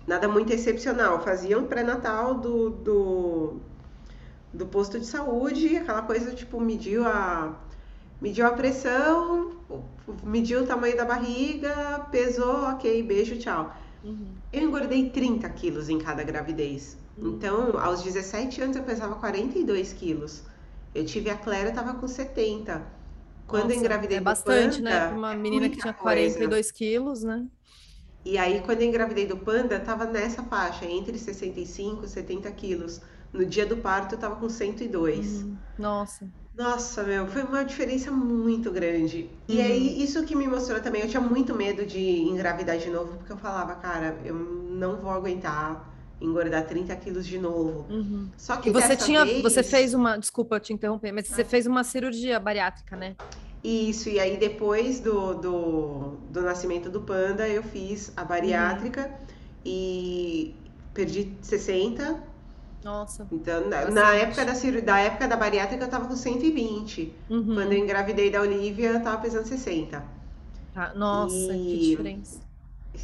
nada 0.07 0.27
muito 0.27 0.51
excepcional. 0.51 1.21
Fazia 1.21 1.57
um 1.59 1.67
pré-natal 1.67 2.33
do, 2.33 2.71
do, 2.71 3.57
do, 4.51 4.65
posto 4.65 4.99
de 4.99 5.05
saúde, 5.05 5.77
aquela 5.77 6.01
coisa 6.01 6.33
tipo, 6.33 6.59
mediu 6.59 7.05
a, 7.05 7.55
mediu 8.19 8.47
a 8.47 8.51
pressão, 8.51 9.51
mediu 10.23 10.63
o 10.63 10.65
tamanho 10.65 10.97
da 10.97 11.05
barriga, 11.05 12.07
pesou, 12.11 12.63
ok, 12.69 13.03
beijo, 13.03 13.37
tchau. 13.37 13.71
Uhum. 14.03 14.29
Eu 14.51 14.63
engordei 14.63 15.11
30 15.11 15.47
quilos 15.49 15.89
em 15.89 15.99
cada 15.99 16.23
gravidez. 16.23 16.97
Uhum. 17.17 17.35
Então, 17.35 17.79
aos 17.79 18.01
17 18.01 18.61
anos 18.63 18.77
eu 18.77 18.83
pesava 18.83 19.13
42 19.15 19.93
quilos. 19.93 20.43
Eu 20.97 21.05
tive 21.05 21.29
a 21.29 21.37
Clara, 21.37 21.71
tava 21.71 21.93
com 21.93 22.07
70. 22.07 22.81
Quando 23.45 23.65
Nossa, 23.65 23.75
eu 23.75 23.79
engravidei 23.79 24.17
é 24.17 24.21
bastante, 24.21 24.81
né, 24.81 24.99
Panda, 24.99 25.11
né? 25.11 25.17
Uma 25.17 25.35
menina 25.35 25.69
que 25.69 25.77
tinha 25.77 25.93
42 25.93 26.49
coisa. 26.49 26.73
quilos, 26.73 27.23
né? 27.23 27.47
E 28.25 28.35
aí, 28.35 28.61
quando 28.61 28.81
eu 28.81 28.87
engravidei 28.87 29.27
do 29.27 29.37
Panda, 29.37 29.79
tava 29.79 30.05
nessa 30.05 30.41
faixa, 30.43 30.85
entre 30.85 31.15
65 31.19 32.03
e 32.03 32.09
70 32.09 32.51
quilos. 32.51 32.99
No 33.31 33.45
dia 33.45 33.63
do 33.63 33.77
parto, 33.77 34.15
eu 34.15 34.19
tava 34.19 34.37
com 34.37 34.49
102. 34.49 35.43
Hum, 35.43 35.57
nossa. 35.77 36.27
Nossa, 36.57 37.03
meu, 37.03 37.27
foi 37.27 37.43
uma 37.43 37.63
diferença 37.63 38.09
muito 38.09 38.71
grande. 38.71 39.29
E 39.47 39.61
aí, 39.61 39.89
uhum. 39.89 40.03
isso 40.03 40.25
que 40.25 40.35
me 40.35 40.47
mostrou 40.47 40.81
também, 40.81 41.03
eu 41.03 41.07
tinha 41.07 41.21
muito 41.21 41.53
medo 41.53 41.85
de 41.85 41.99
engravidar 41.99 42.79
de 42.79 42.89
novo, 42.89 43.17
porque 43.17 43.31
eu 43.31 43.37
falava, 43.37 43.75
cara, 43.75 44.19
eu 44.25 44.33
não 44.33 44.99
vou 44.99 45.11
aguentar 45.11 45.95
engordar 46.19 46.65
30 46.65 46.95
quilos 46.95 47.25
de 47.25 47.37
novo. 47.37 47.85
Uhum. 47.89 48.27
Só 48.37 48.57
que 48.57 48.69
e 48.69 48.71
você 48.71 48.95
tinha, 48.95 49.23
vez... 49.23 49.41
você 49.41 49.63
fez 49.63 49.93
uma, 49.93 50.17
desculpa 50.17 50.59
te 50.59 50.73
interromper, 50.73 51.11
mas 51.11 51.27
você 51.27 51.41
ah. 51.41 51.45
fez 51.45 51.67
uma 51.67 51.83
cirurgia 51.83 52.39
bariátrica, 52.39 52.95
né? 52.95 53.15
Isso, 53.63 54.09
e 54.09 54.19
aí 54.19 54.37
depois 54.37 54.99
do, 54.99 55.33
do, 55.33 56.17
do 56.29 56.41
nascimento 56.41 56.89
do 56.89 57.01
panda, 57.01 57.47
eu 57.47 57.63
fiz 57.63 58.11
a 58.15 58.23
bariátrica 58.23 59.07
uhum. 59.07 59.27
e 59.65 60.55
perdi 60.93 61.33
60. 61.41 62.23
Nossa. 62.83 63.27
Então, 63.31 63.67
na, 63.67 63.89
na 63.89 64.13
época 64.15 64.45
da, 64.45 64.53
da 64.81 64.99
época 64.99 65.27
da 65.27 65.35
bariátrica, 65.35 65.83
eu 65.83 65.89
tava 65.89 66.07
com 66.07 66.15
120. 66.15 67.13
Quando 67.27 67.59
eu 67.59 67.65
Uhum. 67.65 67.73
engravidei 67.73 68.31
da 68.31 68.41
Olivia, 68.41 68.91
eu 68.91 69.03
tava 69.03 69.21
pesando 69.21 69.45
60. 69.45 70.03
Tá. 70.73 70.93
Nossa, 70.95 71.35
que 71.35 71.53
E 71.53 71.89
diferença. 71.89 72.39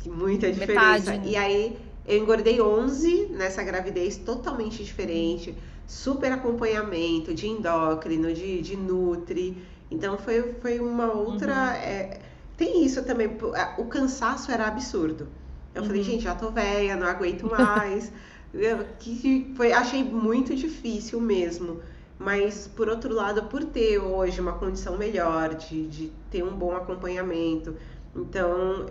muita 0.05 0.51
diferença. 0.51 1.11
Metade, 1.11 1.18
né? 1.18 1.24
E 1.26 1.36
aí, 1.36 1.78
eu 2.06 2.18
engordei 2.18 2.62
11 2.62 3.28
nessa 3.32 3.64
gravidez, 3.64 4.18
totalmente 4.18 4.84
diferente. 4.84 5.56
Super 5.88 6.32
acompanhamento 6.32 7.34
de 7.34 7.47
endócrino, 7.47 8.34
de, 8.34 8.62
de 8.62 8.76
nutri. 8.78 9.58
Então, 9.91 10.18
foi, 10.18 10.54
foi 10.62 10.80
uma 10.80 11.12
outra. 11.12 11.54
Uhum. 11.54 11.70
é, 11.72 12.20
tem 12.58 12.84
isso 12.86 13.04
também. 13.04 13.30
O 13.78 13.86
cansaço 13.86 14.51
era 14.51 14.68
absurdo. 14.68 15.28
Eu 15.74 15.84
falei, 15.84 16.01
Uhum. 16.01 16.04
gente, 16.04 16.24
já 16.24 16.36
tô 16.36 16.51
velha, 16.51 16.95
não 16.95 17.08
aguento 17.08 17.43
mais. 17.49 18.12
Eu, 18.54 18.86
que 18.99 19.51
foi, 19.56 19.74
achei 19.74 20.04
muito 20.04 20.56
difícil 20.56 21.20
mesmo. 21.20 21.82
Mas, 22.18 22.68
por 22.68 22.88
outro 22.88 23.14
lado, 23.14 23.43
por 23.49 23.64
ter 23.66 23.97
hoje 23.99 24.39
uma 24.39 24.54
condição 24.54 24.97
melhor, 24.97 25.56
de, 25.56 25.88
de 25.88 26.12
ter 26.30 26.43
um 26.43 26.56
bom 26.56 26.76
acompanhamento, 26.76 27.76
então 28.16 28.86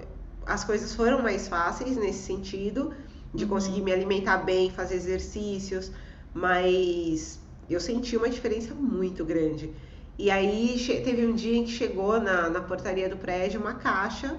as 0.47 0.65
coisas 0.65 0.95
foram 0.95 1.23
mais 1.23 1.49
fáceis 1.49 1.97
nesse 1.97 2.25
sentido, 2.25 2.93
de 3.35 3.47
conseguir 3.47 3.81
Uhum. 3.81 3.83
me 3.83 3.93
alimentar 3.93 4.39
bem, 4.39 4.71
fazer 4.71 4.97
exercícios, 4.97 5.91
mas 6.35 7.41
eu 7.69 7.81
senti 7.81 8.17
uma 8.17 8.29
diferença 8.29 8.75
muito 8.75 9.25
grande. 9.25 9.73
E 10.19 10.31
aí 10.31 10.77
teve 11.05 11.27
um 11.27 11.35
dia 11.35 11.57
em 11.57 11.65
que 11.65 11.71
chegou 11.71 12.21
na, 12.21 12.49
na 12.51 12.61
portaria 12.61 13.09
do 13.09 13.17
prédio 13.17 13.61
uma 13.61 13.75
caixa, 13.75 14.39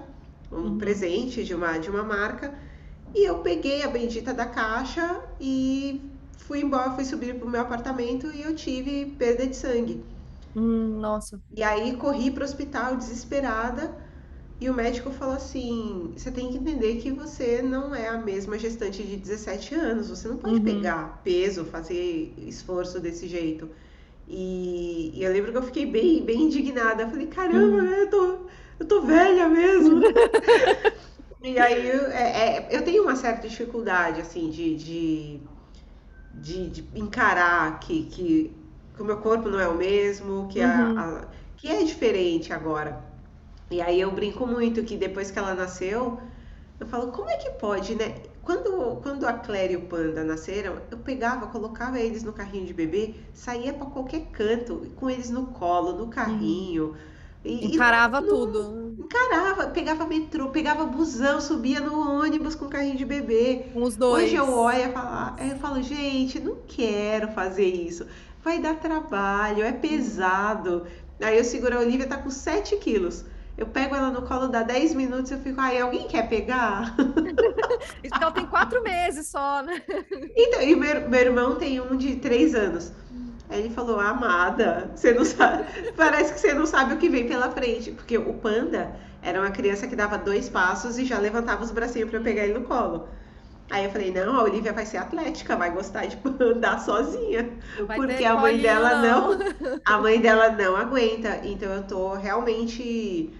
um 0.52 0.70
Uhum. 0.70 0.76
presente 0.76 1.44
de 1.44 1.54
uma, 1.54 1.78
de 1.78 1.90
uma 1.90 2.02
marca, 2.02 2.54
e 3.14 3.24
eu 3.28 3.38
peguei 3.40 3.82
a 3.82 3.88
bendita 3.88 4.32
da 4.34 4.46
caixa 4.46 5.20
e 5.40 6.00
fui 6.38 6.60
embora, 6.62 6.92
fui 6.92 7.04
subir 7.04 7.38
pro 7.38 7.48
meu 7.48 7.60
apartamento 7.62 8.26
e 8.32 8.42
eu 8.42 8.54
tive 8.54 9.06
perda 9.18 9.46
de 9.46 9.56
sangue. 9.56 10.04
Hum, 10.54 10.98
nossa. 11.00 11.40
E 11.56 11.62
aí 11.62 11.96
corri 11.96 12.30
pro 12.30 12.44
hospital 12.44 12.96
desesperada 12.96 13.96
e 14.60 14.70
o 14.70 14.74
médico 14.74 15.10
falou 15.10 15.34
assim: 15.36 16.12
você 16.16 16.30
tem 16.30 16.50
que 16.50 16.58
entender 16.58 16.96
que 17.00 17.10
você 17.12 17.62
não 17.62 17.94
é 17.94 18.08
a 18.08 18.18
mesma 18.18 18.58
gestante 18.58 19.02
de 19.02 19.16
17 19.16 19.74
anos, 19.74 20.08
você 20.10 20.28
não 20.28 20.36
pode 20.38 20.60
Uhum. 20.60 20.60
pegar 20.60 21.20
peso, 21.24 21.64
fazer 21.64 22.34
esforço 22.38 23.00
desse 23.00 23.28
jeito. 23.28 23.68
E, 24.28 25.12
e 25.14 25.24
eu 25.24 25.32
lembro 25.32 25.52
que 25.52 25.58
eu 25.58 25.62
fiquei 25.62 25.86
bem, 25.86 26.24
bem 26.24 26.42
indignada. 26.44 27.02
Eu 27.04 27.10
falei: 27.10 27.26
caramba, 27.28 27.76
Uhum. 27.76 27.94
eu 27.98 28.10
tô, 28.10 28.46
eu 28.80 28.86
tô 28.88 29.02
velha 29.02 29.48
mesmo. 29.48 30.02
E 31.42 31.58
aí 31.58 31.86
eu, 31.88 32.06
é- 32.10 32.56
é- 32.56 32.68
eu 32.76 32.84
tenho 32.84 33.02
uma 33.02 33.16
certa 33.16 33.48
dificuldade, 33.48 34.20
assim, 34.20 34.50
de, 34.50 34.74
de, 34.76 35.40
de, 36.34 36.70
de 36.70 36.88
encarar 36.94 37.80
que, 37.80 38.04
que, 38.06 38.56
que 38.94 39.02
o 39.02 39.04
meu 39.04 39.18
corpo 39.18 39.48
não 39.48 39.60
é 39.60 39.68
o 39.68 39.76
mesmo, 39.76 40.48
que, 40.48 40.60
a, 40.62 40.90
Uhum. 40.90 41.14
a- 41.22 41.28
que 41.56 41.68
é 41.68 41.84
diferente 41.84 42.52
agora. 42.52 43.04
E 43.70 43.80
aí 43.80 44.00
eu 44.00 44.10
brinco 44.12 44.46
muito 44.46 44.82
que 44.84 44.96
depois 44.96 45.30
que 45.30 45.38
ela 45.38 45.54
nasceu, 45.54 46.20
eu 46.78 46.86
falo, 46.86 47.12
como 47.12 47.28
é 47.30 47.36
que 47.36 47.50
pode, 47.52 47.94
né? 47.94 48.22
Quando, 48.42 49.00
quando 49.02 49.26
a 49.26 49.32
Claire 49.34 49.74
e 49.74 49.76
o 49.76 49.86
Panda 49.86 50.22
nasceram, 50.22 50.80
eu 50.90 50.98
pegava, 50.98 51.46
colocava 51.46 51.98
eles 51.98 52.22
no 52.22 52.32
carrinho 52.32 52.66
de 52.66 52.74
bebê, 52.74 53.14
saía 53.32 53.72
pra 53.72 53.86
qualquer 53.86 54.26
canto, 54.32 54.92
com 54.96 55.08
eles 55.08 55.30
no 55.30 55.46
colo, 55.48 55.92
no 55.94 56.08
carrinho. 56.08 56.94
E, 57.44 57.76
e 57.76 57.78
Encarava 57.78 58.20
não- 58.20 58.28
tudo 58.28 58.96
Encarava, 58.98 59.68
pegava 59.70 60.06
metrô, 60.06 60.50
pegava 60.50 60.84
busão, 60.86 61.40
subia 61.40 61.80
no 61.80 61.98
ônibus 62.20 62.54
com 62.54 62.68
carrinho 62.68 62.96
de 62.96 63.04
bebê. 63.04 63.66
com 63.72 63.82
os 63.82 63.96
dois. 63.96 64.24
Hoje 64.24 64.36
eu 64.36 64.52
olho 64.52 64.78
e 64.88 64.92
falo, 64.92 65.38
eu 65.40 65.56
falo, 65.58 65.82
gente, 65.82 66.38
não 66.40 66.56
quero 66.66 67.28
fazer 67.32 67.66
isso. 67.66 68.06
Vai 68.42 68.60
dar 68.60 68.74
trabalho, 68.78 69.62
é 69.64 69.72
pesado. 69.72 70.86
Aí 71.20 71.36
eu 71.38 71.44
seguro 71.44 71.76
a 71.76 71.80
Olivia, 71.80 72.06
tá 72.06 72.16
com 72.18 72.30
7 72.30 72.76
quilos. 72.76 73.24
Eu 73.56 73.66
pego 73.66 73.94
ela 73.94 74.10
no 74.10 74.22
colo, 74.22 74.48
dá 74.48 74.62
10 74.62 74.94
minutos, 74.94 75.30
eu 75.30 75.38
fico, 75.38 75.60
ai, 75.60 75.80
alguém 75.80 76.08
quer 76.08 76.28
pegar? 76.28 76.94
Isso 78.02 78.10
porque 78.10 78.24
ela 78.24 78.32
tem 78.32 78.46
quatro 78.46 78.82
meses 78.82 79.28
só, 79.28 79.62
né? 79.62 79.80
Então, 80.36 80.60
e 80.60 80.74
meu, 80.74 81.08
meu 81.08 81.20
irmão 81.20 81.54
tem 81.56 81.80
um 81.80 81.96
de 81.96 82.16
3 82.16 82.54
anos. 82.54 82.92
Aí 83.48 83.60
ele 83.60 83.70
falou, 83.70 84.00
amada, 84.00 84.90
você 84.94 85.12
não 85.12 85.24
sabe, 85.24 85.64
parece 85.96 86.32
que 86.32 86.40
você 86.40 86.52
não 86.54 86.66
sabe 86.66 86.94
o 86.94 86.98
que 86.98 87.08
vem 87.08 87.28
pela 87.28 87.50
frente. 87.50 87.92
Porque 87.92 88.18
o 88.18 88.34
Panda 88.34 88.96
era 89.22 89.40
uma 89.40 89.50
criança 89.50 89.86
que 89.86 89.94
dava 89.94 90.18
dois 90.18 90.48
passos 90.48 90.98
e 90.98 91.04
já 91.04 91.18
levantava 91.18 91.62
os 91.62 91.70
bracinhos 91.70 92.10
pra 92.10 92.20
pegar 92.20 92.44
ele 92.44 92.54
no 92.58 92.64
colo. 92.64 93.08
Aí 93.70 93.84
eu 93.84 93.90
falei, 93.90 94.12
não, 94.12 94.36
a 94.36 94.42
Olivia 94.42 94.72
vai 94.72 94.84
ser 94.84 94.98
atlética, 94.98 95.56
vai 95.56 95.70
gostar 95.70 96.06
de 96.06 96.18
andar 96.42 96.80
sozinha. 96.80 97.50
Não 97.78 97.86
vai 97.86 97.96
Porque 97.96 98.24
a 98.24 98.34
mãe 98.34 98.58
colinho, 98.58 98.62
dela 98.62 98.94
não, 98.96 99.38
a 99.84 99.98
mãe 99.98 100.20
dela 100.20 100.50
não 100.50 100.76
aguenta. 100.76 101.40
Então 101.44 101.72
eu 101.72 101.82
tô 101.84 102.14
realmente 102.14 103.32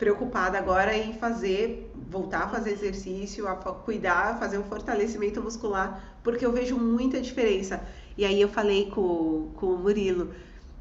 preocupada 0.00 0.56
agora 0.56 0.96
em 0.96 1.12
fazer, 1.12 1.92
voltar 2.10 2.44
a 2.44 2.48
fazer 2.48 2.70
exercício, 2.70 3.46
a 3.46 3.54
cuidar, 3.54 4.38
fazer 4.38 4.56
um 4.56 4.64
fortalecimento 4.64 5.42
muscular, 5.42 6.16
porque 6.24 6.44
eu 6.44 6.50
vejo 6.50 6.78
muita 6.78 7.20
diferença. 7.20 7.86
E 8.16 8.24
aí 8.24 8.40
eu 8.40 8.48
falei 8.48 8.90
com, 8.90 9.50
com 9.54 9.66
o 9.66 9.78
Murilo, 9.78 10.34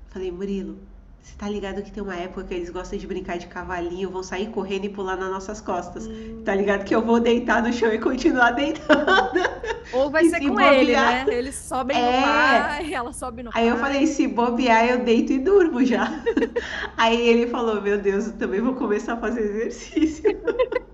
falei, 0.07 0.31
Murilo, 0.31 0.77
você 1.21 1.35
tá 1.37 1.47
ligado 1.49 1.81
que 1.83 1.91
tem 1.91 2.01
uma 2.01 2.15
época 2.15 2.43
que 2.45 2.53
eles 2.53 2.69
gostam 2.69 2.97
de 2.97 3.05
brincar 3.07 3.37
de 3.37 3.47
cavalinho, 3.47 4.09
vão 4.09 4.23
sair 4.23 4.47
correndo 4.49 4.85
e 4.85 4.89
pular 4.89 5.15
nas 5.15 5.29
nossas 5.29 5.61
costas. 5.61 6.07
Hum. 6.07 6.41
Tá 6.45 6.55
ligado 6.55 6.83
que 6.85 6.95
eu 6.95 7.01
vou 7.01 7.19
deitar 7.19 7.61
no 7.61 7.71
chão 7.73 7.91
e 7.93 7.99
continuar 7.99 8.51
deitada. 8.51 9.61
Ou 9.93 10.09
vai 10.09 10.25
ser 10.25 10.37
se 10.41 10.47
com 10.47 10.59
ele, 10.61 10.79
bobear- 10.93 11.25
né? 11.25 11.33
Eles 11.33 11.55
sobem 11.55 11.97
no 11.97 12.03
É. 12.07 12.21
pai, 12.21 12.93
ela 12.93 13.11
sobe 13.13 13.43
no 13.43 13.51
Aí 13.53 13.67
eu 13.67 13.77
falei, 13.77 14.05
se 14.07 14.27
bobear, 14.27 14.85
eu 14.85 15.03
deito 15.03 15.33
e 15.33 15.39
durmo 15.39 15.83
já. 15.83 16.07
Aí 16.95 17.19
ele 17.27 17.47
falou, 17.47 17.81
meu 17.81 17.97
Deus, 17.99 18.27
eu 18.27 18.33
também 18.37 18.61
vou 18.61 18.75
começar 18.75 19.13
a 19.13 19.17
fazer 19.17 19.41
exercício. 19.41 20.23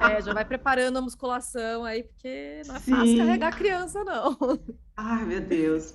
É, 0.00 0.20
já 0.22 0.32
vai 0.32 0.44
preparando 0.44 0.96
a 0.96 1.00
musculação 1.00 1.84
aí, 1.84 2.02
porque 2.04 2.62
não 2.66 2.74
é 2.76 2.78
Sim. 2.80 2.90
fácil 2.92 3.16
carregar 3.18 3.56
criança, 3.56 4.02
não. 4.04 4.36
Ai, 4.96 5.24
meu 5.24 5.40
Deus. 5.40 5.94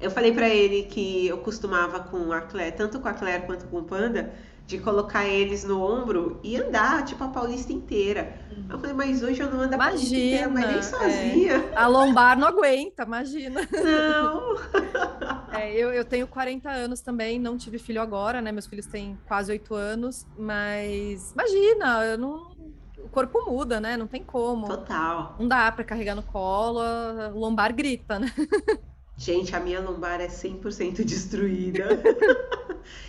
Eu 0.00 0.10
falei 0.10 0.32
pra 0.32 0.48
ele 0.48 0.84
que 0.84 1.26
eu 1.26 1.38
costumava 1.38 2.00
com 2.00 2.32
a 2.32 2.40
Claire, 2.40 2.76
tanto 2.76 3.00
com 3.00 3.08
a 3.08 3.14
Claire 3.14 3.46
quanto 3.46 3.66
com 3.66 3.78
o 3.78 3.84
Panda, 3.84 4.32
de 4.66 4.78
colocar 4.78 5.24
eles 5.24 5.64
no 5.64 5.80
ombro 5.80 6.40
e 6.42 6.56
andar, 6.56 7.04
tipo, 7.04 7.22
a 7.22 7.28
Paulista 7.28 7.72
inteira. 7.72 8.36
Eu 8.68 8.78
falei, 8.78 8.94
mas 8.94 9.22
hoje 9.22 9.40
eu 9.40 9.50
não 9.50 9.60
ando 9.60 9.74
a 9.76 9.78
Paulista 9.78 10.14
inteira, 10.14 10.48
mas 10.48 10.64
nem 10.64 10.74
Imagina, 10.74 10.98
sozinha. 10.98 11.72
A 11.76 11.86
lombar 11.86 12.36
não 12.36 12.48
aguenta, 12.48 13.04
imagina. 13.04 13.60
Não. 13.72 14.56
É, 15.52 15.72
eu, 15.72 15.90
eu 15.90 16.04
tenho 16.04 16.26
40 16.26 16.68
anos 16.68 17.00
também, 17.00 17.38
não 17.38 17.56
tive 17.56 17.78
filho 17.78 18.02
agora, 18.02 18.42
né? 18.42 18.52
Meus 18.52 18.66
filhos 18.66 18.84
têm 18.84 19.18
quase 19.26 19.50
8 19.50 19.74
anos, 19.74 20.26
mas 20.36 21.32
imagina, 21.32 22.04
eu 22.04 22.18
não, 22.18 22.50
o 22.98 23.08
corpo 23.08 23.42
muda, 23.50 23.80
né? 23.80 23.96
Não 23.96 24.06
tem 24.06 24.22
como. 24.22 24.66
Total. 24.66 25.34
Não 25.38 25.48
dá 25.48 25.72
para 25.72 25.82
carregar 25.82 26.14
no 26.14 26.22
colo, 26.22 26.80
a 26.80 27.28
lombar 27.28 27.74
grita, 27.74 28.18
né? 28.18 28.30
Gente, 29.16 29.54
a 29.56 29.60
minha 29.60 29.80
lombar 29.80 30.20
é 30.20 30.28
100% 30.28 31.04
destruída. 31.04 31.86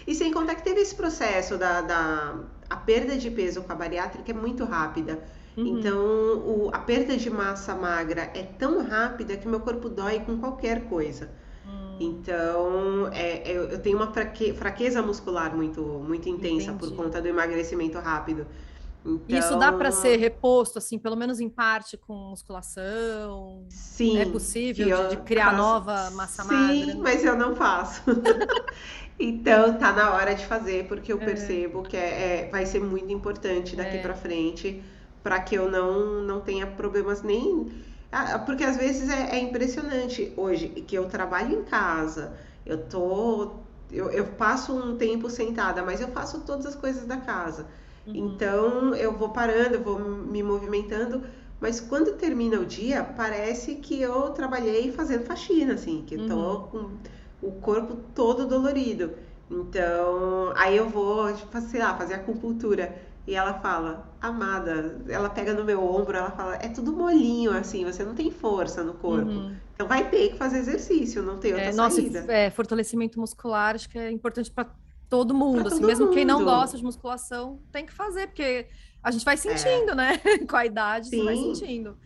E 0.08 0.16
sem 0.16 0.32
contar 0.34 0.56
que 0.56 0.64
teve 0.64 0.80
esse 0.82 0.96
processo 0.96 1.58
da, 1.58 1.82
da 1.82 2.40
a 2.70 2.76
perda 2.78 3.16
de 3.18 3.30
peso 3.30 3.62
com 3.62 3.72
a 3.72 3.76
bariátrica 3.76 4.32
é 4.32 4.34
muito 4.34 4.64
rápida. 4.66 5.24
Uhum. 5.56 5.68
Então, 5.68 6.00
o- 6.46 6.70
a 6.74 6.80
perda 6.80 7.16
de 7.16 7.30
massa 7.30 7.76
magra 7.76 8.32
é 8.34 8.42
tão 8.44 8.84
rápida 8.88 9.38
que 9.38 9.48
meu 9.48 9.60
corpo 9.60 9.90
dói 9.90 10.20
com 10.22 10.38
qualquer 10.40 10.86
coisa. 10.90 11.30
Hum, 11.66 11.98
Então, 12.00 13.08
é, 13.14 13.44
eu, 13.52 13.64
eu 13.70 13.80
tenho 13.82 13.98
uma 13.98 14.12
fraque- 14.12 14.54
fraqueza 14.54 15.02
muscular 15.02 15.56
muito, 15.56 15.82
muito 15.84 16.28
intensa 16.30 16.74
por 16.74 16.88
Entendi. 16.88 17.04
conta 17.04 17.22
do 17.22 17.28
emagrecimento 17.28 18.00
rápido. 18.00 18.48
Isso 19.28 19.56
dá 19.58 19.68
Então, 19.68 19.78
para 19.78 19.92
ser 19.92 20.18
reposto, 20.18 20.78
assim, 20.78 20.98
pelo 20.98 21.16
menos 21.16 21.40
em 21.40 21.50
parte 21.50 21.98
com 21.98 22.14
musculação? 22.30 23.66
Sim, 23.70 24.18
É 24.20 24.26
possível 24.26 24.88
de, 25.10 25.16
de 25.16 25.18
criar 25.24 25.46
faço- 25.52 25.58
nova 25.58 26.10
massa 26.12 26.44
Sim, 26.44 26.86
magra? 26.86 26.96
mas 27.04 27.24
eu 27.24 27.36
não 27.38 27.56
faço. 27.56 28.02
Então 29.20 29.78
tá 29.80 29.92
na 29.94 30.14
hora 30.14 30.36
de 30.36 30.46
fazer, 30.46 30.88
porque 30.88 31.12
eu 31.12 31.20
É. 31.20 31.26
percebo 31.26 31.82
que 31.84 31.98
é, 31.98 32.46
é- 32.48 32.50
vai 32.52 32.66
ser 32.66 32.80
muito 32.80 33.12
importante 33.12 33.76
daqui 33.76 33.98
É. 33.98 34.02
pra 34.02 34.14
frente, 34.14 34.84
para 35.24 35.40
que 35.42 35.56
eu 35.56 35.70
não, 35.72 36.22
não 36.22 36.42
tenha 36.42 36.68
problemas 36.68 37.22
nem. 37.24 37.68
Porque 38.46 38.64
às 38.64 38.78
vezes 38.78 39.10
é, 39.10 39.36
é 39.36 39.40
impressionante 39.40 40.34
hoje 40.38 40.70
que 40.70 40.96
eu 40.98 41.10
trabalho 41.10 41.60
em 41.60 41.64
casa, 41.64 42.38
eu 42.66 42.88
tô. 42.88 43.66
Eu, 43.92 44.12
eu 44.12 44.26
passo 44.36 44.74
um 44.76 44.98
tempo 44.98 45.30
sentada, 45.30 45.82
mas 45.84 46.02
eu 46.02 46.10
faço 46.10 46.42
todas 46.46 46.66
as 46.66 46.76
coisas 46.76 47.06
da 47.06 47.18
casa. 47.18 47.68
Uhum. 48.08 48.14
Então 48.16 48.96
eu 48.96 49.12
vou 49.18 49.30
parando, 49.30 49.76
eu 49.76 49.84
vou 49.84 50.00
me 50.00 50.42
movimentando, 50.44 51.24
mas 51.60 51.80
quando 51.80 52.14
termina 52.18 52.60
o 52.60 52.66
dia, 52.66 53.04
parece 53.04 53.76
que 53.76 54.00
eu 54.02 54.30
trabalhei 54.32 54.92
fazendo 54.92 55.26
faxina, 55.26 55.74
assim, 55.74 56.04
que 56.06 56.16
eu 56.16 56.26
tô 56.28 56.36
Uhum. 56.36 56.68
com 57.42 57.48
o 57.48 57.52
corpo 57.62 57.96
todo 58.16 58.46
dolorido. 58.48 59.14
Então, 59.50 60.54
aí 60.56 60.76
eu 60.78 60.90
vou, 60.90 61.34
tipo, 61.34 61.60
sei 61.62 61.80
lá, 61.82 61.96
fazer 61.98 62.16
acupuntura. 62.16 62.96
E 63.26 63.36
ela 63.36 63.56
fala, 63.56 64.10
amada, 64.22 65.02
ela 65.10 65.30
pega 65.30 65.54
no 65.54 65.66
meu 65.66 65.84
ombro, 65.84 66.16
ela 66.16 66.32
fala, 66.32 66.56
é 66.56 66.70
tudo 66.70 66.94
molinho 66.94 67.52
assim, 67.52 67.84
você 67.84 68.04
não 68.04 68.16
tem 68.16 68.32
força 68.32 68.84
no 68.84 68.94
corpo. 68.94 69.30
Uhum. 69.30 69.56
Então 69.74 69.88
vai 69.88 70.10
ter 70.10 70.30
que 70.30 70.38
fazer 70.38 70.60
exercício, 70.60 71.22
não 71.22 71.38
tem 71.38 71.54
outra 71.54 71.70
é, 71.70 71.74
nossa, 71.74 72.02
saída. 72.02 72.26
É, 72.32 72.50
fortalecimento 72.50 73.20
muscular 73.20 73.76
acho 73.76 73.90
que 73.90 73.98
é 73.98 74.10
importante 74.12 74.50
para 74.52 74.72
todo 75.10 75.34
mundo, 75.34 75.68
assim, 75.68 75.78
todo 75.80 75.88
mesmo 75.88 76.06
mundo. 76.06 76.14
quem 76.14 76.26
não 76.26 76.44
gosta 76.44 76.78
de 76.78 76.84
musculação 76.84 77.60
tem 77.72 77.86
que 77.86 77.94
fazer, 77.94 78.28
porque 78.28 78.68
a 79.02 79.12
gente 79.12 79.24
vai 79.24 79.38
sentindo, 79.38 79.92
é. 79.92 79.96
né? 79.96 80.18
Com 80.50 80.56
a 80.56 80.66
idade, 80.66 81.10
Sim. 81.10 81.20
você 81.20 81.24
vai 81.24 81.36
sentindo. 81.36 81.98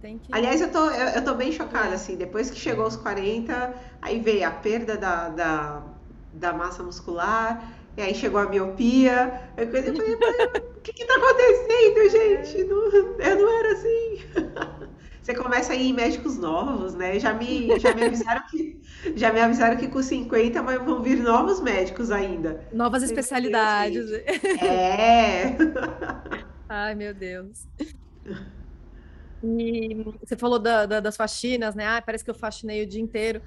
Que... 0.00 0.18
Aliás, 0.32 0.60
eu 0.60 0.70
tô, 0.70 0.90
eu, 0.90 1.08
eu 1.10 1.24
tô 1.24 1.34
bem 1.34 1.52
chocada, 1.52 1.90
é. 1.90 1.94
assim, 1.94 2.16
depois 2.16 2.50
que 2.50 2.58
chegou 2.58 2.84
aos 2.84 2.96
40, 2.96 3.74
aí 4.00 4.18
veio 4.18 4.46
a 4.46 4.50
perda 4.50 4.96
da, 4.96 5.28
da, 5.28 5.82
da 6.32 6.52
massa 6.52 6.82
muscular, 6.82 7.72
e 7.96 8.02
aí 8.02 8.14
chegou 8.14 8.40
a 8.40 8.48
miopia. 8.48 9.48
Eu 9.56 9.66
falei, 9.66 9.90
o 9.90 10.80
que 10.80 10.92
que 10.92 11.04
tá 11.04 11.14
acontecendo, 11.14 12.10
gente? 12.10 12.64
Não, 12.64 12.90
eu 13.20 13.38
não 13.38 13.58
era 13.58 13.72
assim. 13.72 14.18
Você 15.22 15.34
começa 15.34 15.72
a 15.72 15.76
ir 15.76 15.90
em 15.90 15.92
médicos 15.92 16.36
novos, 16.36 16.94
né? 16.94 17.18
Já 17.20 17.32
me, 17.32 17.78
já 17.78 17.94
me 17.94 18.04
avisaram 18.04 18.42
que 18.50 18.82
já 19.14 19.32
me 19.32 19.40
avisaram 19.40 19.76
que 19.76 19.86
com 19.86 20.02
50 20.02 20.62
vão 20.62 21.00
vir 21.00 21.18
novos 21.22 21.60
médicos 21.60 22.10
ainda. 22.10 22.66
Novas 22.72 23.02
especialidades. 23.02 24.10
É. 24.60 25.56
Ai, 26.68 26.94
meu 26.94 27.14
Deus. 27.14 27.68
E 29.44 30.04
você 30.20 30.36
falou 30.36 30.58
da, 30.58 30.86
da, 30.86 31.00
das 31.00 31.16
faxinas, 31.16 31.74
né? 31.74 31.86
Ah, 31.86 32.02
parece 32.04 32.24
que 32.24 32.30
eu 32.30 32.34
faxinei 32.34 32.82
o 32.82 32.86
dia 32.86 33.00
inteiro. 33.00 33.42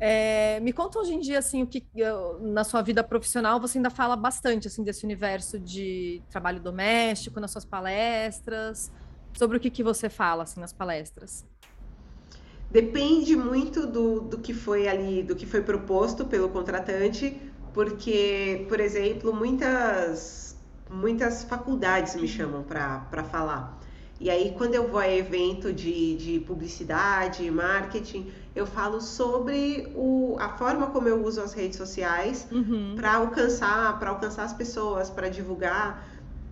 É, 0.00 0.60
me 0.60 0.72
conta 0.72 0.98
hoje 0.98 1.14
em 1.14 1.18
dia, 1.18 1.38
assim, 1.38 1.62
o 1.62 1.66
que 1.66 1.84
na 2.40 2.62
sua 2.64 2.82
vida 2.82 3.02
profissional 3.02 3.60
você 3.60 3.78
ainda 3.78 3.90
fala 3.90 4.14
bastante, 4.14 4.68
assim, 4.68 4.84
desse 4.84 5.04
universo 5.04 5.58
de 5.58 6.22
trabalho 6.30 6.60
doméstico, 6.60 7.40
nas 7.40 7.50
suas 7.50 7.64
palestras, 7.64 8.92
sobre 9.38 9.56
o 9.56 9.60
que, 9.60 9.70
que 9.70 9.84
você 9.84 10.08
fala, 10.08 10.42
assim, 10.42 10.60
nas 10.60 10.72
palestras. 10.72 11.46
Depende 12.70 13.36
muito 13.36 13.86
do, 13.86 14.20
do 14.20 14.38
que 14.38 14.52
foi 14.52 14.88
ali, 14.88 15.22
do 15.22 15.34
que 15.34 15.46
foi 15.46 15.62
proposto 15.62 16.26
pelo 16.26 16.48
contratante, 16.48 17.40
porque, 17.72 18.66
por 18.68 18.80
exemplo, 18.80 19.32
muitas, 19.32 20.56
muitas 20.90 21.44
faculdades 21.44 22.16
me 22.16 22.26
chamam 22.26 22.62
para 22.62 23.24
falar. 23.30 23.78
E 24.20 24.28
aí, 24.28 24.52
quando 24.58 24.74
eu 24.74 24.88
vou 24.88 24.98
a 24.98 25.08
evento 25.08 25.72
de, 25.72 26.16
de 26.16 26.40
publicidade, 26.40 27.48
marketing, 27.48 28.32
eu 28.54 28.66
falo 28.66 29.00
sobre 29.00 29.92
o, 29.94 30.36
a 30.40 30.48
forma 30.48 30.88
como 30.88 31.06
eu 31.06 31.24
uso 31.24 31.40
as 31.40 31.52
redes 31.52 31.78
sociais 31.78 32.48
uhum. 32.50 32.94
para 32.96 33.14
alcançar, 33.14 33.96
para 34.00 34.10
alcançar 34.10 34.42
as 34.42 34.52
pessoas, 34.52 35.08
para 35.08 35.28
divulgar 35.28 36.07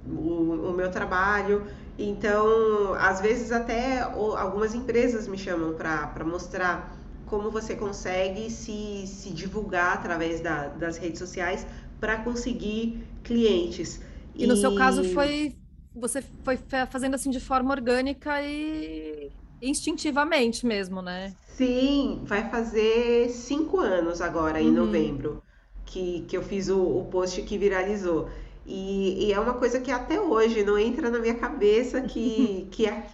o, 0.09 0.71
o, 0.71 0.73
meu 0.73 0.91
trabalho. 0.91 1.67
Então, 1.99 2.95
às 2.95 3.21
vezes 3.21 3.53
até 3.53 4.01
algumas 4.01 4.75
empresas 4.75 5.27
me 5.27 5.39
chamam 5.39 5.75
para 5.75 6.25
mostrar 6.25 6.97
como 7.27 7.51
você 7.51 7.75
consegue 7.75 8.51
se, 8.51 9.07
se 9.07 9.31
divulgar 9.31 9.95
através 9.95 10.41
da, 10.41 10.69
das 10.69 10.97
redes 10.97 11.19
sociais 11.19 11.67
para 11.99 12.19
conseguir 12.19 13.05
clientes. 13.25 14.01
E, 14.35 14.47
no 14.47 14.57
seu 14.57 14.75
caso 14.77 15.03
foi 15.15 15.57
você 15.95 16.23
foi 16.45 16.59
fazendo 16.91 17.15
assim 17.15 17.31
de 17.31 17.41
forma 17.41 17.73
orgânica 17.73 18.43
e 18.43 19.31
instintivamente 19.63 20.67
mesmo, 20.67 21.01
né? 21.01 21.35
Sim, 21.57 22.21
vai 22.25 22.51
fazer 22.51 23.31
cinco 23.31 23.81
anos 23.81 24.21
agora, 24.21 24.61
em 24.61 24.69
uhum. 24.69 24.85
novembro, 24.85 25.43
que, 25.87 26.21
que 26.29 26.37
eu 26.37 26.43
fiz 26.43 26.69
o, 26.69 26.79
o 26.79 27.07
post 27.07 27.41
que 27.43 27.57
viralizou. 27.57 28.29
E, 28.67 29.27
e, 29.27 29.33
é 29.33 29.39
uma 29.39 29.55
coisa 29.55 29.81
que 29.81 29.93
até 29.93 30.21
hoje 30.21 30.65
não 30.65 30.77
entra 30.77 31.09
na 31.09 31.21
minha 31.21 31.37
cabeça 31.37 32.01
que, 32.01 32.67
que 32.73 32.87
é, 32.87 33.07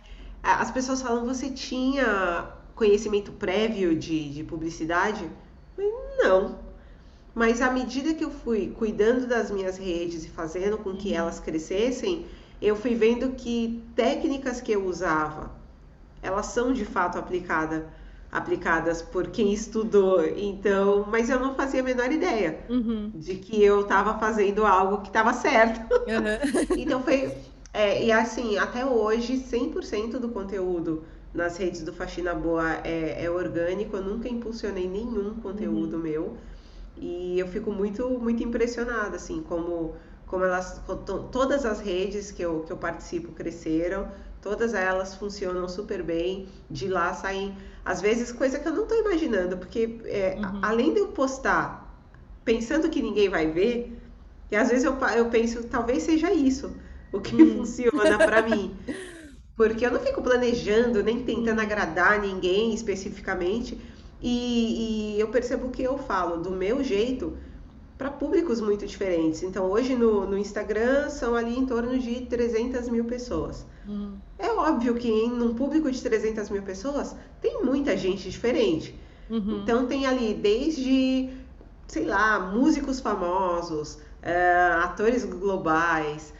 as 0.42 0.70
pessoas 0.70 1.03
falam, 1.03 1.26
você 1.26 1.50
tinha 1.50 2.50
conhecimento 2.74 3.32
prévio 3.32 3.94
de, 3.94 4.32
de 4.32 4.44
publicidade? 4.44 5.28
Não. 6.18 6.59
Mas 7.34 7.61
à 7.61 7.70
medida 7.70 8.14
que 8.14 8.24
eu 8.24 8.30
fui 8.30 8.74
cuidando 8.76 9.26
das 9.26 9.50
minhas 9.50 9.76
redes 9.78 10.24
e 10.24 10.28
fazendo 10.28 10.78
com 10.78 10.96
que 10.96 11.11
uhum. 11.11 11.16
elas 11.16 11.38
crescessem, 11.38 12.26
eu 12.61 12.76
fui 12.76 12.94
vendo 12.94 13.30
que 13.32 13.82
técnicas 13.94 14.61
que 14.61 14.72
eu 14.72 14.86
usava, 14.86 15.50
elas 16.22 16.46
são 16.46 16.72
de 16.72 16.84
fato 16.84 17.18
aplicada, 17.18 17.92
aplicadas 18.32 19.02
por 19.02 19.28
quem 19.28 19.52
estudou. 19.52 20.24
Então, 20.24 21.06
mas 21.08 21.28
eu 21.28 21.38
não 21.38 21.54
fazia 21.54 21.80
a 21.80 21.84
menor 21.84 22.10
ideia 22.10 22.60
uhum. 22.68 23.12
de 23.14 23.34
que 23.34 23.62
eu 23.62 23.82
estava 23.82 24.18
fazendo 24.18 24.64
algo 24.64 25.02
que 25.02 25.08
estava 25.08 25.34
certo. 25.34 25.94
Uhum. 25.94 26.74
então 26.80 27.02
foi 27.02 27.30
é, 27.74 28.04
e 28.04 28.12
assim, 28.12 28.58
até 28.58 28.84
hoje, 28.84 29.34
100% 29.34 30.18
do 30.18 30.28
conteúdo 30.28 31.04
nas 31.32 31.56
redes 31.56 31.82
do 31.82 31.92
Faxina 31.92 32.34
Boa 32.34 32.80
é, 32.84 33.24
é, 33.24 33.30
orgânico. 33.30 33.96
Eu 33.96 34.02
nunca 34.02 34.28
impulsionei 34.28 34.88
nenhum 34.88 35.34
conteúdo 35.36 35.96
uhum. 35.96 36.02
meu. 36.02 36.36
E 36.96 37.38
eu 37.38 37.48
fico 37.48 37.72
muito, 37.72 38.08
muito 38.18 38.42
impressionada, 38.42 39.16
assim, 39.16 39.42
como 39.42 39.94
como 40.26 40.46
elas 40.46 40.80
todas 41.30 41.66
as 41.66 41.78
redes 41.80 42.30
que 42.30 42.40
eu, 42.40 42.60
que 42.60 42.72
eu 42.72 42.76
participo 42.78 43.32
cresceram, 43.32 44.08
todas 44.43 44.74
elas 44.74 45.14
funcionam 45.14 45.66
super 45.68 46.03
bem. 46.03 46.49
De 46.68 46.88
lá 46.88 47.14
saem, 47.14 47.57
às 47.84 48.03
vezes, 48.03 48.32
coisa 48.32 48.59
que 48.59 48.68
eu 48.68 48.74
não 48.74 48.82
estou 48.82 48.99
imaginando, 48.99 49.57
porque 49.57 50.01
é, 50.05 50.36
uhum. 50.36 50.59
além 50.61 50.93
de 50.93 51.01
eu 51.01 51.09
postar 51.09 51.80
pensando 52.45 52.90
que 52.90 53.01
ninguém 53.01 53.28
vai 53.28 53.47
ver, 53.47 53.97
e 54.51 54.57
às 54.57 54.68
vezes 54.68 54.84
eu, 54.84 54.99
eu 55.16 55.30
penso, 55.30 55.62
talvez 55.64 56.03
seja 56.03 56.32
isso 56.32 56.76
o 57.12 57.20
que 57.20 57.40
uhum. 57.40 57.59
funciona 57.59 58.18
para 58.18 58.43
mim. 58.43 58.76
Porque 59.55 59.84
eu 59.84 59.93
não 59.93 60.01
fico 60.01 60.22
planejando, 60.22 61.03
nem 61.03 61.22
tentando 61.24 61.59
uhum. 61.59 61.64
agradar 61.64 62.20
ninguém 62.20 62.72
especificamente. 62.74 63.78
E, 64.20 65.14
e 65.16 65.20
eu 65.20 65.28
percebo 65.28 65.68
que 65.68 65.82
eu 65.82 65.99
falo 65.99 66.38
do 66.38 66.51
meu 66.51 66.82
jeito 66.82 67.36
para 68.03 68.11
públicos 68.11 68.61
muito 68.61 68.84
diferentes. 68.84 69.44
Então, 69.44 69.70
hoje 69.70 69.94
no, 69.94 70.26
no, 70.26 70.36
Instagram 70.36 71.09
são 71.09 71.36
ali 71.36 71.57
em 71.57 71.64
torno 71.64 71.96
de 71.96 72.22
300 72.22 72.88
mil 72.88 73.05
pessoas. 73.05 73.64
Uhum. 73.86 74.14
É 74.36 74.50
óbvio 74.50 74.96
que 74.96 75.09
em 75.09 75.30
um 75.40 75.55
público 75.55 75.88
de 75.88 76.03
300 76.03 76.50
mil 76.50 76.62
pessoas 76.62 77.14
tem 77.40 77.62
muita 77.62 77.96
gente 77.96 78.28
diferente. 78.28 78.98
Uhum. 79.30 79.61
Então, 79.62 79.86
tem 79.86 80.05
ali 80.05 80.34
desde, 80.34 81.30
sei 81.86 82.05
lá, 82.05 82.40
músicos 82.40 82.98
famosos, 82.98 83.94
uh, 83.94 84.82
atores 84.82 85.24
globais. 85.24 86.34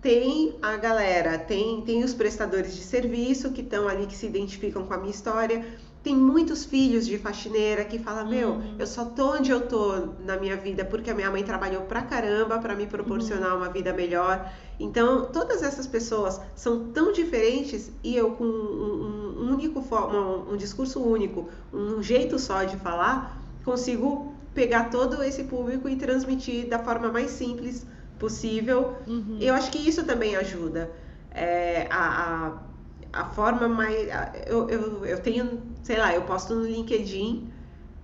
Tem 0.00 0.54
a 0.62 0.76
galera, 0.76 1.36
tem, 1.36 1.80
tem 1.82 2.04
os 2.04 2.14
prestadores 2.14 2.76
de 2.76 2.82
serviço 2.82 3.50
que 3.50 3.60
estão 3.60 3.88
ali, 3.88 4.06
que 4.06 4.14
se 4.14 4.26
identificam 4.26 4.84
com 4.84 4.94
a 4.94 4.98
minha 4.98 5.10
história 5.10 5.66
tem 6.02 6.16
muitos 6.16 6.64
filhos 6.64 7.06
de 7.06 7.16
faxineira 7.16 7.84
que 7.84 7.98
falam: 7.98 8.28
Meu, 8.28 8.50
uhum. 8.50 8.76
eu 8.78 8.86
só 8.86 9.04
tô 9.04 9.34
onde 9.34 9.50
eu 9.50 9.68
tô 9.68 10.08
na 10.24 10.36
minha 10.36 10.56
vida 10.56 10.84
porque 10.84 11.10
a 11.10 11.14
minha 11.14 11.30
mãe 11.30 11.44
trabalhou 11.44 11.82
pra 11.82 12.02
caramba 12.02 12.58
para 12.58 12.74
me 12.74 12.86
proporcionar 12.86 13.52
uhum. 13.52 13.58
uma 13.58 13.68
vida 13.68 13.92
melhor. 13.92 14.50
Então, 14.80 15.26
todas 15.26 15.62
essas 15.62 15.86
pessoas 15.86 16.40
são 16.56 16.88
tão 16.92 17.12
diferentes 17.12 17.92
e 18.02 18.16
eu, 18.16 18.32
com 18.32 18.44
um, 18.44 19.42
um 19.42 19.52
único 19.52 19.80
um, 19.80 20.54
um 20.54 20.56
discurso 20.56 21.00
único, 21.00 21.48
um 21.72 22.02
jeito 22.02 22.36
só 22.38 22.64
de 22.64 22.76
falar, 22.78 23.40
consigo 23.64 24.34
pegar 24.52 24.90
todo 24.90 25.22
esse 25.22 25.44
público 25.44 25.88
e 25.88 25.94
transmitir 25.94 26.68
da 26.68 26.80
forma 26.80 27.12
mais 27.12 27.30
simples 27.30 27.86
possível. 28.18 28.96
Uhum. 29.06 29.38
Eu 29.40 29.54
acho 29.54 29.70
que 29.70 29.78
isso 29.78 30.04
também 30.04 30.34
ajuda. 30.34 30.90
É, 31.30 31.86
a, 31.90 32.48
a 32.48 32.71
a 33.12 33.26
forma 33.26 33.68
mais. 33.68 34.08
Eu, 34.46 34.68
eu, 34.68 35.04
eu 35.04 35.20
tenho, 35.20 35.62
sei 35.82 35.98
lá, 35.98 36.14
eu 36.14 36.22
posto 36.22 36.54
no 36.54 36.66
LinkedIn. 36.66 37.50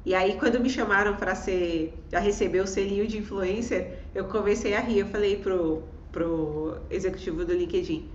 E 0.04 0.14
aí, 0.14 0.38
quando 0.38 0.60
me 0.60 0.70
chamaram 0.70 1.16
para 1.16 1.34
ser. 1.34 1.98
a 2.12 2.18
receber 2.18 2.60
o 2.60 2.66
selinho 2.66 3.06
de 3.06 3.18
influencer, 3.18 3.98
eu 4.14 4.26
comecei 4.26 4.74
a 4.74 4.80
rir. 4.80 5.00
Eu 5.00 5.06
falei 5.06 5.36
pro, 5.36 5.82
pro 6.12 6.78
executivo 6.90 7.44
do 7.44 7.52
LinkedIn. 7.52 8.10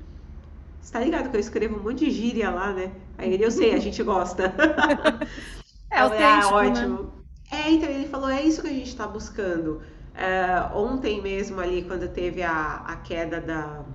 Você 0.81 0.91
tá 0.91 0.99
ligado 0.99 1.29
que 1.29 1.37
eu 1.37 1.39
escrevo 1.39 1.77
um 1.79 1.83
monte 1.83 2.05
de 2.05 2.11
gíria 2.11 2.49
lá, 2.49 2.73
né? 2.73 2.91
Aí 3.17 3.33
ele, 3.33 3.45
eu 3.45 3.51
sei, 3.51 3.73
a 3.73 3.79
gente 3.79 4.01
gosta. 4.03 4.53
É 5.93 5.99
ah, 5.99 6.03
autêntico, 6.05 6.55
ah, 6.55 6.55
ótimo. 6.55 7.03
Né? 7.03 7.09
É, 7.51 7.71
então 7.71 7.87
ele 7.87 8.07
falou, 8.07 8.27
é 8.27 8.41
isso 8.41 8.63
que 8.63 8.67
a 8.67 8.73
gente 8.73 8.87
está 8.87 9.05
buscando. 9.05 9.79
Uh, 10.15 10.75
ontem 10.75 11.21
mesmo 11.21 11.61
ali, 11.61 11.83
quando 11.83 12.07
teve 12.07 12.41
a, 12.41 12.77
a 12.77 12.95
queda 12.95 13.39
da, 13.39 13.85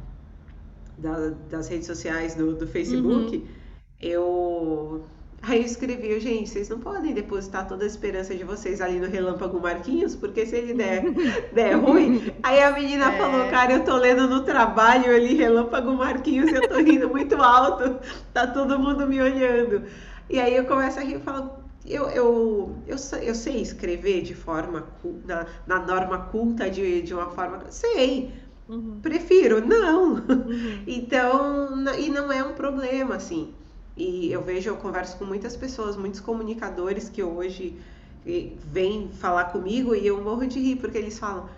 da, 0.98 1.30
das 1.50 1.68
redes 1.68 1.86
sociais 1.86 2.34
do, 2.34 2.54
do 2.54 2.66
Facebook, 2.66 3.36
uhum. 3.36 3.46
eu 4.00 5.04
Aí 5.40 5.60
eu 5.60 5.64
escrevi, 5.64 6.18
gente, 6.18 6.50
vocês 6.50 6.68
não 6.68 6.80
podem 6.80 7.14
depositar 7.14 7.66
toda 7.66 7.84
a 7.84 7.86
esperança 7.86 8.34
de 8.34 8.42
vocês 8.42 8.80
ali 8.80 8.98
no 8.98 9.06
Relâmpago 9.06 9.60
Marquinhos, 9.60 10.16
porque 10.16 10.44
se 10.44 10.56
ele 10.56 10.74
der, 10.74 11.04
der 11.54 11.74
ruim. 11.74 12.32
Aí 12.42 12.60
a 12.60 12.72
menina 12.72 13.12
é. 13.12 13.16
falou, 13.18 13.48
cara, 13.48 13.74
eu 13.74 13.84
tô 13.84 13.96
lendo 13.96 14.26
no 14.26 14.42
trabalho 14.42 15.14
ali, 15.14 15.34
Relâmpago 15.34 15.92
Marquinhos, 15.92 16.52
eu 16.52 16.68
tô 16.68 16.78
rindo 16.78 17.08
muito 17.08 17.36
alto, 17.36 18.00
tá 18.34 18.46
todo 18.48 18.78
mundo 18.78 19.06
me 19.06 19.20
olhando. 19.20 19.84
E 20.28 20.40
aí 20.40 20.56
eu 20.56 20.64
começo 20.64 20.98
a 20.98 21.02
rir 21.02 21.16
e 21.16 21.20
falo, 21.20 21.50
eu, 21.86 22.10
eu, 22.10 22.74
eu, 22.86 22.96
eu 23.22 23.34
sei 23.34 23.62
escrever 23.62 24.22
de 24.22 24.34
forma, 24.34 24.88
na, 25.24 25.46
na 25.66 25.78
norma 25.78 26.18
culta, 26.18 26.68
de, 26.68 27.00
de 27.00 27.14
uma 27.14 27.30
forma. 27.30 27.64
Sei, 27.70 28.32
Uhum. 28.68 29.00
Prefiro, 29.00 29.66
não. 29.66 30.14
Uhum. 30.14 30.84
Então, 30.86 31.84
e 31.98 32.08
não 32.10 32.30
é 32.30 32.42
um 32.42 32.54
problema, 32.54 33.16
assim. 33.16 33.54
E 33.96 34.30
eu 34.30 34.42
vejo, 34.42 34.70
eu 34.70 34.76
converso 34.76 35.16
com 35.18 35.24
muitas 35.24 35.56
pessoas, 35.56 35.96
muitos 35.96 36.20
comunicadores 36.20 37.08
que 37.08 37.22
hoje 37.22 37.78
vêm 38.72 39.10
falar 39.12 39.46
comigo 39.46 39.94
e 39.94 40.06
eu 40.06 40.22
morro 40.22 40.46
de 40.46 40.58
rir, 40.58 40.76
porque 40.76 40.98
eles 40.98 41.18
falam: 41.18 41.48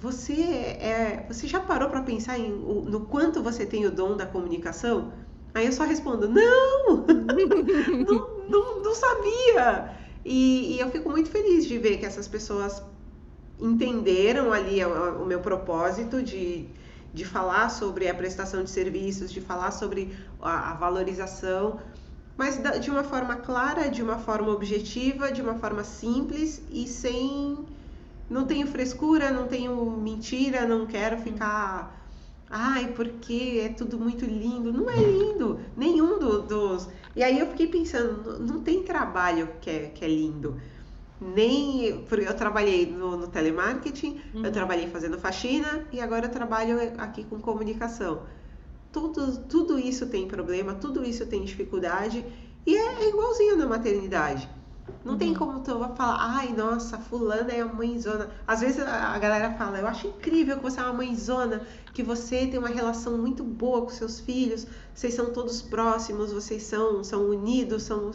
Você, 0.00 0.32
é, 0.32 1.26
você 1.28 1.46
já 1.46 1.60
parou 1.60 1.88
para 1.88 2.02
pensar 2.02 2.38
em, 2.38 2.50
no 2.50 3.00
quanto 3.06 3.42
você 3.42 3.66
tem 3.66 3.86
o 3.86 3.90
dom 3.90 4.16
da 4.16 4.26
comunicação? 4.26 5.12
Aí 5.54 5.66
eu 5.66 5.72
só 5.72 5.84
respondo: 5.84 6.28
Não! 6.28 7.06
não, 7.06 8.48
não, 8.48 8.82
não, 8.82 8.94
sabia! 8.94 9.90
E, 10.24 10.76
e 10.76 10.80
eu 10.80 10.90
fico 10.90 11.08
muito 11.10 11.30
feliz 11.30 11.66
de 11.66 11.78
ver 11.78 11.98
que 11.98 12.06
essas 12.06 12.26
pessoas 12.28 12.82
entenderam 13.60 14.52
ali 14.52 14.84
o, 14.84 15.22
o 15.22 15.26
meu 15.26 15.40
propósito 15.40 16.22
de, 16.22 16.66
de 17.12 17.24
falar 17.24 17.68
sobre 17.70 18.08
a 18.08 18.14
prestação 18.14 18.62
de 18.62 18.70
serviços, 18.70 19.30
de 19.30 19.40
falar 19.40 19.70
sobre 19.70 20.16
a, 20.40 20.70
a 20.70 20.74
valorização, 20.74 21.80
mas 22.36 22.60
de 22.80 22.90
uma 22.90 23.02
forma 23.02 23.36
clara, 23.36 23.88
de 23.90 24.02
uma 24.02 24.18
forma 24.18 24.52
objetiva, 24.52 25.32
de 25.32 25.42
uma 25.42 25.54
forma 25.54 25.82
simples 25.82 26.62
e 26.70 26.86
sem. 26.86 27.58
Não 28.30 28.44
tenho 28.44 28.66
frescura, 28.66 29.30
não 29.30 29.48
tenho 29.48 29.90
mentira, 29.90 30.66
não 30.66 30.86
quero 30.86 31.18
ficar. 31.18 31.96
Ai, 32.48 32.92
porque 32.94 33.62
é 33.64 33.70
tudo 33.70 33.98
muito 33.98 34.24
lindo. 34.24 34.72
Não 34.72 34.88
é 34.88 34.96
lindo, 34.96 35.58
nenhum 35.76 36.18
do, 36.18 36.42
dos. 36.42 36.88
E 37.16 37.22
aí 37.24 37.40
eu 37.40 37.46
fiquei 37.48 37.66
pensando, 37.66 38.38
não 38.38 38.60
tem 38.60 38.84
trabalho 38.84 39.48
que 39.60 39.68
é, 39.68 39.78
que 39.92 40.04
é 40.04 40.08
lindo 40.08 40.56
nem 41.20 42.04
porque 42.08 42.26
eu 42.26 42.34
trabalhei 42.34 42.86
no, 42.86 43.16
no 43.16 43.28
telemarketing, 43.28 44.20
uhum. 44.34 44.44
eu 44.44 44.52
trabalhei 44.52 44.88
fazendo 44.88 45.18
faxina 45.18 45.86
e 45.92 46.00
agora 46.00 46.26
eu 46.26 46.30
trabalho 46.30 46.78
aqui 46.98 47.24
com 47.24 47.40
comunicação. 47.40 48.22
Tudo, 48.92 49.38
tudo 49.44 49.78
isso 49.78 50.06
tem 50.06 50.26
problema, 50.26 50.74
tudo 50.74 51.04
isso 51.04 51.26
tem 51.26 51.44
dificuldade 51.44 52.24
e 52.66 52.76
é, 52.76 53.04
é 53.04 53.08
igualzinho 53.08 53.56
na 53.56 53.66
maternidade. 53.66 54.48
Não 55.04 55.12
uhum. 55.12 55.18
tem 55.18 55.34
como 55.34 55.60
tu 55.60 55.78
falar, 55.96 56.16
ai, 56.18 56.52
nossa, 56.52 56.98
fulana 56.98 57.52
é 57.52 57.60
a 57.60 57.66
mãezona. 57.66 58.30
Às 58.46 58.60
vezes 58.60 58.80
a 58.80 59.18
galera 59.18 59.52
fala, 59.54 59.78
eu 59.78 59.86
acho 59.86 60.08
incrível 60.08 60.56
que 60.56 60.62
você 60.62 60.80
é 60.80 60.82
uma 60.82 60.92
mãezona, 60.92 61.62
que 61.92 62.02
você 62.02 62.46
tem 62.46 62.58
uma 62.58 62.68
relação 62.68 63.18
muito 63.18 63.44
boa 63.44 63.82
com 63.82 63.90
seus 63.90 64.20
filhos, 64.20 64.66
vocês 64.94 65.14
são 65.14 65.32
todos 65.32 65.62
próximos, 65.62 66.32
vocês 66.32 66.62
são, 66.62 67.04
são 67.04 67.28
unidos, 67.28 67.82
são. 67.82 68.10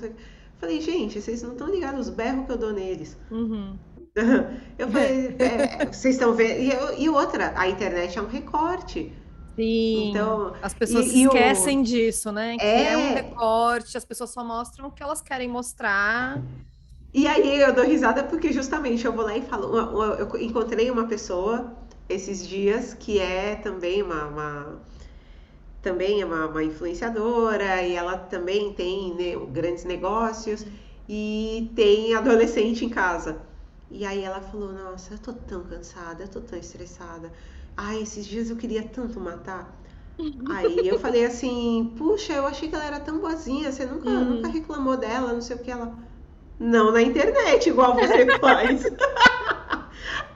Falei, 0.63 0.79
gente, 0.79 1.21
vocês 1.21 1.43
não 1.43 1.51
estão 1.51 1.67
ligados 1.67 2.07
os 2.07 2.09
berros 2.09 2.45
que 2.45 2.53
eu 2.53 2.57
dou 2.57 2.71
neles. 2.71 3.17
Uhum. 3.29 3.77
Eu 4.79 4.87
falei, 4.87 5.35
é, 5.37 5.85
vocês 5.87 6.15
estão 6.15 6.33
vendo. 6.33 6.61
E, 6.61 7.03
e, 7.03 7.09
outra, 7.09 7.51
a 7.57 7.67
internet 7.67 8.17
é 8.17 8.21
um 8.21 8.27
recorte. 8.27 9.11
Sim. 9.57 10.11
Então, 10.11 10.55
as 10.61 10.73
pessoas 10.73 11.07
e, 11.07 11.23
esquecem 11.23 11.83
disso, 11.83 12.31
né? 12.31 12.55
Que 12.55 12.63
é... 12.63 12.93
é 12.93 12.97
um 12.97 13.13
recorte, 13.13 13.97
as 13.97 14.05
pessoas 14.05 14.29
só 14.29 14.41
mostram 14.41 14.87
o 14.87 14.91
que 14.91 15.03
elas 15.03 15.21
querem 15.21 15.49
mostrar. 15.49 16.41
E 17.13 17.27
aí 17.27 17.59
eu 17.59 17.73
dou 17.75 17.83
risada 17.83 18.23
porque 18.23 18.53
justamente 18.53 19.03
eu 19.03 19.11
vou 19.11 19.25
lá 19.25 19.35
e 19.35 19.41
falo. 19.41 19.75
Eu 20.13 20.29
encontrei 20.41 20.89
uma 20.89 21.07
pessoa 21.07 21.75
esses 22.07 22.47
dias 22.47 22.93
que 22.93 23.19
é 23.19 23.55
também 23.55 24.01
uma, 24.01 24.27
uma 24.27 24.81
também 25.83 26.21
é 26.21 26.25
uma, 26.25 26.47
uma 26.47 26.63
influenciadora 26.63 27.83
e 27.83 27.93
ela 27.93 28.17
também 28.17 28.73
tem 28.73 29.13
né, 29.13 29.45
grandes 29.51 29.83
negócios 29.83 30.65
e 31.07 31.71
tem 31.75 32.15
adolescente 32.15 32.85
em 32.85 32.89
casa. 32.89 33.41
E 33.91 34.05
aí 34.05 34.23
ela 34.23 34.41
falou: 34.41 34.71
Nossa, 34.71 35.13
eu 35.13 35.19
tô 35.19 35.33
tão 35.33 35.63
cansada, 35.65 36.23
eu 36.23 36.27
tô 36.27 36.39
tão 36.39 36.57
estressada. 36.57 37.31
Ai, 37.75 38.01
esses 38.01 38.25
dias 38.25 38.49
eu 38.49 38.55
queria 38.55 38.81
tanto 38.81 39.19
matar. 39.19 39.77
Aí 40.49 40.87
eu 40.87 40.97
falei 40.97 41.25
assim: 41.25 41.93
Puxa, 41.97 42.33
eu 42.33 42.47
achei 42.47 42.69
que 42.69 42.75
ela 42.75 42.85
era 42.85 42.99
tão 43.01 43.19
boazinha, 43.19 43.71
você 43.71 43.85
nunca, 43.85 44.09
uhum. 44.09 44.35
nunca 44.35 44.47
reclamou 44.47 44.95
dela, 44.95 45.33
não 45.33 45.41
sei 45.41 45.57
o 45.57 45.59
que. 45.59 45.69
Ela, 45.69 45.93
não 46.57 46.91
na 46.93 47.01
internet, 47.01 47.67
igual 47.67 47.93
você 47.93 48.25
faz. 48.39 48.83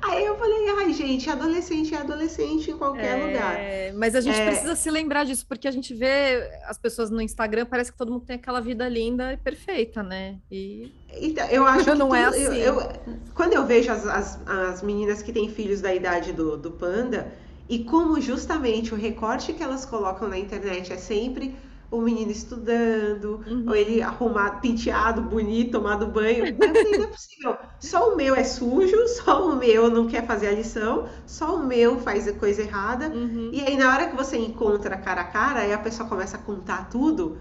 Aí 0.01 0.25
eu 0.25 0.37
falei, 0.37 0.69
ai, 0.79 0.93
gente, 0.93 1.29
adolescente 1.29 1.93
é 1.93 1.97
adolescente 1.97 2.71
em 2.71 2.77
qualquer 2.77 3.19
é, 3.19 3.25
lugar. 3.25 3.57
Mas 3.95 4.15
a 4.15 4.21
gente 4.21 4.39
é... 4.39 4.45
precisa 4.45 4.75
se 4.75 4.89
lembrar 4.89 5.25
disso, 5.25 5.45
porque 5.47 5.67
a 5.67 5.71
gente 5.71 5.93
vê 5.93 6.49
as 6.65 6.77
pessoas 6.77 7.09
no 7.09 7.21
Instagram, 7.21 7.65
parece 7.65 7.91
que 7.91 7.97
todo 7.97 8.11
mundo 8.11 8.25
tem 8.25 8.35
aquela 8.35 8.61
vida 8.61 8.87
linda 8.87 9.33
e 9.33 9.37
perfeita, 9.37 10.01
né? 10.01 10.37
E 10.51 10.93
então, 11.13 11.45
eu 11.47 11.65
acho 11.65 11.85
que 11.91 11.93
não 11.93 12.15
é 12.15 12.21
é 12.21 12.25
assim. 12.25 12.57
Eu, 12.57 12.79
eu, 12.79 12.93
quando 13.33 13.53
eu 13.53 13.65
vejo 13.65 13.91
as, 13.91 14.05
as, 14.05 14.47
as 14.47 14.81
meninas 14.81 15.21
que 15.21 15.31
têm 15.33 15.49
filhos 15.49 15.81
da 15.81 15.93
idade 15.93 16.31
do, 16.31 16.57
do 16.57 16.71
panda, 16.71 17.31
e 17.69 17.83
como 17.83 18.19
justamente 18.21 18.93
o 18.93 18.97
recorte 18.97 19.51
que 19.53 19.61
elas 19.61 19.85
colocam 19.85 20.27
na 20.27 20.37
internet 20.37 20.93
é 20.93 20.97
sempre 20.97 21.53
o 21.89 22.01
menino 22.01 22.31
estudando, 22.31 23.41
uhum. 23.47 23.65
ou 23.67 23.75
ele 23.75 24.01
arrumado, 24.01 24.59
penteado, 24.59 25.21
bonito, 25.21 25.71
tomado 25.71 26.07
banho. 26.07 26.55
Falei, 26.57 26.97
não 26.97 27.03
é 27.05 27.07
possível. 27.07 27.57
Só 27.79 28.13
o 28.13 28.17
meu 28.17 28.35
é 28.35 28.43
sujo, 28.43 29.07
só 29.23 29.49
o 29.49 29.55
meu 29.55 29.89
não 29.89 30.07
quer 30.07 30.25
fazer 30.25 30.47
a 30.47 30.51
lição, 30.51 31.07
só 31.25 31.55
o 31.55 31.65
meu 31.65 31.99
faz 31.99 32.27
a 32.27 32.33
coisa 32.33 32.61
errada. 32.61 33.07
Uhum. 33.07 33.51
E 33.53 33.61
aí, 33.61 33.77
na 33.77 33.91
hora 33.91 34.09
que 34.09 34.15
você 34.15 34.37
encontra 34.37 34.97
cara 34.97 35.21
a 35.21 35.25
cara, 35.25 35.61
aí 35.61 35.73
a 35.73 35.77
pessoa 35.77 36.07
começa 36.09 36.35
a 36.35 36.39
contar 36.39 36.89
tudo. 36.89 37.37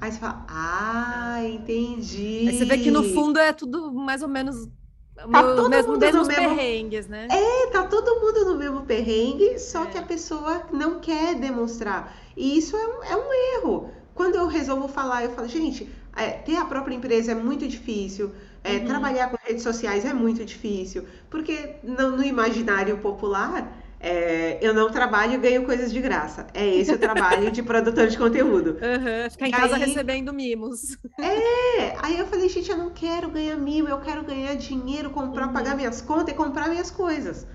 Aí 0.00 0.12
você 0.12 0.18
fala, 0.18 0.44
ah, 0.48 1.38
entendi. 1.44 2.46
Aí 2.48 2.58
você 2.58 2.64
vê 2.64 2.78
que 2.78 2.90
no 2.90 3.02
fundo 3.02 3.38
é 3.38 3.52
tudo 3.52 3.92
mais 3.92 4.22
ou 4.22 4.28
menos 4.28 4.68
Tá 5.16 5.42
todo 5.54 5.70
mesmo, 5.70 5.92
mundo 5.92 6.00
mesmos 6.00 6.28
no 6.28 6.34
mesmo... 6.34 6.56
perrengues, 6.56 7.06
né? 7.06 7.28
É, 7.30 7.70
tá 7.70 7.84
todo 7.84 8.20
mundo 8.20 8.44
no 8.46 8.58
mesmo 8.58 8.84
perrengue, 8.84 9.58
só 9.58 9.84
é. 9.84 9.86
que 9.86 9.98
a 9.98 10.02
pessoa 10.02 10.62
não 10.72 10.98
quer 10.98 11.36
demonstrar. 11.36 12.16
E 12.36 12.58
isso 12.58 12.76
é 12.76 12.86
um, 12.86 13.02
é 13.04 13.16
um 13.16 13.32
erro. 13.58 13.90
Quando 14.14 14.36
eu 14.36 14.46
resolvo 14.46 14.88
falar, 14.88 15.24
eu 15.24 15.30
falo, 15.30 15.48
gente, 15.48 15.88
é, 16.16 16.30
ter 16.30 16.56
a 16.56 16.64
própria 16.64 16.94
empresa 16.94 17.32
é 17.32 17.34
muito 17.34 17.66
difícil. 17.66 18.32
É, 18.62 18.76
uhum. 18.76 18.86
Trabalhar 18.86 19.30
com 19.30 19.36
redes 19.42 19.62
sociais 19.62 20.04
é 20.04 20.12
muito 20.12 20.44
difícil. 20.44 21.04
Porque 21.30 21.76
no, 21.82 22.16
no 22.16 22.24
imaginário 22.24 22.98
popular, 22.98 23.83
é, 24.04 24.58
eu 24.60 24.74
não 24.74 24.90
trabalho 24.90 25.32
e 25.32 25.38
ganho 25.38 25.64
coisas 25.64 25.90
de 25.90 25.98
graça. 25.98 26.46
É 26.52 26.66
esse 26.66 26.92
o 26.92 26.98
trabalho 26.98 27.50
de 27.50 27.62
produtor 27.62 28.06
de 28.06 28.18
conteúdo. 28.18 28.76
Uhum, 28.84 29.30
ficar 29.30 29.48
em 29.48 29.50
casa 29.50 29.76
aí, 29.76 29.84
recebendo 29.84 30.32
mimos. 30.32 30.98
É, 31.18 31.96
aí 32.02 32.18
eu 32.18 32.26
falei, 32.26 32.48
gente, 32.48 32.70
eu 32.70 32.76
não 32.76 32.90
quero 32.90 33.30
ganhar 33.30 33.56
mimo, 33.56 33.88
eu 33.88 33.98
quero 34.00 34.22
ganhar 34.22 34.54
dinheiro, 34.56 35.10
comprar, 35.10 35.46
uhum. 35.46 35.52
pagar 35.52 35.74
minhas 35.74 36.02
contas 36.02 36.34
e 36.34 36.36
comprar 36.36 36.68
minhas 36.68 36.90
coisas. 36.90 37.46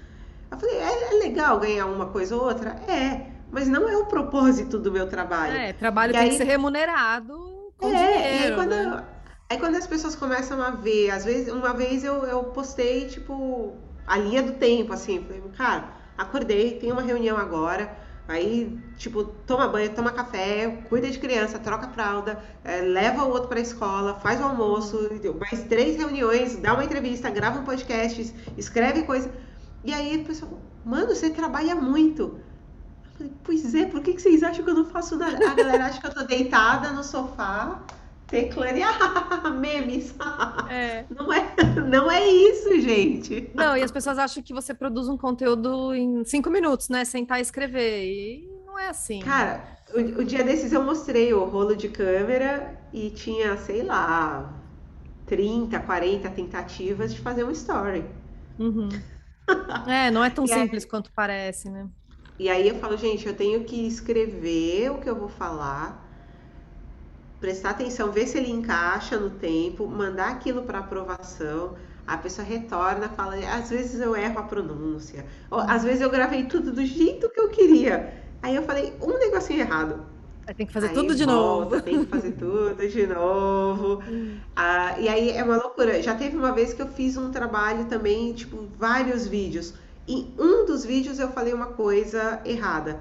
Eu 0.49 0.57
falei, 0.57 0.77
é, 0.77 1.13
é, 1.13 1.19
legal 1.19 1.59
ganhar 1.59 1.85
uma 1.85 2.07
coisa 2.07 2.35
ou 2.35 2.43
outra? 2.43 2.71
É, 2.87 3.27
mas 3.51 3.67
não 3.67 3.87
é 3.87 3.95
o 3.95 4.05
propósito 4.05 4.79
do 4.79 4.91
meu 4.91 5.07
trabalho. 5.07 5.55
É, 5.55 5.73
trabalho 5.73 6.11
e 6.11 6.13
tem 6.13 6.21
aí, 6.21 6.29
que 6.29 6.37
ser 6.37 6.45
remunerado 6.45 7.71
com 7.77 7.89
é, 7.89 7.91
dinheiro. 7.91 8.21
E 8.21 8.43
aí 8.47 8.55
quando, 8.55 8.69
né? 8.71 9.03
aí 9.49 9.57
quando 9.59 9.75
as 9.75 9.87
pessoas 9.87 10.15
começam 10.15 10.61
a 10.61 10.71
ver, 10.71 11.11
às 11.11 11.25
vezes, 11.25 11.53
uma 11.53 11.73
vez 11.73 12.03
eu, 12.03 12.23
eu 12.25 12.43
postei, 12.45 13.07
tipo, 13.07 13.75
a 14.07 14.17
linha 14.17 14.41
do 14.41 14.53
tempo, 14.53 14.93
assim, 14.93 15.23
falei, 15.23 15.43
cara 15.55 15.98
acordei, 16.19 16.77
tem 16.77 16.91
uma 16.91 17.01
reunião 17.01 17.37
agora, 17.37 17.97
aí, 18.27 18.77
tipo, 18.97 19.23
toma 19.23 19.67
banho, 19.67 19.93
toma 19.95 20.11
café, 20.11 20.83
cuida 20.89 21.09
de 21.09 21.17
criança, 21.17 21.57
troca 21.57 21.87
fralda, 21.89 22.43
é, 22.63 22.81
leva 22.81 23.23
o 23.23 23.29
outro 23.29 23.47
para 23.47 23.59
a 23.59 23.61
escola, 23.61 24.15
faz 24.15 24.39
o 24.39 24.43
almoço, 24.43 25.09
mais 25.39 25.63
três 25.63 25.97
reuniões, 25.97 26.57
dá 26.57 26.73
uma 26.73 26.83
entrevista, 26.83 27.29
grava 27.29 27.59
um 27.59 27.63
podcast, 27.63 28.35
escreve 28.57 29.03
coisa. 29.03 29.31
E 29.83 29.93
aí 29.93 30.21
a 30.21 30.25
pessoa, 30.25 30.51
mano, 30.85 31.07
você 31.07 31.29
trabalha 31.29 31.73
muito. 31.73 32.39
Eu 33.05 33.11
falei, 33.17 33.33
pois 33.43 33.73
é, 33.73 33.85
por 33.85 34.01
que, 34.01 34.13
que 34.13 34.21
vocês 34.21 34.43
acham 34.43 34.63
que 34.63 34.69
eu 34.69 34.75
não 34.75 34.85
faço 34.85 35.15
nada? 35.15 35.49
A 35.49 35.55
galera 35.55 35.85
acha 35.85 35.99
que 35.99 36.07
eu 36.07 36.13
tô 36.13 36.23
deitada 36.23 36.91
no 36.91 37.03
sofá 37.03 37.81
teclando 38.29 38.77
e 38.77 38.83
ah, 38.83 39.49
memes. 39.49 40.15
É. 40.69 41.05
Não, 41.09 41.33
é, 41.33 41.55
não 41.87 42.11
é 42.11 42.27
isso, 42.27 42.79
gente. 42.81 43.49
Não, 43.53 43.75
e 43.75 43.81
as 43.81 43.91
pessoas 43.91 44.17
acham 44.17 44.41
que 44.41 44.53
você 44.53 44.73
produz 44.73 45.07
um 45.07 45.17
conteúdo 45.17 45.93
em 45.93 46.23
cinco 46.23 46.49
minutos, 46.49 46.89
né? 46.89 47.03
Sentar 47.03 47.39
e 47.39 47.41
escrever. 47.41 48.05
E 48.05 48.49
não 48.65 48.77
é 48.77 48.89
assim. 48.89 49.19
Cara, 49.19 49.63
o, 49.93 50.21
o 50.21 50.23
dia 50.23 50.43
desses 50.43 50.71
eu 50.71 50.83
mostrei 50.83 51.33
o 51.33 51.43
rolo 51.45 51.75
de 51.75 51.89
câmera 51.89 52.79
e 52.93 53.09
tinha, 53.09 53.57
sei 53.57 53.83
lá, 53.83 54.53
30, 55.25 55.79
40 55.79 56.29
tentativas 56.29 57.13
de 57.13 57.19
fazer 57.19 57.43
um 57.43 57.51
story. 57.51 58.05
Uhum. 58.57 58.89
É, 59.87 60.11
não 60.11 60.23
é 60.23 60.29
tão 60.29 60.45
simples 60.45 60.83
aí, 60.83 60.89
quanto 60.89 61.11
parece, 61.11 61.71
né? 61.71 61.89
E 62.37 62.47
aí 62.47 62.69
eu 62.69 62.75
falo, 62.75 62.95
gente, 62.95 63.25
eu 63.25 63.35
tenho 63.35 63.63
que 63.63 63.87
escrever 63.87 64.91
o 64.91 64.99
que 64.99 65.09
eu 65.09 65.15
vou 65.15 65.27
falar 65.27 66.07
prestar 67.39 67.71
atenção, 67.71 68.11
ver 68.11 68.27
se 68.27 68.37
ele 68.37 68.51
encaixa 68.51 69.17
no 69.17 69.29
tempo, 69.29 69.87
mandar 69.87 70.29
aquilo 70.31 70.63
para 70.63 70.79
aprovação. 70.79 71.75
A 72.05 72.17
pessoa 72.17 72.45
retorna, 72.45 73.07
fala, 73.09 73.35
às 73.53 73.69
vezes 73.69 74.01
eu 74.01 74.15
erro 74.15 74.39
a 74.39 74.43
pronúncia, 74.43 75.25
ou 75.49 75.59
às 75.59 75.83
vezes 75.83 76.01
eu 76.01 76.09
gravei 76.09 76.45
tudo 76.45 76.71
do 76.71 76.83
jeito 76.83 77.29
que 77.29 77.39
eu 77.39 77.49
queria. 77.49 78.13
Aí 78.41 78.55
eu 78.55 78.63
falei 78.63 78.93
um 79.01 79.17
negocinho 79.19 79.59
errado. 79.59 80.05
Tem 80.57 80.65
que 80.65 80.73
fazer 80.73 80.87
aí 80.87 80.93
tudo 80.93 81.13
de 81.13 81.25
volta, 81.25 81.75
novo. 81.75 81.81
Tem 81.83 82.03
que 82.03 82.09
fazer 82.09 82.31
tudo 82.31 82.87
de 82.87 83.05
novo. 83.05 84.01
ah, 84.55 84.95
e 84.99 85.07
aí 85.07 85.29
é 85.29 85.43
uma 85.43 85.57
loucura. 85.57 86.01
Já 86.01 86.15
teve 86.15 86.35
uma 86.35 86.51
vez 86.51 86.73
que 86.73 86.81
eu 86.81 86.87
fiz 86.87 87.15
um 87.17 87.29
trabalho 87.29 87.85
também, 87.85 88.33
tipo, 88.33 88.67
vários 88.77 89.27
vídeos. 89.27 89.75
em 90.07 90.33
um 90.39 90.65
dos 90.65 90.83
vídeos 90.83 91.19
eu 91.19 91.29
falei 91.29 91.53
uma 91.53 91.67
coisa 91.67 92.41
errada. 92.43 92.99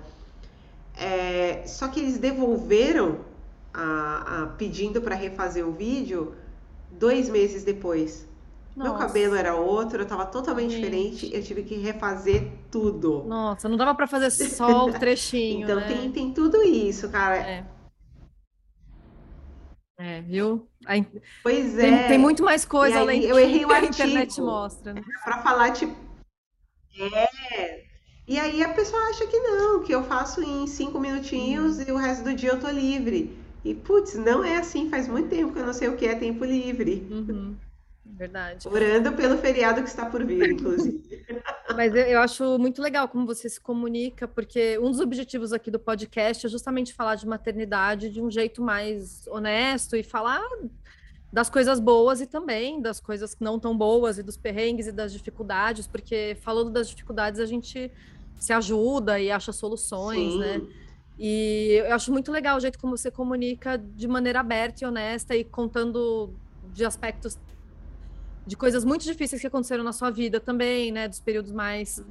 É, 0.95 1.63
só 1.67 1.89
que 1.89 2.01
eles 2.01 2.19
devolveram 2.19 3.21
a, 3.73 4.43
a 4.43 4.47
pedindo 4.47 5.01
para 5.01 5.15
refazer 5.15 5.67
o 5.67 5.73
vídeo 5.73 6.35
dois 6.91 7.29
meses 7.29 7.65
depois. 7.65 8.27
Nossa. 8.77 8.91
Meu 8.91 8.99
cabelo 8.99 9.35
era 9.35 9.57
outro, 9.57 10.03
eu 10.03 10.07
tava 10.07 10.25
totalmente 10.27 10.71
Gente. 10.71 10.81
diferente, 10.81 11.35
eu 11.35 11.43
tive 11.43 11.65
que 11.65 11.77
refazer 11.77 12.49
tudo. 12.71 13.25
Nossa, 13.25 13.69
não 13.69 13.77
dava 13.77 13.95
para 13.95 14.07
fazer 14.07 14.31
só 14.31 14.87
o 14.87 14.93
trechinho. 14.99 15.65
então 15.65 15.77
né? 15.77 15.89
tem, 15.89 16.13
tem 16.13 16.33
tudo 16.33 16.63
isso, 16.63 17.09
cara. 17.09 17.37
É. 17.37 17.67
É, 20.01 20.21
viu? 20.21 20.69
Pois 21.43 21.77
é. 21.77 21.81
Tem, 21.81 22.09
tem, 22.09 22.19
muito 22.19 22.45
mais 22.45 22.65
coisa 22.65 22.99
aí, 22.99 23.03
além 23.03 23.23
eu 23.25 23.37
errei 23.37 23.65
o 23.65 23.69
que 23.69 23.75
a 23.75 23.85
internet 23.85 24.41
mostra. 24.41 24.95
Né? 24.95 25.03
Para 25.25 25.43
falar, 25.43 25.73
tipo. 25.73 25.97
É. 27.01 27.85
E 28.29 28.39
aí 28.39 28.63
a 28.63 28.69
pessoa 28.69 29.03
acha 29.09 29.27
que 29.27 29.41
não, 29.41 29.83
que 29.83 29.93
eu 29.93 30.05
faço 30.05 30.41
em 30.41 30.69
cinco 30.69 31.01
minutinhos 31.01 31.79
uhum. 31.79 31.85
e 31.89 31.93
o 31.93 31.97
resto 31.97 32.23
do 32.23 32.35
dia 32.35 32.51
eu 32.51 32.61
tô 32.61 32.69
livre. 32.69 33.37
E, 33.65 33.75
putz, 33.75 34.15
não 34.15 34.45
é 34.45 34.57
assim, 34.57 34.89
faz 34.89 35.09
muito 35.09 35.29
tempo 35.29 35.53
que 35.53 35.59
eu 35.59 35.67
não 35.67 35.73
sei 35.73 35.89
o 35.89 35.97
que 35.97 36.07
é 36.07 36.15
tempo 36.15 36.45
livre. 36.45 37.07
Uhum. 37.11 37.57
Verdade. 38.05 38.67
Orando 38.67 39.13
pelo 39.13 39.39
feriado 39.39 39.83
que 39.83 39.89
está 39.89 40.07
por 40.07 40.25
vir, 40.25 40.53
inclusive. 40.53 41.25
Mas 41.77 41.95
eu, 41.95 42.03
eu, 42.03 42.21
acho 42.21 42.59
muito 42.59 42.81
legal 42.83 43.09
como 43.09 43.27
você 43.27 43.49
se 43.49 43.61
comunica, 43.61 44.27
porque 44.27 44.79
um 44.79 44.91
dos 44.91 45.01
objetivos 45.01 45.53
aqui 45.53 45.71
do 45.71 45.79
podcast 45.79 46.47
é 46.47 46.49
justamente 46.49 46.95
falar 46.95 47.15
de 47.15 47.27
maternidade 47.27 48.11
de 48.11 48.21
um 48.21 48.31
jeito 48.31 48.63
mais 48.63 49.27
honesto 49.29 49.95
e 49.95 50.03
falar 50.03 50.43
das 51.33 51.51
coisas 51.51 51.79
boas 51.79 52.21
e 52.21 52.27
também 52.27 52.81
das 52.81 53.01
coisas 53.01 53.37
não 53.39 53.59
tão 53.59 53.77
boas 53.77 54.19
e 54.19 54.23
dos 54.23 54.37
perrengues 54.37 54.87
e 54.87 54.93
das 54.93 55.13
dificuldades, 55.13 55.87
porque 55.87 56.37
falando 56.41 56.71
das 56.71 56.89
dificuldades 56.89 57.39
a 57.39 57.47
gente 57.47 57.93
se 58.37 58.53
ajuda 58.53 59.21
e 59.21 59.31
acha 59.31 59.53
soluções, 59.53 60.33
Sim. 60.33 60.39
né? 60.39 60.63
E 61.19 61.83
eu 61.85 61.95
acho 61.95 62.13
muito 62.13 62.31
legal 62.31 62.57
o 62.57 62.61
jeito 62.61 62.79
como 62.79 62.97
você 62.97 63.11
comunica 63.11 63.77
de 63.77 64.07
maneira 64.07 64.39
aberta 64.39 64.85
e 64.85 64.87
honesta 64.87 65.35
e 65.35 65.43
contando 65.43 66.33
de 66.73 66.85
aspectos 66.85 67.37
de 68.47 68.57
coisas 68.57 68.85
muito 68.85 69.05
difíceis 69.05 69.41
que 69.41 69.47
aconteceram 69.47 69.83
na 69.83 69.93
sua 69.93 70.11
vida 70.11 70.39
também, 70.39 70.93
né? 70.93 71.09
Dos 71.09 71.19
períodos 71.19 71.51
mais 71.51 72.03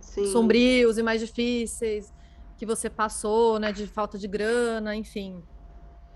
Sim. 0.00 0.26
sombrios 0.32 0.96
e 0.96 1.02
mais 1.02 1.20
difíceis 1.20 2.12
que 2.56 2.64
você 2.64 2.88
passou, 2.88 3.58
né? 3.58 3.72
De 3.72 3.86
falta 3.86 4.16
de 4.16 4.26
grana, 4.26 4.96
enfim. 4.96 5.42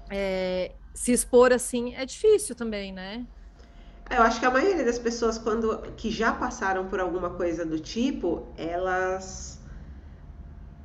É, 0.09 0.73
se 0.95 1.13
expor 1.13 1.53
assim 1.53 1.95
é 1.95 2.07
difícil 2.07 2.57
também, 2.57 2.91
né? 2.91 3.27
É, 4.09 4.17
eu 4.17 4.23
acho 4.23 4.41
que 4.41 4.47
a 4.47 4.51
maioria 4.51 4.85
das 4.85 4.99
pessoas, 4.99 5.39
quando 5.39 5.79
que 5.93 6.11
já 6.11 6.33
passaram 6.33 6.89
por 6.89 6.99
alguma 6.99 7.31
coisa 7.31 7.65
do 7.65 7.79
tipo, 7.79 8.49
elas 8.57 9.60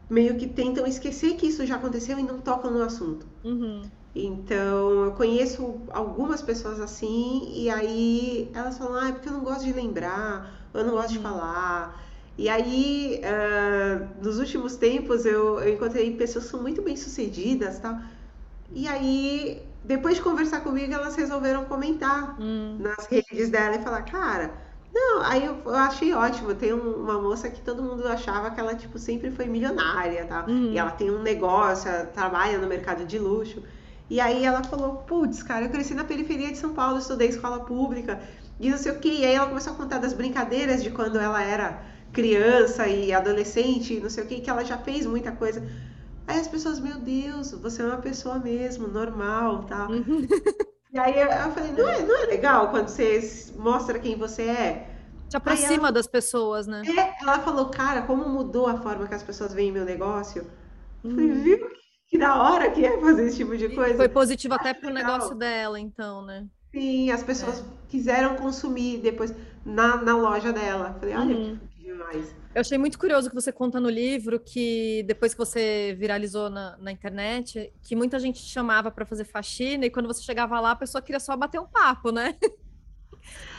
meio 0.09 0.35
que 0.35 0.47
tentam 0.47 0.85
esquecer 0.85 1.35
que 1.35 1.47
isso 1.47 1.65
já 1.65 1.75
aconteceu 1.75 2.17
e 2.19 2.23
não 2.23 2.39
tocam 2.39 2.71
no 2.71 2.81
assunto. 2.81 3.25
Uhum. 3.43 3.83
Então, 4.15 5.05
eu 5.05 5.11
conheço 5.11 5.81
algumas 5.89 6.41
pessoas 6.41 6.79
assim, 6.79 7.51
e 7.53 7.69
aí 7.69 8.49
elas 8.53 8.77
falam, 8.77 8.95
ah, 8.95 9.09
é 9.09 9.11
porque 9.11 9.27
eu 9.27 9.33
não 9.33 9.41
gosto 9.43 9.65
de 9.65 9.73
lembrar, 9.73 10.69
eu 10.73 10.85
não 10.85 10.91
gosto 10.91 11.09
uhum. 11.09 11.17
de 11.17 11.19
falar. 11.19 12.05
E 12.37 12.49
aí, 12.49 13.21
uh, 13.23 14.23
nos 14.23 14.39
últimos 14.39 14.75
tempos, 14.75 15.25
eu, 15.25 15.59
eu 15.59 15.73
encontrei 15.73 16.15
pessoas 16.15 16.45
que 16.45 16.51
são 16.51 16.61
muito 16.61 16.81
bem 16.81 16.95
sucedidas, 16.95 17.79
tal. 17.79 17.97
E 18.73 18.87
aí, 18.87 19.61
depois 19.83 20.15
de 20.15 20.21
conversar 20.21 20.61
comigo, 20.61 20.93
elas 20.93 21.15
resolveram 21.15 21.65
comentar 21.65 22.39
uhum. 22.39 22.77
nas 22.79 23.05
redes 23.07 23.49
dela 23.49 23.75
e 23.75 23.83
falar, 23.83 24.01
cara, 24.03 24.64
não, 24.95 25.21
aí 25.23 25.43
eu, 25.45 25.57
eu 25.65 25.75
achei 25.75 26.13
ótimo. 26.13 26.55
Tem 26.55 26.73
um, 26.73 27.03
uma 27.03 27.21
moça 27.21 27.49
que 27.49 27.59
todo 27.61 27.83
mundo 27.83 28.07
achava 28.07 28.49
que 28.49 28.59
ela, 28.61 28.73
tipo, 28.75 28.97
sempre 28.97 29.29
foi 29.29 29.45
milionária, 29.45 30.25
tá? 30.25 30.45
Uhum. 30.47 30.71
E 30.71 30.77
ela 30.77 30.91
tem 30.91 31.11
um 31.11 31.21
negócio, 31.21 31.89
ela 31.89 32.05
trabalha 32.05 32.57
no 32.57 32.65
mercado 32.65 33.03
de 33.03 33.19
luxo. 33.19 33.61
E 34.09 34.21
aí 34.21 34.45
ela 34.45 34.63
falou, 34.63 34.97
putz, 34.99 35.43
cara, 35.43 35.65
eu 35.65 35.69
cresci 35.69 35.93
na 35.93 36.05
periferia 36.05 36.49
de 36.49 36.57
São 36.57 36.73
Paulo, 36.73 36.97
estudei 36.97 37.27
escola 37.27 37.59
pública 37.65 38.21
e 38.57 38.69
não 38.69 38.77
sei 38.77 38.93
o 38.93 38.99
quê. 38.99 39.09
E 39.09 39.25
aí 39.25 39.35
ela 39.35 39.47
começou 39.47 39.73
a 39.73 39.75
contar 39.75 39.97
das 39.97 40.13
brincadeiras 40.13 40.81
de 40.81 40.89
quando 40.89 41.19
ela 41.19 41.43
era 41.43 41.83
criança 42.13 42.87
e 42.87 43.11
adolescente, 43.11 43.99
não 43.99 44.09
sei 44.09 44.23
o 44.23 44.27
quê, 44.27 44.39
que 44.39 44.49
ela 44.49 44.63
já 44.63 44.77
fez 44.77 45.05
muita 45.05 45.33
coisa. 45.33 45.61
Aí 46.25 46.39
as 46.39 46.47
pessoas, 46.47 46.79
meu 46.79 46.97
Deus, 46.99 47.51
você 47.51 47.81
é 47.81 47.85
uma 47.85 47.97
pessoa 47.97 48.39
mesmo, 48.39 48.87
normal, 48.87 49.63
tá? 49.65 49.89
Uhum. 50.95 50.99
E 50.99 50.99
aí 50.99 51.19
eu, 51.19 51.51
falei, 51.51 51.71
não 51.73 51.89
é, 51.89 52.01
não 52.01 52.23
é 52.23 52.25
legal 52.25 52.69
quando 52.69 52.87
você 52.87 53.51
mostra 53.57 53.99
quem 53.99 54.17
você 54.17 54.43
é? 54.43 54.89
Te 55.29 55.37
aproxima 55.37 55.87
ela, 55.87 55.91
das 55.91 56.07
pessoas, 56.07 56.67
né? 56.67 56.83
É, 56.85 57.21
ela 57.21 57.39
falou, 57.39 57.69
cara, 57.69 58.03
como 58.03 58.29
mudou 58.29 58.67
a 58.67 58.77
forma 58.77 59.07
que 59.07 59.13
as 59.13 59.23
pessoas 59.23 59.53
veem 59.53 59.71
meu 59.71 59.83
negócio? 59.83 60.45
Eu 61.03 61.11
falei, 61.11 61.31
uhum. 61.31 61.43
viu? 61.43 61.69
Que 62.07 62.17
da 62.17 62.41
hora 62.41 62.69
que 62.71 62.85
é 62.85 62.99
fazer 63.01 63.25
esse 63.25 63.37
tipo 63.37 63.57
de 63.57 63.69
coisa. 63.69 63.95
Foi 63.95 64.07
positivo 64.07 64.53
até 64.53 64.73
pro 64.73 64.89
legal. 64.89 65.13
negócio 65.13 65.35
dela, 65.35 65.79
então, 65.79 66.23
né? 66.23 66.45
Sim, 66.71 67.11
as 67.11 67.23
pessoas 67.23 67.59
é. 67.59 67.63
quiseram 67.89 68.35
consumir 68.35 68.99
depois 68.99 69.33
na, 69.65 69.97
na 69.97 70.15
loja 70.15 70.53
dela. 70.53 70.95
Falei, 70.99 71.15
olha 71.15 71.35
uhum. 71.35 71.59
que 71.71 71.83
demais. 71.83 72.35
Eu 72.55 72.61
achei 72.61 72.77
muito 72.77 72.97
curioso 72.97 73.27
que 73.27 73.35
você 73.35 73.51
conta 73.51 73.81
no 73.81 73.89
livro 73.89 74.39
que 74.39 75.03
depois 75.05 75.33
que 75.33 75.37
você 75.37 75.93
viralizou 75.99 76.49
na, 76.49 76.77
na 76.77 76.89
internet, 76.89 77.73
que 77.83 77.97
muita 77.97 78.17
gente 78.17 78.41
te 78.41 78.49
chamava 78.49 78.89
para 78.89 79.05
fazer 79.05 79.25
faxina 79.25 79.85
e 79.85 79.89
quando 79.89 80.07
você 80.07 80.23
chegava 80.23 80.57
lá, 80.61 80.71
a 80.71 80.75
pessoa 80.75 81.01
queria 81.01 81.19
só 81.19 81.35
bater 81.35 81.59
um 81.59 81.67
papo, 81.67 82.13
né? 82.13 82.33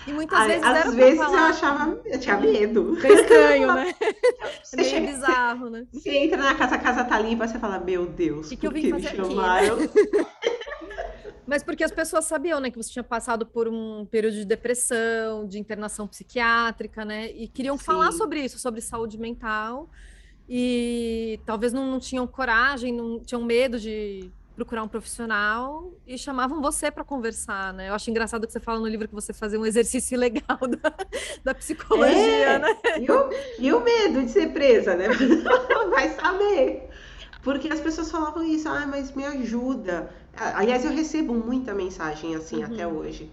E 0.07 0.13
muitas 0.15 0.39
Às 0.39 0.47
vezes 0.47 0.65
Às 0.65 0.95
vezes 0.95 1.21
eu 1.21 1.39
achava, 1.39 2.01
eu 2.07 2.19
tinha 2.19 2.39
medo. 2.39 2.97
Estranho, 2.97 3.75
né? 3.75 3.95
Você 4.65 4.77
Meio 4.77 4.89
chega, 4.89 5.07
bizarro, 5.09 5.69
né? 5.69 5.87
Você 5.93 6.17
entra 6.17 6.39
na 6.39 6.55
casa, 6.55 6.77
a 6.77 6.79
casa 6.79 7.05
tá 7.05 7.19
limpa, 7.19 7.47
você 7.47 7.59
fala, 7.59 7.79
meu 7.79 8.07
Deus, 8.07 8.49
que, 8.49 8.57
que 8.57 8.67
eu 8.67 8.71
vim 8.71 8.89
fazer 8.89 9.11
me 9.11 9.29
chamaram? 9.29 9.75
Aqui, 9.75 10.11
né? 10.89 11.26
Mas 11.47 11.63
porque 11.63 11.85
as 11.85 11.93
pessoas 11.93 12.25
sabiam, 12.25 12.59
né, 12.59 12.71
que 12.71 12.77
você 12.77 12.91
tinha 12.91 13.05
passado 13.05 13.47
por 13.47 13.69
um 13.69 14.05
período 14.07 14.35
de 14.35 14.45
depressão, 14.45 15.47
de 15.47 15.59
internação 15.59 16.07
psiquiátrica, 16.09 17.05
né? 17.05 17.31
E 17.31 17.47
queriam 17.47 17.79
Sim. 17.79 17.85
falar 17.85 18.13
sobre 18.13 18.41
isso, 18.45 18.59
sobre 18.59 18.81
saúde 18.81 19.17
mental. 19.17 19.89
E 20.49 21.41
talvez 21.45 21.73
não, 21.73 21.87
não 21.91 22.01
tinham 22.01 22.27
coragem, 22.27 22.93
não 22.93 23.21
tinham 23.21 23.43
medo 23.45 23.79
de 23.79 24.31
procurar 24.57 24.83
um 24.83 24.89
profissional 24.89 25.93
e 26.07 26.17
chamavam 26.17 26.63
você 26.63 26.91
para 26.91 27.05
conversar, 27.05 27.75
né? 27.75 27.91
Eu 27.91 27.95
acho 27.95 28.11
engraçado 28.11 28.47
que 28.47 28.53
você 28.53 28.59
fala 28.59 28.81
no 28.81 28.89
livro 28.89 29.07
que 29.07 29.15
você 29.15 29.35
fazia 29.35 29.61
um 29.61 29.67
exercício 29.67 30.17
legal 30.19 30.59
da, 30.59 30.95
da 31.45 31.55
psicologia, 31.55 32.15
é, 32.15 32.59
né? 32.59 32.77
E 32.99 33.11
o, 33.11 33.31
e 33.59 33.73
o 33.73 33.81
medo 33.81 34.25
de 34.25 34.31
ser 34.31 34.53
presa, 34.53 34.97
né? 34.97 35.09
Vai 35.91 36.09
saber. 36.11 36.89
Porque 37.43 37.69
as 37.69 37.81
pessoas 37.81 38.11
falavam 38.11 38.43
isso, 38.43 38.69
ah, 38.69 38.87
mas 38.87 39.15
me 39.15 39.25
ajuda. 39.25 40.11
Aliás, 40.37 40.85
eu 40.85 40.93
recebo 40.93 41.35
muita 41.35 41.75
mensagem 41.75 42.35
assim 42.35 42.59
uhum. 42.59 42.75
até 42.75 42.87
hoje. 42.87 43.33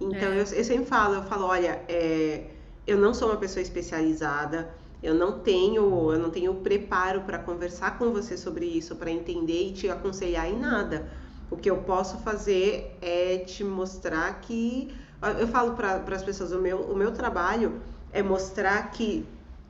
Então, 0.00 0.30
é. 0.30 0.34
eu, 0.34 0.38
eu, 0.38 0.64
sempre 0.64 0.86
falo, 0.86 1.16
eu 1.16 1.22
falo, 1.22 1.46
olha, 1.46 1.82
é, 1.88 2.44
eu 2.86 2.98
não 2.98 3.12
sou 3.12 3.28
uma 3.28 3.36
pessoa 3.36 3.62
especializada, 3.62 4.74
eu 5.02 5.14
não 5.14 5.38
tenho, 5.40 6.12
eu 6.12 6.18
não 6.18 6.30
tenho 6.30 6.54
preparo 6.56 7.22
para 7.22 7.38
conversar 7.38 7.98
com 7.98 8.10
você 8.10 8.36
sobre 8.36 8.66
isso, 8.66 8.96
para 8.96 9.10
entender 9.10 9.68
e 9.68 9.72
te 9.72 9.88
aconselhar 9.88 10.48
em 10.48 10.58
nada. 10.58 11.08
O 11.50 11.56
que 11.56 11.70
eu 11.70 11.78
posso 11.78 12.18
fazer 12.18 12.96
é 13.00 13.38
te 13.38 13.62
mostrar 13.64 14.40
que 14.40 14.94
eu 15.38 15.48
falo 15.48 15.74
para 15.74 16.02
as 16.14 16.22
pessoas 16.22 16.52
o 16.52 16.60
meu, 16.60 16.78
o 16.80 16.96
meu 16.96 17.12
trabalho 17.12 17.80
é 18.12 18.22
mostrar 18.22 18.90
que 18.90 19.26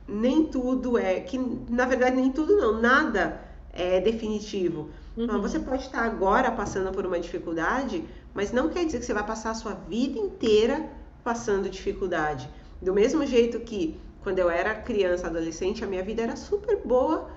nem 0.07 0.45
tudo 0.45 0.97
é 0.97 1.19
que 1.19 1.37
na 1.69 1.85
verdade 1.85 2.15
nem 2.15 2.31
tudo 2.31 2.55
não, 2.55 2.79
nada 2.79 3.41
é 3.71 3.99
definitivo. 3.99 4.89
Uhum. 5.15 5.25
Então, 5.25 5.41
você 5.41 5.59
pode 5.59 5.83
estar 5.83 6.03
agora 6.03 6.51
passando 6.51 6.91
por 6.91 7.05
uma 7.05 7.19
dificuldade, 7.19 8.03
mas 8.33 8.51
não 8.51 8.69
quer 8.69 8.85
dizer 8.85 8.99
que 8.99 9.05
você 9.05 9.13
vai 9.13 9.25
passar 9.25 9.51
a 9.51 9.55
sua 9.55 9.73
vida 9.73 10.17
inteira 10.17 10.89
passando 11.23 11.69
dificuldade. 11.69 12.49
Do 12.81 12.93
mesmo 12.93 13.25
jeito 13.25 13.59
que 13.59 13.99
quando 14.23 14.39
eu 14.39 14.49
era 14.49 14.75
criança, 14.75 15.27
adolescente, 15.27 15.83
a 15.83 15.87
minha 15.87 16.03
vida 16.03 16.21
era 16.21 16.35
super 16.35 16.77
boa 16.85 17.29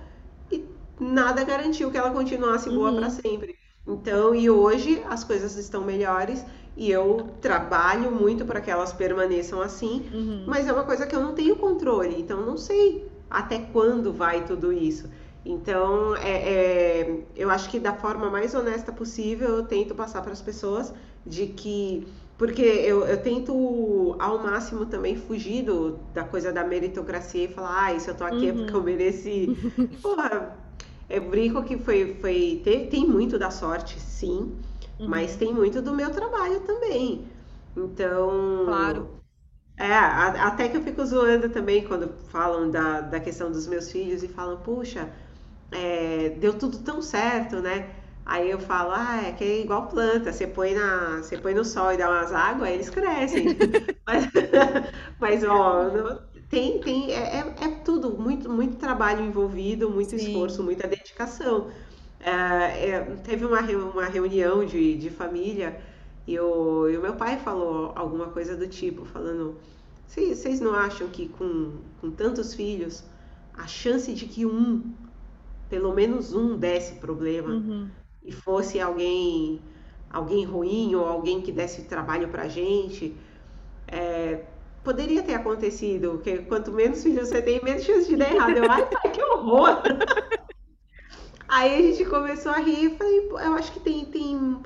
e 0.51 0.63
nada 0.99 1.43
garantiu 1.43 1.91
que 1.91 1.97
ela 1.97 2.11
continuasse 2.11 2.69
boa 2.69 2.91
uhum. 2.91 2.97
para 2.97 3.09
sempre. 3.09 3.55
Então, 3.87 4.33
e 4.33 4.49
hoje 4.49 5.03
as 5.07 5.23
coisas 5.23 5.55
estão 5.57 5.83
melhores 5.83 6.43
e 6.75 6.89
eu 6.91 7.29
trabalho 7.41 8.11
muito 8.11 8.45
para 8.45 8.59
que 8.59 8.69
elas 8.69 8.91
permaneçam 8.91 9.61
assim, 9.61 10.09
uhum. 10.13 10.43
mas 10.47 10.67
é 10.67 10.73
uma 10.73 10.83
coisa 10.83 11.05
que 11.05 11.15
eu 11.15 11.21
não 11.21 11.33
tenho 11.33 11.55
controle, 11.55 12.19
então 12.19 12.45
não 12.45 12.57
sei 12.57 13.07
até 13.29 13.59
quando 13.59 14.11
vai 14.11 14.43
tudo 14.45 14.73
isso. 14.73 15.09
Então, 15.45 16.15
é, 16.15 17.01
é, 17.01 17.23
eu 17.35 17.49
acho 17.51 17.69
que 17.69 17.79
da 17.79 17.93
forma 17.93 18.29
mais 18.31 18.55
honesta 18.55 18.91
possível, 18.91 19.57
eu 19.57 19.65
tento 19.65 19.93
passar 19.93 20.21
para 20.21 20.31
as 20.31 20.41
pessoas 20.41 20.93
de 21.25 21.47
que 21.47 22.07
porque 22.37 22.61
eu, 22.63 23.05
eu 23.05 23.21
tento 23.21 24.15
ao 24.19 24.39
máximo 24.43 24.85
também 24.87 25.15
fugir 25.15 25.63
do, 25.63 25.91
da 26.13 26.23
coisa 26.25 26.51
da 26.51 26.65
meritocracia 26.65 27.45
e 27.45 27.47
falar, 27.47 27.93
ah, 27.95 27.99
se 27.99 28.09
eu 28.09 28.15
tô 28.15 28.25
aqui 28.25 28.47
uhum. 28.47 28.49
é 28.49 28.53
porque 28.53 28.75
eu 28.75 28.81
uhum. 28.81 28.83
mereci. 28.83 29.55
Porra, 30.01 30.57
eu 31.09 31.21
brinco 31.29 31.63
que 31.63 31.77
foi. 31.77 32.15
foi 32.19 32.61
tem, 32.63 32.87
tem 32.89 33.07
muito 33.07 33.37
da 33.39 33.49
sorte, 33.51 33.99
sim, 33.99 34.51
uhum. 34.99 35.05
mas 35.05 35.35
tem 35.37 35.53
muito 35.53 35.81
do 35.81 35.93
meu 35.93 36.11
trabalho 36.11 36.59
também. 36.61 37.25
Então. 37.77 38.29
Claro. 38.63 39.21
É, 39.77 39.91
a- 39.93 40.47
até 40.47 40.69
que 40.69 40.77
eu 40.77 40.81
fico 40.83 41.05
zoando 41.05 41.49
também 41.49 41.83
quando 41.85 42.07
falam 42.29 42.69
da, 42.71 43.01
da 43.01 43.19
questão 43.19 43.51
dos 43.51 43.67
meus 43.67 43.91
filhos 43.91 44.23
e 44.23 44.27
falam, 44.27 44.57
puxa, 44.61 45.09
é, 45.71 46.29
deu 46.31 46.57
tudo 46.57 46.79
tão 46.79 47.01
certo, 47.01 47.61
né? 47.61 47.89
Aí 48.25 48.49
eu 48.49 48.59
falo, 48.59 48.91
ah, 48.93 49.21
é 49.27 49.31
que 49.33 49.43
é 49.43 49.61
igual 49.61 49.87
planta, 49.87 50.33
você 50.33 50.47
põe 50.47 50.73
na, 50.73 51.17
você 51.17 51.37
põe 51.37 51.53
no 51.53 51.63
sol 51.63 51.93
e 51.93 51.97
dá 51.97 52.09
umas 52.09 52.31
águas, 52.33 52.69
eles 52.71 52.89
crescem. 52.89 53.55
Mas, 54.07 54.25
mas 55.19 55.43
ó, 55.43 55.89
tem, 56.49 56.79
tem, 56.83 57.11
é, 57.11 57.39
é, 57.39 57.55
é 57.65 57.69
tudo, 57.83 58.17
muito, 58.19 58.49
muito 58.49 58.77
trabalho 58.77 59.25
envolvido, 59.25 59.89
muito 59.89 60.15
esforço, 60.15 60.57
Sim. 60.57 60.63
muita 60.63 60.87
dedicação. 60.87 61.71
É, 62.19 62.89
é, 62.91 63.01
teve 63.23 63.45
uma, 63.45 63.59
uma 63.61 64.05
reunião 64.05 64.65
de, 64.65 64.95
de 64.97 65.09
família 65.09 65.81
e 66.27 66.39
o, 66.39 66.87
e 66.89 66.97
o 66.97 67.01
meu 67.01 67.15
pai 67.15 67.37
falou 67.39 67.93
alguma 67.95 68.29
coisa 68.29 68.55
do 68.55 68.67
tipo, 68.67 69.05
falando, 69.05 69.59
"Vocês 70.07 70.39
vocês 70.39 70.59
não 70.59 70.73
acham 70.73 71.07
que 71.09 71.29
com, 71.29 71.81
com 72.01 72.11
tantos 72.11 72.53
filhos, 72.53 73.03
a 73.53 73.67
chance 73.67 74.13
de 74.13 74.25
que 74.27 74.45
um, 74.45 74.93
pelo 75.75 75.93
menos 75.93 76.33
um, 76.33 76.55
desse 76.57 76.93
problema 76.95 77.49
Uhum. 77.49 77.89
e 78.23 78.31
fosse 78.31 78.79
alguém, 78.79 79.61
alguém 80.09 80.45
ruim 80.45 80.95
ou 80.95 81.05
alguém 81.05 81.41
que 81.41 81.51
desse 81.51 81.81
trabalho 81.83 82.29
pra 82.29 82.47
gente, 82.47 83.13
poderia 84.83 85.23
ter 85.23 85.33
acontecido, 85.33 86.11
porque 86.11 86.37
quanto 86.39 86.71
menos 86.71 87.01
filhos 87.03 87.27
você 87.29 87.41
tem, 87.41 87.61
menos 87.63 87.83
chance 87.83 88.07
de 88.07 88.15
dar 88.15 88.31
errado. 88.33 88.57
Eu, 88.57 88.69
ai, 88.69 88.87
que 89.11 89.21
horror! 89.21 89.81
Aí 91.47 91.75
a 91.75 91.81
gente 91.91 92.05
começou 92.05 92.51
a 92.51 92.57
rir 92.57 92.85
e 92.93 92.97
falei, 92.97 93.21
"Pô, 93.21 93.39
eu 93.39 93.53
acho 93.53 93.71
que 93.71 93.79
tem, 93.79 94.05
tem. 94.05 94.57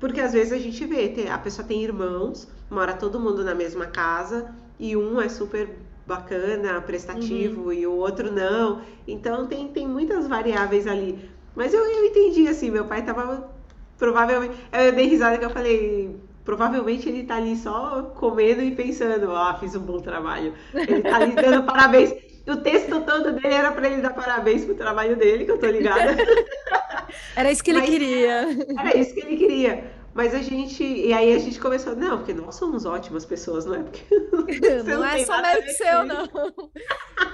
Porque 0.00 0.20
às 0.20 0.32
vezes 0.32 0.52
a 0.52 0.58
gente 0.58 0.84
vê, 0.86 1.08
tem- 1.08 1.28
a 1.30 1.38
pessoa 1.38 1.66
tem 1.66 1.82
irmãos, 1.82 2.48
mora 2.70 2.94
todo 2.94 3.20
mundo 3.20 3.44
na 3.44 3.54
mesma 3.54 3.86
casa, 3.86 4.52
e 4.78 4.96
um 4.96 5.20
é 5.20 5.28
super 5.28 5.68
bacana, 6.06 6.80
Uhum. 7.12 7.60
prestativo, 7.60 7.72
e 7.72 7.86
o 7.86 7.92
outro 7.92 8.30
não. 8.32 8.82
Então 9.06 9.46
tem, 9.46 9.68
tem 9.68 9.86
muitas 9.88 10.26
variáveis 10.28 10.86
ali. 10.86 11.18
Mas 11.54 11.72
eu, 11.74 11.84
eu 11.84 12.04
entendi 12.06 12.48
assim, 12.48 12.70
meu 12.70 12.86
pai 12.86 13.04
tava 13.04 13.50
provavelmente. 13.98 14.54
Eu 14.72 14.92
dei 14.92 15.06
risada 15.06 15.38
que 15.38 15.44
eu 15.44 15.50
falei. 15.50 16.20
Provavelmente 16.44 17.08
ele 17.08 17.24
tá 17.24 17.36
ali 17.36 17.56
só 17.56 18.02
comendo 18.16 18.62
e 18.62 18.74
pensando, 18.74 19.30
ah, 19.32 19.56
fiz 19.60 19.74
um 19.76 19.80
bom 19.80 20.00
trabalho. 20.00 20.54
Ele 20.86 21.02
tá 21.04 21.16
ali 21.16 21.36
dando 21.36 21.62
parabéns. 21.66 22.12
O 22.48 22.56
texto 22.56 23.00
todo 23.04 23.32
dele 23.34 23.54
era 23.54 23.70
pra 23.72 23.86
ele 23.88 24.02
dar 24.02 24.12
parabéns 24.14 24.64
pro 24.64 24.74
trabalho 24.74 25.16
dele, 25.16 25.44
que 25.44 25.52
eu 25.52 25.58
tô 25.58 25.66
ligada. 25.66 26.16
Era 27.34 27.50
isso 27.50 27.62
que 27.62 27.70
ele 27.70 27.82
Mas 27.82 27.82
queria. 27.82 28.46
era 28.76 28.96
isso 28.98 29.14
que 29.14 29.20
ele 29.20 29.36
queria. 29.36 29.84
Mas 30.14 30.34
a 30.34 30.42
gente. 30.42 30.82
E 30.84 31.12
aí 31.12 31.32
a 31.34 31.38
gente 31.38 31.60
começou, 31.60 31.96
não, 31.96 32.18
porque 32.18 32.34
nós 32.34 32.54
somos 32.56 32.84
ótimas 32.84 33.24
pessoas, 33.24 33.64
não 33.64 33.74
é? 33.76 33.82
Porque 33.82 34.02
Não 34.86 34.98
não 34.98 35.04
é 35.04 35.18
só 35.18 35.40
mérito 35.40 35.70
seu, 35.70 36.04
não. 36.04 36.26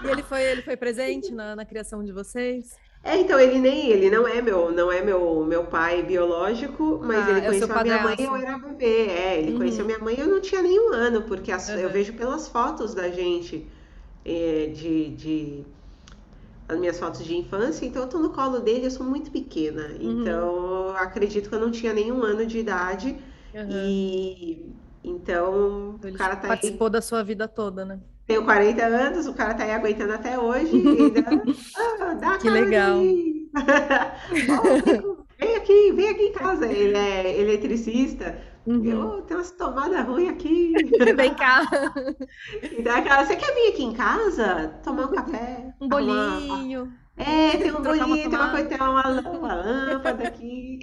E 0.00 0.08
ele 0.08 0.22
foi, 0.22 0.42
ele 0.44 0.62
foi 0.62 0.76
presente 0.76 1.32
na, 1.34 1.56
na 1.56 1.64
criação 1.66 2.04
de 2.04 2.12
vocês? 2.12 2.80
É, 3.02 3.16
então 3.16 3.38
ele 3.40 3.58
nem 3.58 3.88
ele 3.90 4.10
não 4.10 4.26
é 4.26 4.42
meu, 4.42 4.70
não 4.72 4.90
é 4.92 5.00
meu 5.00 5.44
meu 5.44 5.64
pai 5.66 6.02
biológico, 6.02 7.00
mas 7.02 7.26
Ah, 7.26 7.28
ele 7.28 7.42
é 7.44 7.52
conheceu 7.52 7.76
a 7.76 7.80
minha 7.80 7.98
mãe, 7.98 8.14
eu 8.18 8.34
era 8.36 8.58
bebê. 8.58 9.06
É, 9.08 9.38
ele 9.38 9.52
conheceu 9.52 9.84
Uhum. 9.84 9.86
minha 9.86 9.98
mãe, 9.98 10.16
eu 10.18 10.26
não 10.26 10.40
tinha 10.40 10.60
nenhum 10.62 10.92
ano, 10.92 11.22
porque 11.22 11.50
as- 11.52 11.74
eu 11.76 11.88
Aham. 11.88 11.90
vejo 11.90 12.12
pelas 12.14 12.48
fotos 12.48 12.94
da 12.94 13.08
gente, 13.10 13.66
é, 14.24 14.66
de, 14.68 15.10
de 15.16 15.64
as 16.68 16.78
minhas 16.78 16.98
fotos 16.98 17.24
de 17.24 17.36
infância, 17.36 17.86
então 17.86 18.02
eu 18.02 18.08
tô 18.08 18.18
no 18.18 18.30
colo 18.32 18.60
dele, 18.60 18.86
eu 18.86 18.90
sou 18.90 19.06
muito 19.06 19.30
pequena. 19.30 19.88
Uhum. 20.02 20.22
Então, 20.22 20.90
acredito 20.96 21.48
que 21.48 21.54
eu 21.54 21.60
não 21.60 21.70
tinha 21.70 21.92
nenhum 21.94 22.22
ano 22.22 22.46
de 22.46 22.58
idade 22.58 23.18
Aham. 23.54 23.68
e 23.72 24.66
então 25.02 25.98
Então 25.98 26.10
o 26.10 26.10
ele 26.10 26.18
cara 26.18 26.36
tá 26.36 26.48
aí, 26.48 26.48
participou 26.48 26.90
da 26.90 27.00
sua 27.00 27.22
vida 27.22 27.48
toda, 27.48 27.84
né? 27.84 28.00
tenho 28.26 28.44
40 28.44 28.84
anos, 28.84 29.26
o 29.26 29.34
cara 29.34 29.54
tá 29.54 29.64
aí 29.64 29.70
aguentando 29.72 30.12
até 30.12 30.38
hoje 30.38 30.76
e 30.76 30.98
ainda 30.98 31.20
ah, 31.74 32.14
dá 32.14 32.38
Que 32.38 32.50
legal. 32.50 33.00
aí. 33.00 33.50
Ó, 34.48 35.27
vem, 35.38 35.56
aqui, 35.56 35.92
vem 35.92 36.08
aqui 36.10 36.22
em 36.24 36.32
casa. 36.32 36.66
Ele 36.72 36.96
é 36.96 37.40
eletricista. 37.40 38.38
Uhum. 38.66 38.84
Eu 38.84 39.22
tenho 39.22 39.38
umas 39.40 39.50
tomadas 39.52 40.04
ruins 40.06 40.28
aqui. 40.30 40.74
Vem 41.16 41.34
cá, 41.34 41.62
Então, 42.78 42.94
aquela, 42.96 43.24
você 43.24 43.36
quer 43.36 43.54
vir 43.54 43.68
aqui 43.72 43.82
em 43.84 43.92
casa? 43.92 44.80
Tomar 44.82 45.06
um 45.06 45.12
café? 45.12 45.74
um 45.80 45.88
bolinho, 45.88 46.92
É, 47.16 47.56
tem 47.58 47.72
um 47.72 47.80
uma 47.80 47.80
bolinho, 47.80 48.30
tem 48.30 48.38
uma 48.38 48.50
coisa, 48.50 48.68
tem 48.68 48.78
uma, 48.78 49.02
uma 49.32 49.54
lâmpada 49.54 50.24
aqui. 50.24 50.78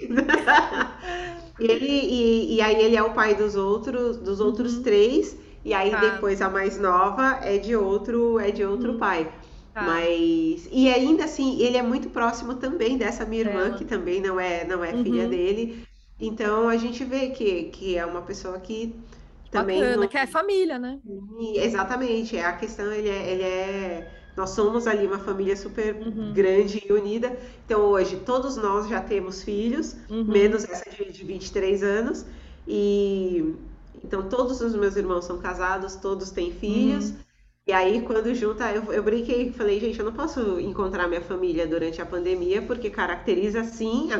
E 1.58 1.64
ele, 1.70 1.86
e, 1.86 2.56
e 2.56 2.60
aí 2.60 2.82
ele 2.82 2.96
é 2.96 3.02
o 3.02 3.12
pai 3.14 3.34
dos 3.34 3.56
outros, 3.56 4.18
dos 4.18 4.40
outros 4.40 4.76
Uhum. 4.76 4.82
três, 4.82 5.36
e 5.64 5.72
aí 5.74 5.90
Tá, 5.90 5.98
depois 5.98 6.40
a 6.42 6.48
mais 6.50 6.78
nova 6.78 7.38
é 7.42 7.58
de 7.58 7.74
outro, 7.74 8.38
é 8.38 8.50
de 8.50 8.64
outro 8.64 8.92
uhum. 8.92 8.98
pai. 8.98 9.32
Tá, 9.76 10.08
Mas 10.08 10.68
e 10.72 10.88
ainda 10.90 11.24
assim, 11.24 11.60
ele 11.60 11.76
é 11.76 11.82
muito 11.82 12.10
próximo 12.10 12.54
também 12.56 12.96
dessa 12.98 13.24
minha 13.26 13.42
irmã, 13.42 13.72
que 13.72 13.84
dela. 13.84 13.86
também 13.86 14.20
não 14.20 14.40
é 14.40 14.64
não 14.66 14.82
é 14.84 14.94
filha 14.94 15.26
Uhum. 15.26 15.28
dele. 15.28 15.86
Então 16.20 16.68
a 16.68 16.76
gente 16.76 17.04
vê 17.04 17.30
que, 17.30 17.64
que 17.64 17.96
é 17.96 18.06
uma 18.06 18.22
pessoa 18.22 18.58
que 18.60 18.94
Que 19.44 19.50
também 19.50 19.88
bacana, 19.90 20.06
não 20.06 20.08
que 20.08 20.18
é 20.18 20.26
família, 20.26 20.78
né? 20.78 21.00
exatamente, 21.56 22.36
é 22.36 22.44
a 22.44 22.56
questão, 22.56 22.92
ele 22.92 23.08
é, 23.08 23.32
ele 23.32 23.42
é 23.42 24.12
nós 24.36 24.50
somos 24.50 24.86
ali 24.86 25.06
uma 25.06 25.18
família 25.18 25.56
super 25.56 25.96
Uhum. 26.00 26.32
grande 26.32 26.82
e 26.86 26.92
unida. 26.92 27.36
Então 27.64 27.80
hoje 27.82 28.16
todos 28.20 28.56
nós 28.56 28.88
já 28.88 29.00
temos 29.00 29.42
filhos, 29.42 29.96
Uhum. 30.08 30.24
menos 30.26 30.64
essa 30.64 30.90
de, 30.90 31.10
de 31.12 31.24
23 31.24 31.82
anos. 31.82 32.26
E 32.66 33.54
então 34.04 34.28
todos 34.28 34.60
os 34.60 34.74
meus 34.74 34.96
irmãos 34.96 35.24
são 35.24 35.38
casados, 35.38 35.96
todos 35.96 36.30
têm 36.30 36.52
filhos. 36.52 37.10
Uhum. 37.10 37.25
E 37.66 37.72
aí 37.72 38.00
quando 38.02 38.34
junta, 38.34 38.72
eu, 38.72 38.92
eu 38.92 39.02
brinquei, 39.02 39.52
falei, 39.52 39.78
gente, 39.80 39.98
eu 39.98 40.04
não 40.06 40.12
posso 40.12 40.58
encontrar 40.60 41.06
minha 41.08 41.20
família 41.20 41.66
durante 41.66 42.00
a 42.00 42.06
pandemia, 42.06 42.62
porque 42.62 42.88
caracteriza 42.90 43.62
sim 43.64 44.10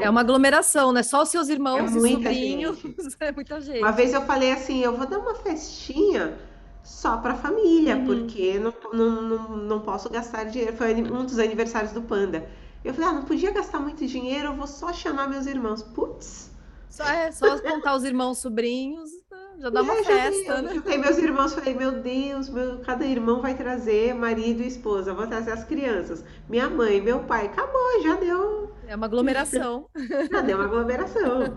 É 0.00 0.06
aglomeração. 0.08 0.08
uma 0.08 0.20
aglomeração, 0.20 0.92
né? 0.92 1.02
Só 1.02 1.22
os 1.22 1.28
seus 1.30 1.48
É 1.76 1.82
irmãos 1.82 1.94
e 1.96 2.00
muita 2.00 2.00
sobrinhos, 2.00 2.78
gente. 2.78 2.96
é 3.20 3.32
muita 3.32 3.60
Uma 3.80 3.92
gente. 3.92 3.92
vez 3.92 4.12
eu 4.12 4.22
falei 4.22 4.52
assim, 4.52 4.80
eu 4.82 4.96
vou 4.96 5.06
dar 5.06 5.18
uma 5.18 5.34
festinha 5.34 6.38
só 6.82 7.16
para 7.18 7.34
família, 7.36 7.96
Uhum. 7.96 8.04
porque 8.04 8.58
não, 8.58 8.74
não, 8.92 9.22
não, 9.22 9.56
não 9.56 9.80
posso 9.80 10.10
gastar 10.10 10.44
dinheiro. 10.44 10.76
Foi 10.76 10.94
um 10.94 11.24
dos 11.24 11.38
aniversários 11.38 11.92
do 11.92 12.02
Panda. 12.02 12.48
Eu 12.84 12.92
falei, 12.94 13.10
ah, 13.10 13.12
não 13.14 13.24
podia 13.24 13.50
gastar 13.52 13.80
muito 13.80 14.06
dinheiro, 14.06 14.48
eu 14.48 14.56
vou 14.56 14.66
só 14.66 14.92
chamar 14.92 15.28
meus 15.28 15.46
irmãos. 15.46 15.82
Putz, 15.82 16.50
Só 16.88 17.04
é 17.04 17.30
só 17.32 17.58
contar 17.60 17.94
os 17.96 18.04
irmãos, 18.04 18.38
sobrinhos? 18.38 19.10
Já 19.58 19.70
dá 19.70 19.82
uma 19.82 19.94
é, 19.94 20.04
festa, 20.04 20.62
né? 20.62 20.74
juntei 20.74 20.98
meus 20.98 21.18
irmãos, 21.18 21.54
falei, 21.54 21.74
meu 21.74 21.92
Deus, 22.00 22.48
meu, 22.48 22.78
cada 22.80 23.06
irmão 23.06 23.40
vai 23.40 23.54
trazer 23.54 24.14
marido 24.14 24.62
e 24.62 24.66
esposa, 24.66 25.14
vou 25.14 25.26
trazer 25.26 25.52
as 25.52 25.64
crianças, 25.64 26.24
minha 26.48 26.68
mãe, 26.68 27.00
meu 27.00 27.20
pai, 27.20 27.46
acabou, 27.46 28.02
já 28.02 28.16
deu, 28.16 28.72
É 28.86 28.96
uma 28.96 29.06
aglomeração. 29.06 29.88
já 30.30 30.40
deu 30.40 30.56
uma 30.56 30.66
aglomeração. 30.66 31.56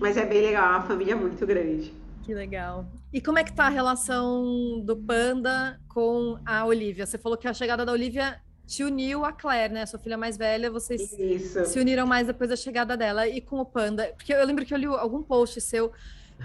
Mas 0.00 0.16
é 0.16 0.24
bem 0.24 0.42
legal, 0.42 0.66
é 0.66 0.76
uma 0.76 0.86
família 0.86 1.16
muito 1.16 1.46
grande. 1.46 1.92
Que 2.22 2.34
legal. 2.34 2.86
E 3.12 3.20
como 3.20 3.38
é 3.38 3.44
que 3.44 3.52
tá 3.52 3.66
a 3.66 3.70
relação 3.70 4.80
do 4.82 4.96
Panda 4.96 5.78
com 5.88 6.38
a 6.44 6.64
Olivia? 6.64 7.04
Você 7.04 7.18
falou 7.18 7.36
que 7.36 7.46
a 7.46 7.52
chegada 7.52 7.84
da 7.84 7.92
Olivia 7.92 8.40
te 8.66 8.82
uniu 8.82 9.24
a 9.26 9.32
Claire, 9.32 9.72
né? 9.72 9.84
Sua 9.84 9.98
filha 9.98 10.16
mais 10.16 10.36
velha, 10.38 10.70
vocês 10.70 11.12
Isso, 11.12 11.66
se 11.66 11.78
uniram 11.78 12.06
mais 12.06 12.26
depois 12.26 12.48
da 12.48 12.56
chegada 12.56 12.96
dela. 12.96 13.28
E 13.28 13.42
com 13.42 13.58
o 13.58 13.64
Panda? 13.64 14.10
Porque 14.16 14.32
eu 14.32 14.44
lembro 14.46 14.64
que 14.64 14.72
eu 14.72 14.78
li 14.78 14.86
algum 14.86 15.22
post 15.22 15.60
seu 15.60 15.92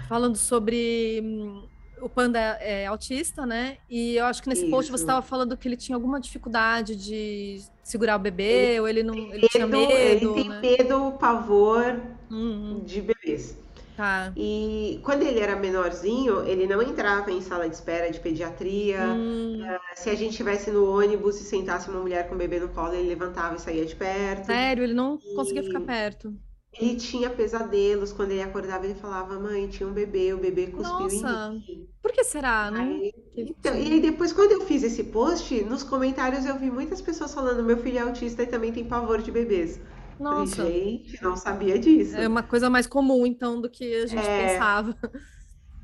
falando 0.08 0.36
sobre 0.36 1.20
hum, 1.22 1.68
o 2.00 2.08
Panda 2.08 2.38
é 2.40 2.86
autista, 2.86 3.46
né? 3.46 3.78
E 3.88 4.16
eu 4.16 4.26
acho 4.26 4.42
que 4.42 4.48
nesse 4.48 4.66
post 4.66 4.90
você 4.90 5.02
isso. 5.02 5.04
estava 5.04 5.22
falando 5.22 5.56
que 5.56 5.68
ele 5.68 5.76
tinha 5.76 5.96
alguma 5.96 6.20
dificuldade 6.20 6.96
de 6.96 7.58
segurar 7.82 8.16
o 8.16 8.18
Ele 8.48 8.68
bebê, 8.68 8.80
ou 8.80 8.88
ele 8.88 9.02
não, 9.02 9.32
ele 9.32 9.46
tinha 9.46 9.66
medo, 9.66 9.96
ele 9.98 10.26
medo, 10.26 10.28
tem 10.28 10.48
né? 10.48 10.68
medo, 10.78 11.12
pavor 11.18 12.00
Hum, 12.30 12.36
hum, 12.86 12.86
de 12.86 13.02
bebês. 13.02 13.56
tá. 13.96 14.36
E 14.36 15.00
quando 15.04 15.22
ele 15.24 15.40
era 15.40 15.56
menorzinho, 15.56 16.44
ele 16.46 16.66
não 16.66 16.82
entrava 16.82 17.30
em 17.32 17.40
sala 17.42 17.68
de 17.68 17.74
espera 17.76 18.10
de 18.10 18.20
pediatria. 18.20 19.20
Hum, 19.36 19.80
Se 19.96 20.10
a 20.10 20.14
gente 20.16 20.30
estivesse 20.32 20.70
no 20.72 20.90
ônibus 20.98 21.40
e 21.40 21.44
sentasse 21.44 21.88
uma 21.90 22.00
mulher 22.00 22.28
com 22.28 22.34
um 22.34 22.38
bebê 22.38 22.58
no 22.60 22.68
colo, 22.70 22.94
ele 22.94 23.08
levantava 23.08 23.56
e 23.56 23.60
saía 23.60 23.86
de 23.86 23.96
perto. 23.96 24.52
sério, 24.52 24.82
ele 24.84 24.92
não 24.94 25.18
conseguia 25.32 25.62
ficar 25.62 25.80
E 25.80 25.80
perto. 25.80 26.36
Ele 26.72 26.96
tinha 26.96 27.30
pesadelos. 27.30 28.12
Quando 28.12 28.32
ele 28.32 28.42
acordava, 28.42 28.84
ele 28.86 28.94
falava: 28.96 29.38
Mãe, 29.38 29.68
tinha 29.68 29.88
um 29.88 29.92
bebê, 29.92 30.32
o 30.34 30.38
bebê 30.38 30.68
cuspiu 30.68 31.10
em 31.10 31.22
Nossa, 31.22 31.26
mim. 31.26 31.88
por 32.02 32.12
que 32.12 32.24
será? 32.24 32.70
Não 32.70 32.86
Aí, 32.86 33.12
então, 33.36 33.74
e 33.76 33.92
aí 33.92 34.00
depois, 34.00 34.32
quando 34.32 34.52
eu 34.52 34.62
fiz 34.66 34.82
esse 34.82 35.04
post, 35.04 35.62
nos 35.64 35.82
comentários 35.82 36.46
eu 36.46 36.58
vi 36.58 36.70
muitas 36.70 37.00
pessoas 37.02 37.34
falando: 37.34 37.62
Meu 37.64 37.76
filho 37.78 37.98
é 37.98 38.02
autista 38.02 38.42
e 38.42 38.46
também 38.46 38.72
tem 38.72 38.86
pavor 38.88 39.20
de 39.22 39.30
bebês. 39.32 39.80
Falei, 40.28 40.46
Nossa, 40.46 40.76
gente, 41.02 41.22
não 41.22 41.36
sabia 41.36 41.78
é 42.12 42.26
disso. 42.26 42.26
uma 42.26 42.42
coisa 42.42 42.68
mais 42.70 42.86
comum 42.86 43.26
então 43.26 43.60
do 43.60 43.70
que 43.70 43.94
a 44.02 44.06
gente 44.06 44.30
É, 44.30 44.32
pensava. 44.32 44.96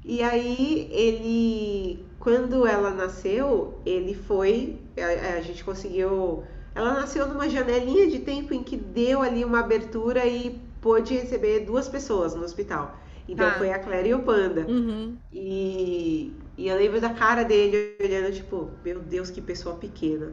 E 0.04 0.22
aí 0.22 0.88
ele, 0.92 2.06
quando 2.18 2.66
ela 2.66 2.90
nasceu, 2.92 3.80
ele 3.84 4.14
foi, 4.14 4.78
a, 4.96 5.36
a 5.38 5.40
gente 5.40 5.64
conseguiu, 5.64 6.44
ela 6.74 6.94
nasceu 6.94 7.26
numa 7.26 7.48
janelinha 7.48 8.08
de 8.08 8.20
tempo 8.20 8.54
em 8.54 8.62
que 8.62 8.76
deu 8.76 9.20
ali 9.22 9.44
uma 9.44 9.60
abertura 9.60 10.24
e 10.24 10.60
pôde 10.86 11.14
receber 11.14 11.60
duas 11.70 11.88
pessoas 11.88 12.34
no 12.34 12.44
hospital. 12.44 12.84
Então 13.28 13.48
Tá. 13.48 13.58
foi 13.58 13.70
a 13.72 13.78
Claire 13.78 14.10
e 14.10 14.14
o 14.14 14.22
Panda. 14.22 14.62
Uhum. 14.68 15.16
E, 15.32 16.32
e 16.56 16.68
eu 16.68 16.76
lembro 16.76 17.00
da 17.00 17.10
cara 17.14 17.44
dele 17.44 17.96
olhando, 18.00 18.32
tipo, 18.34 18.70
meu 18.84 19.00
Deus, 19.00 19.30
que 19.30 19.40
pessoa 19.42 19.76
pequena. 19.76 20.32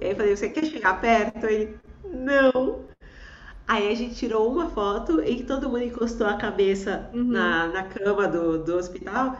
E 0.00 0.04
aí 0.04 0.10
eu 0.12 0.16
falei, 0.16 0.36
você 0.36 0.48
quer 0.48 0.64
chegar 0.64 1.00
perto? 1.00 1.46
Ele, 1.46 1.76
não. 2.04 2.80
Aí 3.66 3.88
a 3.92 3.94
gente 3.94 4.16
tirou 4.16 4.50
uma 4.52 4.70
foto 4.70 5.22
que 5.22 5.44
todo 5.44 5.68
mundo 5.70 5.84
encostou 5.84 6.26
a 6.26 6.36
cabeça 6.36 7.10
Uhum. 7.12 7.24
na, 7.32 7.68
na 7.68 7.84
cama 7.84 8.28
do, 8.28 8.62
do 8.64 8.76
hospital. 8.76 9.36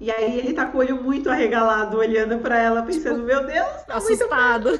E 0.00 0.10
aí 0.10 0.38
ele 0.38 0.54
tá 0.54 0.66
com 0.66 0.78
o 0.78 0.80
olho 0.80 1.02
muito 1.02 1.30
arregalado, 1.30 1.98
olhando 1.98 2.38
pra 2.40 2.58
ela, 2.58 2.82
pensando, 2.82 3.24
meu 3.24 3.46
Deus, 3.46 3.82
tá 3.84 4.00
muito 4.00 4.28
Assustado. 4.28 4.70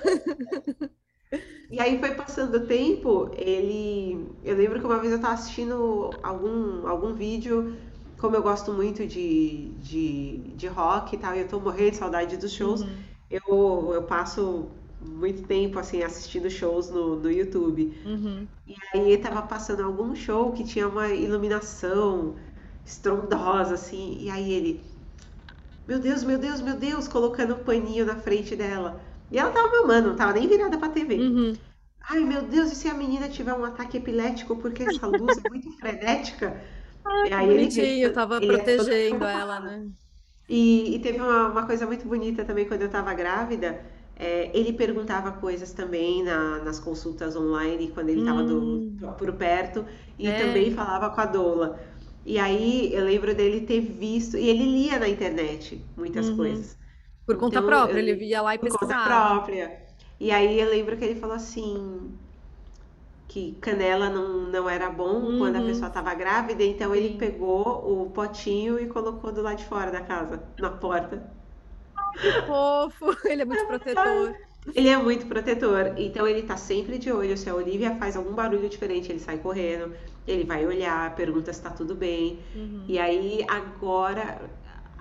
E 1.70 1.81
aí 1.81 1.99
foi 1.99 2.14
passando 2.14 2.57
o 2.57 2.66
tempo, 2.66 3.31
ele. 3.37 4.13
Eu 4.45 4.57
lembro 4.57 4.78
que 4.80 4.86
uma 4.86 4.99
vez 5.01 5.12
eu 5.12 5.20
tava 5.20 5.34
assistindo 5.34 6.20
algum, 6.22 6.86
algum 6.86 7.14
vídeo, 7.14 7.76
como 8.18 8.36
eu 8.36 8.42
gosto 8.42 8.72
muito 8.72 9.07
de, 9.07 9.70
de, 9.78 10.38
de 10.57 10.66
rock 10.68 11.16
e 11.16 11.18
tal, 11.18 11.34
e 11.34 11.40
eu 11.40 11.49
tô 11.49 11.61
morrendo 11.61 11.92
de 11.92 11.97
saudade 11.97 12.36
dos 12.36 12.53
shows, 12.53 12.82
Uhum. 12.82 13.05
eu, 13.30 13.92
eu 13.95 14.03
passo 14.05 14.70
muito 15.01 15.42
tempo 15.47 15.78
assim 15.78 16.03
assistindo 16.03 16.51
shows 16.51 16.90
no, 16.90 17.16
no 17.16 17.30
YouTube. 17.30 17.97
Uhum. 18.05 18.49
E 18.66 18.74
aí 18.95 19.18
tava 19.18 19.42
passando 19.42 19.82
algum 19.84 20.14
show 20.14 20.53
que 20.53 20.64
tinha 20.64 20.88
uma 20.88 21.09
iluminação 21.09 22.36
estrondosa, 22.84 23.74
assim, 23.74 24.18
e 24.20 24.30
aí 24.30 24.53
ele, 24.53 24.84
meu 25.86 25.99
Deus, 26.01 26.22
meu 26.24 26.38
Deus, 26.38 26.61
meu 26.61 26.76
Deus, 26.76 27.09
colocando 27.09 27.55
um 27.55 27.64
paninho 27.64 28.05
na 28.07 28.16
frente 28.16 28.57
dela. 28.57 29.01
E 29.30 29.38
ela 29.38 29.51
tava 29.51 29.68
mamando, 29.68 30.09
não 30.09 30.16
tava 30.16 30.32
nem 30.34 30.47
virada 30.49 30.78
pra 30.78 30.88
TV. 30.88 31.14
Uhum. 31.14 31.59
Ai, 32.09 32.20
meu 32.24 32.46
Deus, 32.46 32.70
e 32.72 32.76
se 32.76 32.88
a 32.88 32.94
menina 32.94 33.28
tiver 33.28 33.52
um 33.55 33.64
ataque 33.64 33.96
epilético 33.96 34.57
porque 34.57 34.82
essa 34.84 35.07
luz 35.07 35.38
é 35.38 35.42
muito 35.48 35.70
frenética? 35.78 36.62
E 37.22 37.32
Que 37.34 37.34
aí 37.34 37.52
ele, 37.55 37.98
bonitinho, 37.98 38.12
tava 38.12 38.40
ele 38.40 38.57
é 38.57 38.64
protegendo 38.66 39.24
ela, 39.26 39.59
preocupado. 39.59 39.61
né? 39.61 39.90
E, 40.48 40.96
e 40.96 41.00
teve 41.00 41.20
uma, 41.20 41.48
uma 41.50 41.66
coisa 41.66 41.86
muito 41.86 42.07
bonita 42.09 42.44
também 42.44 42.66
quando 42.68 42.82
eu 42.82 42.90
tava 42.90 43.14
grávida. 43.14 43.84
é, 44.16 44.50
ele 44.59 44.72
perguntava 44.74 45.32
coisas 45.32 45.72
também 45.72 46.22
na- 46.24 46.59
nas 46.64 46.80
consultas 46.80 47.36
online, 47.36 47.90
quando 47.92 48.11
ele 48.11 48.22
tava 48.22 48.44
do, 48.44 48.82
Hum, 48.82 49.16
por 49.18 49.32
perto, 49.34 49.86
e 50.18 50.32
é. 50.32 50.34
também 50.34 50.72
falava 50.72 51.11
com 51.11 51.20
a 51.20 51.26
doula. 51.26 51.80
E 52.26 52.38
aí 52.38 52.92
eu 52.94 53.05
lembro 53.05 53.34
dele 53.34 53.62
ter 53.66 53.80
visto, 53.80 54.36
e 54.38 54.48
ele 54.48 54.64
lia 54.64 54.98
na 55.00 55.09
internet 55.09 55.84
muitas 55.96 56.28
Uhum. 56.28 56.30
coisas. 56.30 56.78
Por 57.26 57.38
conta 57.38 57.62
Então, 57.62 57.62
própria, 57.62 58.00
eu, 58.00 58.00
ele 58.00 58.24
ia 58.26 58.42
lá 58.42 58.55
e 58.55 58.59
por 58.59 58.70
conta 58.70 58.94
pesquisava. 58.98 59.02
própria. 59.02 59.84
E 60.20 60.30
aí 60.32 60.58
eu 60.60 60.68
lembro 60.70 60.96
que 60.98 61.04
ele 61.04 61.20
falou 61.20 61.36
assim, 61.36 62.18
que 63.28 63.56
canela 63.60 64.08
não, 64.08 64.46
não 64.50 64.66
era 64.68 64.88
bom 64.90 65.34
quando 65.34 65.56
a 65.56 65.60
Uhum. 65.60 65.62
pessoa 65.62 65.88
estava 65.88 66.14
grávida, 66.14 66.62
então 66.64 66.94
ele 66.94 67.10
Sim. 67.10 67.18
pegou 67.18 68.02
o 68.02 68.10
potinho 68.10 68.78
e 68.80 68.86
colocou 68.88 69.30
do 69.32 69.42
lado 69.42 69.58
de 69.58 69.64
fora 69.66 69.90
da 69.90 70.00
casa, 70.00 70.42
na 70.58 70.70
porta. 70.70 71.30
Que 72.18 72.32
fofo, 72.32 73.06
ele 73.30 73.42
é 73.42 73.44
muito 73.44 73.66
protetor. 73.66 74.34
Ele 74.74 74.88
é 74.88 74.96
muito 74.96 75.26
protetor, 75.26 75.94
então 75.98 76.26
ele 76.26 76.42
tá 76.42 76.56
sempre 76.56 76.98
de 76.98 77.10
olho. 77.12 77.36
Se 77.36 77.48
a 77.48 77.54
Olivia 77.54 77.96
faz 77.96 78.16
algum 78.16 78.34
barulho 78.34 78.68
diferente, 78.68 79.10
ele 79.12 79.20
sai 79.20 79.38
correndo, 79.38 79.94
ele 80.26 80.44
vai 80.44 80.66
olhar, 80.66 81.14
pergunta 81.14 81.52
se 81.52 81.62
tá 81.62 81.70
tudo 81.70 81.94
bem. 81.94 82.42
Uhum. 82.54 82.88
E 82.88 82.98
aí 82.98 83.44
agora, 83.48 84.50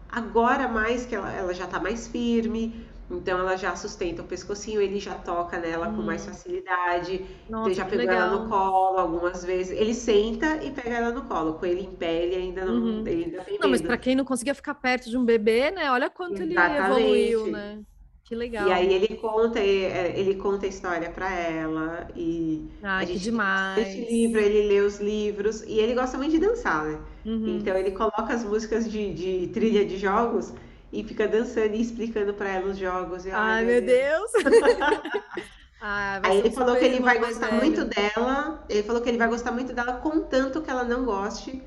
agora 0.09 0.67
mais 0.67 1.05
que 1.05 1.15
ela, 1.15 1.31
ela 1.31 1.53
já 1.53 1.67
tá 1.67 1.79
mais 1.79 2.07
firme, 2.07 2.85
então 3.09 3.37
ela 3.39 3.55
já 3.57 3.75
sustenta 3.75 4.21
o 4.21 4.27
pescocinho, 4.27 4.81
ele 4.81 4.99
já 4.99 5.17
toca 5.19 5.59
nela 5.59 5.89
com 5.93 6.01
mais 6.01 6.25
Uhum. 6.25 6.25
facilidade. 6.25 7.15
Então 7.59 7.65
ele 7.71 7.73
Nossa, 7.73 7.75
já 7.75 7.85
que 7.85 7.95
pegou 7.95 8.09
ela 8.11 8.27
no 8.27 8.41
legal. 8.41 8.49
colo 8.49 8.97
algumas 8.99 9.43
vezes. 9.43 9.77
Ele 9.77 9.93
senta 9.93 10.63
e 10.63 10.71
pega 10.71 10.97
ela 10.97 11.11
no 11.11 11.27
colo. 11.27 11.55
Com 11.59 11.65
ele 11.65 11.81
em 11.81 11.95
pé, 11.95 12.23
ele 12.23 12.35
ainda 12.35 12.65
não, 12.65 12.79
Uhum. 12.79 13.05
ele 13.05 13.25
ainda 13.25 13.43
tem 13.43 13.59
Não, 13.59 13.67
mas 13.69 13.81
para 13.81 13.97
medo. 13.97 13.97
quem 13.97 14.15
não 14.15 14.23
conseguia 14.25 14.55
ficar 14.55 14.75
perto 14.75 15.09
de 15.09 15.17
um 15.17 15.25
bebê, 15.25 15.69
né? 15.71 15.91
Olha 15.91 16.09
quanto 16.09 16.41
ele 16.41 16.77
evoluiu, 16.77 17.47
Exatamente. 17.47 17.47
né? 17.47 17.83
Que 18.23 18.35
E 18.57 18.71
legal. 18.71 18.71
aí 18.71 18.93
ele 18.93 19.17
conta, 19.17 19.59
eh, 19.59 20.19
ele 20.19 20.35
conta 20.35 20.65
a 20.65 20.69
história 20.69 21.11
pra 21.11 21.31
ela 21.33 22.07
e 22.15 22.69
a 22.97 23.03
Ai, 23.03 23.07
que 23.07 23.17
gente 23.17 23.31
bastante 23.51 23.99
demais. 23.99 24.07
livro, 24.09 24.39
ele 24.39 24.67
lê 24.67 24.81
os 24.81 24.99
livros 24.99 25.61
e 25.63 25.79
ele 25.79 25.95
gosta 25.95 26.17
muito 26.17 26.31
de 26.33 26.39
dançar, 26.39 26.85
né? 26.85 27.01
Uhum. 27.25 27.67
Então 27.67 27.75
ele 27.77 27.91
coloca 27.91 28.33
as 28.33 28.43
músicas 28.43 28.89
de, 28.91 29.13
de 29.13 29.47
trilha 29.53 29.85
de 29.85 29.97
jogos 29.97 30.53
e 30.93 31.03
fica 31.03 31.27
dançando 31.27 31.75
e 31.75 31.81
explicando 31.81 32.33
pra 32.35 32.49
ela 32.49 32.67
os 32.71 32.77
jogos. 32.77 33.25
E 33.25 33.31
ai, 33.31 33.65
meu 33.65 33.81
Deus. 33.81 34.31
Ah, 35.79 36.21
Aí 36.23 36.37
ele 36.39 36.51
falou 36.51 36.77
que 36.77 36.85
ele 36.85 37.01
vai 37.01 37.19
gostar 37.19 37.51
muito 37.53 37.85
velho. 37.85 37.89
dela. 37.89 38.65
Ele 38.69 38.83
falou 38.83 39.01
que 39.01 39.09
ele 39.09 39.17
vai 39.17 39.27
gostar 39.27 39.51
muito 39.51 39.73
dela, 39.73 39.93
contanto 39.99 40.61
que 40.61 40.69
ela 40.69 40.83
não 40.85 41.03
goste 41.05 41.61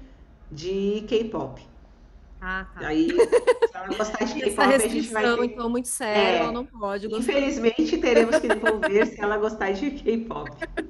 de 0.50 1.04
K-pop. 1.08 1.62
Ah, 2.40 2.66
tá. 2.74 2.80
Aí, 2.86 3.24
se 3.64 3.76
ela 3.76 3.88
gostar 3.96 4.24
de 4.24 4.34
K-pop, 4.36 4.74
a 4.74 4.88
gente 4.88 5.10
vai 5.10 5.30
ter. 5.30 5.44
então, 5.44 5.68
muito 5.70 5.88
séria, 5.88 6.38
ela 6.38 6.50
É, 6.50 6.52
não 6.52 6.66
pode 6.66 7.08
infelizmente, 7.08 7.98
teremos 7.98 8.38
que 8.38 8.48
devolver 8.48 9.06
se 9.06 9.20
ela 9.20 9.38
gostar 9.38 9.72
de 9.72 9.90
K-pop. 9.92 10.50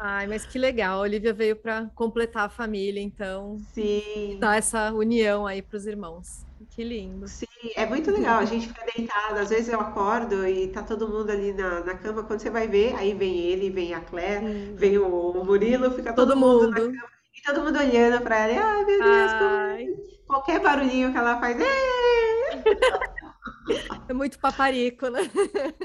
Ai, 0.00 0.26
mas 0.26 0.46
que 0.46 0.58
legal. 0.58 0.98
A 0.98 1.02
Olivia 1.02 1.32
veio 1.32 1.56
para 1.56 1.86
completar 1.94 2.46
a 2.46 2.48
família, 2.48 3.00
então, 3.00 3.58
Sim, 3.72 4.38
dar 4.38 4.56
essa 4.56 4.92
união 4.92 5.46
aí 5.46 5.60
para 5.60 5.76
os 5.76 5.86
irmãos. 5.86 6.46
Que 6.70 6.84
lindo. 6.84 7.26
sim, 7.28 7.46
é 7.76 7.86
muito 7.86 8.10
legal. 8.10 8.40
A 8.40 8.44
gente 8.44 8.68
fica 8.68 8.84
deitado, 8.96 9.38
às 9.38 9.50
vezes 9.50 9.68
eu 9.68 9.80
acordo 9.80 10.46
e 10.46 10.68
tá 10.68 10.82
todo 10.82 11.08
mundo 11.08 11.30
ali 11.30 11.52
na, 11.52 11.80
na 11.84 11.94
cama. 11.94 12.22
Quando 12.24 12.40
você 12.40 12.50
vai 12.50 12.66
ver, 12.68 12.94
aí 12.96 13.14
vem 13.14 13.38
ele, 13.38 13.70
vem 13.70 13.94
a 13.94 14.00
Claire, 14.00 14.74
vem 14.74 14.98
o 14.98 15.44
Murilo, 15.44 15.90
fica 15.90 16.12
todo 16.12 16.28
Todo 16.28 16.38
mundo 16.38 16.70
na 16.70 16.80
mundo. 16.80 16.98
E 17.34 17.42
todo 17.42 17.62
mundo 17.62 17.78
olhando 17.78 18.20
pra 18.22 18.48
ela. 18.48 18.64
Ai, 18.64 18.84
meu 18.84 19.02
Deus, 19.02 19.32
como... 19.32 19.44
Ai, 19.44 19.86
qualquer 20.26 20.60
barulhinho 20.60 21.12
que 21.12 21.18
ela 21.18 21.38
faz. 21.40 21.56
"É!" 24.08 24.12
é 24.12 24.14
muito 24.14 24.38
paparico, 24.38 25.08
né? 25.08 25.20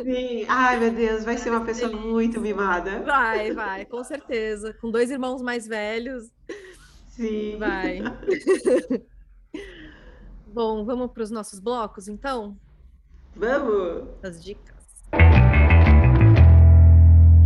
Sim. 0.02 0.46
Ai, 0.48 0.80
meu 0.80 0.92
Deus, 0.92 1.24
vai 1.24 1.38
ser 1.38 1.50
uma 1.50 1.60
que 1.62 1.68
pessoa 1.68 1.92
muito 1.92 2.40
mimada. 2.40 3.02
Vai, 3.02 3.52
vai, 3.54 3.86
com 3.86 4.04
certeza. 4.04 4.74
Com 4.74 4.90
dois 4.90 5.12
irmãos 5.12 5.42
mais 5.42 5.68
velhos, 5.68 6.32
Sim. 7.10 7.58
vai. 7.58 8.00
Bom, 10.48 10.86
vamos 10.86 11.12
para 11.12 11.24
os 11.24 11.32
nossos 11.32 11.60
blocos, 11.60 12.08
então? 12.08 12.56
Vamos! 13.36 14.08
Das 14.22 14.44
dicas. 14.44 14.74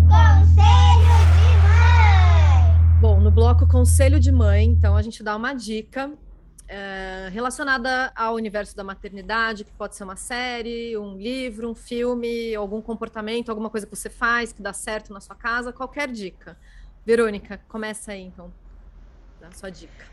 Conselho 0.09 1.07
de 1.33 1.57
mãe. 1.63 2.99
Bom, 2.99 3.21
no 3.21 3.31
bloco 3.31 3.67
Conselho 3.67 4.19
de 4.19 4.31
Mãe, 4.31 4.65
então 4.65 4.95
a 4.97 5.01
gente 5.01 5.23
dá 5.23 5.35
uma 5.35 5.53
dica 5.53 6.11
eh, 6.67 7.29
relacionada 7.31 8.11
ao 8.15 8.35
universo 8.35 8.75
da 8.75 8.83
maternidade, 8.83 9.63
que 9.63 9.71
pode 9.71 9.95
ser 9.95 10.03
uma 10.03 10.15
série, 10.17 10.97
um 10.97 11.15
livro, 11.17 11.69
um 11.69 11.75
filme, 11.75 12.53
algum 12.55 12.81
comportamento, 12.81 13.49
alguma 13.49 13.69
coisa 13.69 13.87
que 13.87 13.95
você 13.95 14.09
faz 14.09 14.51
que 14.51 14.61
dá 14.61 14.73
certo 14.73 15.13
na 15.13 15.21
sua 15.21 15.35
casa, 15.35 15.71
qualquer 15.71 16.11
dica. 16.11 16.57
Verônica, 17.05 17.61
começa 17.69 18.11
aí 18.11 18.21
então, 18.21 18.51
dá 19.39 19.47
a 19.47 19.51
sua 19.51 19.69
dica. 19.69 20.05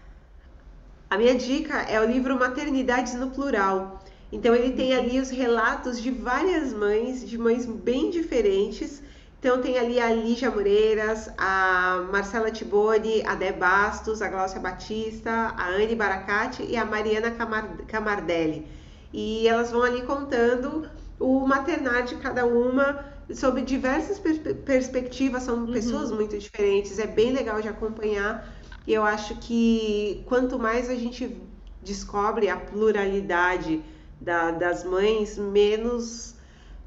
A 1.11 1.19
minha 1.19 1.35
dica 1.35 1.83
é 1.83 2.01
o 2.01 2.05
livro 2.05 2.39
Maternidades 2.39 3.15
no 3.15 3.31
Plural. 3.31 4.01
Então 4.33 4.55
ele 4.55 4.73
tem 4.73 4.95
ali 4.95 5.21
os 5.21 5.31
relatos 5.31 6.01
de 6.01 6.11
várias 6.11 6.73
mães, 6.73 7.29
de 7.29 7.37
mães 7.37 7.67
bem 7.67 8.11
diferentes. 8.11 9.03
Então 9.45 9.61
tem 9.61 9.77
ali 9.79 10.01
a 10.01 10.11
Lígia 10.11 10.51
Moreiras, 10.51 11.29
a 11.37 12.09
Marcela 12.11 12.51
Tiboni, 12.51 13.23
a 13.27 13.35
Dé 13.35 13.53
Bastos, 13.53 14.23
a 14.23 14.29
Gláucia 14.29 14.59
Batista, 14.59 15.31
a 15.55 15.67
Anne 15.69 15.95
Baracate 15.95 16.63
e 16.63 16.79
a 16.79 16.85
Mariana 16.87 17.31
Camar- 17.31 17.77
Camardelli. 17.87 18.67
E 19.13 19.47
elas 19.47 19.71
vão 19.71 19.83
ali 19.83 20.01
contando 20.01 20.89
o 21.21 21.47
maternar 21.47 22.05
de 22.05 22.15
cada 22.17 22.47
uma 22.47 23.05
sob 23.35 23.61
diversas 23.61 24.19
perspe- 24.19 24.55
perspectivas, 24.55 25.43
são 25.43 25.67
pessoas 25.67 26.11
muito 26.11 26.39
diferentes, 26.39 26.99
é 26.99 27.07
bem 27.07 27.31
legal 27.31 27.61
de 27.61 27.69
acompanhar. 27.69 28.51
E 28.87 28.95
eu 28.95 29.05
acho 29.05 29.35
que 29.41 30.23
quanto 30.25 30.59
mais 30.59 30.89
a 30.89 30.95
gente 30.95 31.39
descobre 31.83 32.49
a 32.49 32.57
pluralidade 32.57 33.85
da- 34.19 34.53
das 34.53 34.85
mães, 34.85 35.37
menos, 35.37 36.35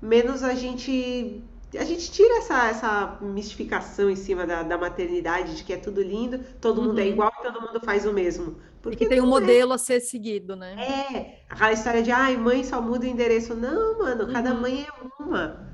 menos 0.02 0.42
a 0.42 0.56
gente 0.56 1.44
a 1.76 1.84
gente 1.84 2.12
tira 2.12 2.38
essa, 2.38 2.68
essa 2.70 3.18
mistificação 3.22 4.10
em 4.10 4.16
cima 4.16 4.46
da, 4.46 4.64
da 4.64 4.78
maternidade, 4.78 5.56
de 5.56 5.64
que 5.64 5.74
é 5.74 5.78
tudo 5.78 6.02
lindo, 6.02 6.40
todo 6.62 6.82
mundo 6.82 7.00
é 7.00 7.04
Uhum. 7.04 7.10
igual 7.10 7.32
e 7.40 7.42
todo 7.42 7.62
mundo 7.62 7.80
faz 7.82 8.06
o 8.06 8.14
mesmo. 8.14 8.62
E 8.90 8.96
Porque 8.96 8.98
que 8.98 9.06
tem 9.06 9.20
um 9.22 9.26
é. 9.26 9.28
modelo 9.28 9.74
a 9.74 9.78
ser 9.78 10.00
seguido, 10.02 10.56
né? 10.56 10.84
É, 10.84 11.44
aquela 11.50 11.72
história 11.74 12.04
de, 12.04 12.12
ai, 12.12 12.38
mãe 12.38 12.64
só 12.64 12.82
muda 12.82 13.06
o 13.06 13.10
endereço. 13.10 13.56
Não, 13.56 13.98
mano, 14.00 14.28
cada 14.28 14.54
Uhum. 14.54 14.62
mãe 14.62 14.86
é 14.86 15.24
uma. 15.24 15.68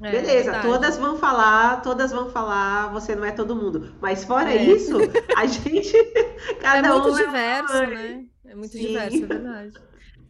É, 0.00 0.10
Beleza, 0.10 0.52
verdade. 0.52 0.62
todas 0.62 0.98
vão 0.98 1.16
falar, 1.18 1.82
todas 1.82 2.12
vão 2.12 2.30
falar, 2.30 2.92
você 2.92 3.14
não 3.16 3.24
é 3.24 3.32
todo 3.32 3.56
mundo. 3.56 3.96
Mas 4.00 4.24
fora 4.24 4.52
É. 4.52 4.56
isso, 4.56 4.96
a 5.32 5.46
gente, 5.46 5.96
É 6.54 6.54
cada 6.54 6.82
muito 6.84 7.10
um 7.10 7.18
é 7.18 7.26
diverso, 7.26 7.86
mãe. 7.86 7.86
né? 7.86 8.26
É 8.44 8.54
muito 8.54 8.76
Sim. 8.76 8.78
diverso, 8.78 9.24
é 9.24 9.26
verdade. 9.28 9.82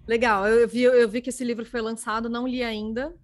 Legal, 0.07 0.47
eu 0.49 0.69
vi, 0.69 0.83
eu 0.83 1.09
vi 1.09 1.23
que 1.23 1.31
esse 1.31 1.45
livro 1.45 1.65
foi 1.65 1.81
lançado, 1.81 2.29
não 2.29 2.47
li 2.47 2.63
ainda, 2.63 3.15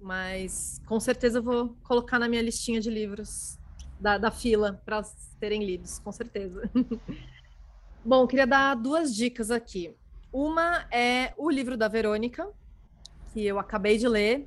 mas 0.00 0.80
com 0.86 0.98
certeza 1.00 1.38
eu 1.38 1.42
vou 1.42 1.76
colocar 1.82 2.18
na 2.18 2.28
minha 2.28 2.42
listinha 2.42 2.80
de 2.80 2.90
livros 2.90 3.58
da, 4.00 4.18
da 4.18 4.30
fila 4.30 4.80
para 4.84 5.02
serem 5.02 5.64
lidos, 5.64 5.98
com 5.98 6.12
certeza. 6.12 6.70
Bom, 8.04 8.26
queria 8.26 8.46
dar 8.46 8.74
duas 8.74 9.14
dicas 9.14 9.50
aqui. 9.50 9.94
Uma 10.32 10.86
é 10.90 11.32
o 11.36 11.50
livro 11.50 11.76
da 11.76 11.88
Verônica, 11.88 12.48
que 13.32 13.44
eu 13.44 13.58
acabei 13.58 13.98
de 13.98 14.06
ler, 14.06 14.46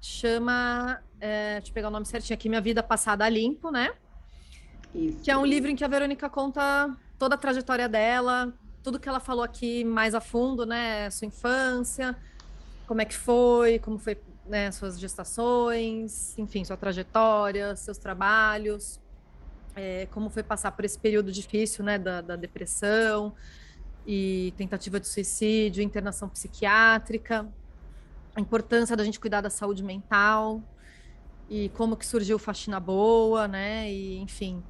chama, 0.00 1.02
é, 1.20 1.54
deixa 1.54 1.70
eu 1.70 1.74
pegar 1.74 1.88
o 1.88 1.90
nome 1.90 2.06
certinho 2.06 2.34
aqui, 2.34 2.48
Minha 2.48 2.60
Vida 2.60 2.82
Passada 2.82 3.24
a 3.24 3.28
Limpo, 3.28 3.70
né? 3.70 3.94
Isso. 4.94 5.22
Que 5.22 5.30
é 5.30 5.36
um 5.36 5.46
livro 5.46 5.70
em 5.70 5.76
que 5.76 5.84
a 5.84 5.88
Verônica 5.88 6.28
conta 6.28 6.94
toda 7.18 7.34
a 7.36 7.38
trajetória 7.38 7.88
dela, 7.88 8.52
tudo 8.82 8.98
que 8.98 9.08
ela 9.08 9.20
falou 9.20 9.44
aqui 9.44 9.84
mais 9.84 10.14
a 10.14 10.20
fundo, 10.20 10.66
né? 10.66 11.08
Sua 11.10 11.26
infância, 11.26 12.16
como 12.86 13.00
é 13.00 13.04
que 13.04 13.14
foi, 13.14 13.78
como 13.78 13.98
foi 13.98 14.18
né, 14.46 14.70
suas 14.70 14.98
gestações, 14.98 16.36
enfim, 16.38 16.64
sua 16.64 16.76
trajetória, 16.76 17.74
seus 17.76 17.98
trabalhos, 17.98 19.00
é, 19.74 20.06
como 20.10 20.28
foi 20.28 20.42
passar 20.42 20.72
por 20.72 20.84
esse 20.84 20.98
período 20.98 21.30
difícil, 21.32 21.84
né, 21.84 21.98
da, 21.98 22.20
da 22.20 22.36
depressão 22.36 23.34
e 24.06 24.52
tentativa 24.56 24.98
de 24.98 25.06
suicídio, 25.06 25.82
internação 25.82 26.28
psiquiátrica, 26.28 27.48
a 28.34 28.40
importância 28.40 28.96
da 28.96 29.04
gente 29.04 29.20
cuidar 29.20 29.40
da 29.40 29.50
saúde 29.50 29.82
mental 29.82 30.62
e 31.48 31.68
como 31.70 31.96
que 31.96 32.06
surgiu 32.06 32.38
Faxina 32.38 32.80
Boa, 32.80 33.46
né, 33.46 33.90
e 33.90 34.18
enfim, 34.18 34.62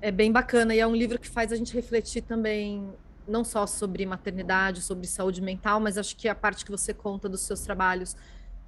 é 0.00 0.10
bem 0.10 0.30
bacana 0.30 0.74
e 0.74 0.78
é 0.78 0.86
um 0.86 0.94
livro 0.94 1.18
que 1.18 1.28
faz 1.28 1.52
a 1.52 1.56
gente 1.56 1.74
refletir 1.74 2.22
também 2.22 2.92
não 3.26 3.44
só 3.44 3.66
sobre 3.66 4.04
maternidade, 4.04 4.82
sobre 4.82 5.06
saúde 5.06 5.40
mental, 5.40 5.78
mas 5.78 5.96
acho 5.96 6.16
que 6.16 6.28
a 6.28 6.34
parte 6.34 6.64
que 6.64 6.70
você 6.70 6.92
conta 6.92 7.28
dos 7.28 7.42
seus 7.42 7.60
trabalhos 7.60 8.16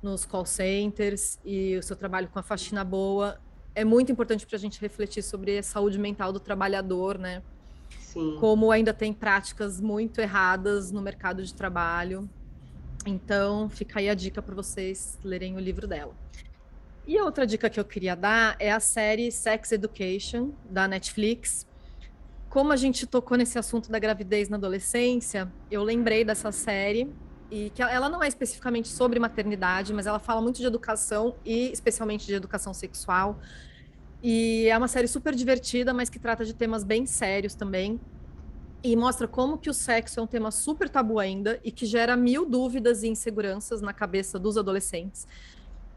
nos 0.05 0.27
call 0.27 0.45
centers 0.45 1.41
e 1.43 1.77
o 1.79 1.83
seu 1.83 1.97
trabalho 1.97 2.29
com 2.29 2.39
a 2.39 2.43
faxina 2.43 2.85
boa 2.85 3.41
é 3.75 3.85
muito 3.85 4.13
importante 4.13 4.47
para 4.47 4.57
a 4.57 4.59
gente 4.59 4.79
refletir 4.81 5.23
sobre 5.23 5.59
a 5.59 5.63
saúde 5.63 5.99
mental 5.99 6.31
do 6.33 6.39
trabalhador, 6.39 7.19
né? 7.19 7.43
Sim. 7.99 8.37
Como 8.39 8.71
ainda 8.71 8.93
tem 8.93 9.13
práticas 9.13 9.81
muito 9.81 10.21
erradas 10.21 10.93
no 10.93 11.01
mercado 11.01 11.43
de 11.43 11.53
trabalho. 11.53 12.29
Então, 13.07 13.69
fica 13.69 13.99
aí 13.99 14.09
a 14.09 14.15
dica 14.15 14.41
para 14.41 14.55
vocês 14.55 15.19
lerem 15.25 15.57
o 15.57 15.59
livro 15.59 15.89
dela. 15.89 16.15
E 17.07 17.19
a 17.19 17.25
outra 17.25 17.47
dica 17.47 17.69
que 17.69 17.81
eu 17.81 17.85
queria 17.85 18.15
dar 18.15 18.57
é 18.61 18.71
a 18.71 18.81
série 18.81 19.33
Sex 19.33 19.73
Education, 19.73 20.53
da 20.71 20.87
Netflix. 20.87 21.67
Como 22.49 22.73
a 22.73 22.77
gente 22.77 23.07
tocou 23.07 23.37
nesse 23.37 23.59
assunto 23.59 23.91
da 23.91 23.99
gravidez 23.99 24.49
na 24.49 24.57
adolescência, 24.57 25.51
eu 25.71 25.83
lembrei 25.83 26.25
dessa 26.25 26.53
série 26.53 27.13
e 27.55 27.71
que 27.71 27.81
ela 27.81 28.09
não 28.09 28.21
é 28.21 28.27
especificamente 28.27 28.89
sobre 28.89 29.21
maternidade, 29.21 29.95
mas 29.95 30.09
ela 30.09 30.19
fala 30.19 30.41
muito 30.41 30.57
de 30.57 30.67
educação 30.67 31.37
e 31.45 31.71
especialmente 31.71 32.27
de 32.27 32.35
educação 32.35 32.75
sexual. 32.75 33.39
E 34.21 34.67
é 34.67 34.77
uma 34.77 34.89
série 34.89 35.07
super 35.07 35.33
divertida, 35.37 35.95
mas 35.95 36.11
que 36.11 36.19
trata 36.19 36.45
de 36.45 36.53
temas 36.53 36.83
bem 36.83 37.07
sérios 37.07 37.55
também. 37.55 38.01
E 38.83 38.97
mostra 38.97 39.29
como 39.29 39.57
que 39.57 39.71
o 39.71 39.73
sexo 39.73 40.19
é 40.19 40.23
um 40.25 40.27
tema 40.27 40.51
super 40.51 40.89
tabu 40.89 41.21
ainda 41.21 41.61
e 41.63 41.71
que 41.71 41.87
gera 41.87 42.17
mil 42.17 42.45
dúvidas 42.45 43.05
e 43.05 43.07
inseguranças 43.07 43.81
na 43.81 43.93
cabeça 43.93 44.37
dos 44.37 44.59
adolescentes. 44.59 45.25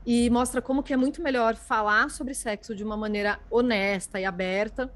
E 0.06 0.30
mostra 0.30 0.62
como 0.62 0.84
que 0.84 0.94
é 0.94 0.98
muito 0.98 1.24
melhor 1.24 1.56
falar 1.56 2.12
sobre 2.12 2.36
sexo 2.36 2.76
de 2.76 2.84
uma 2.84 2.96
maneira 2.96 3.40
honesta 3.50 4.20
e 4.20 4.26
aberta 4.26 4.94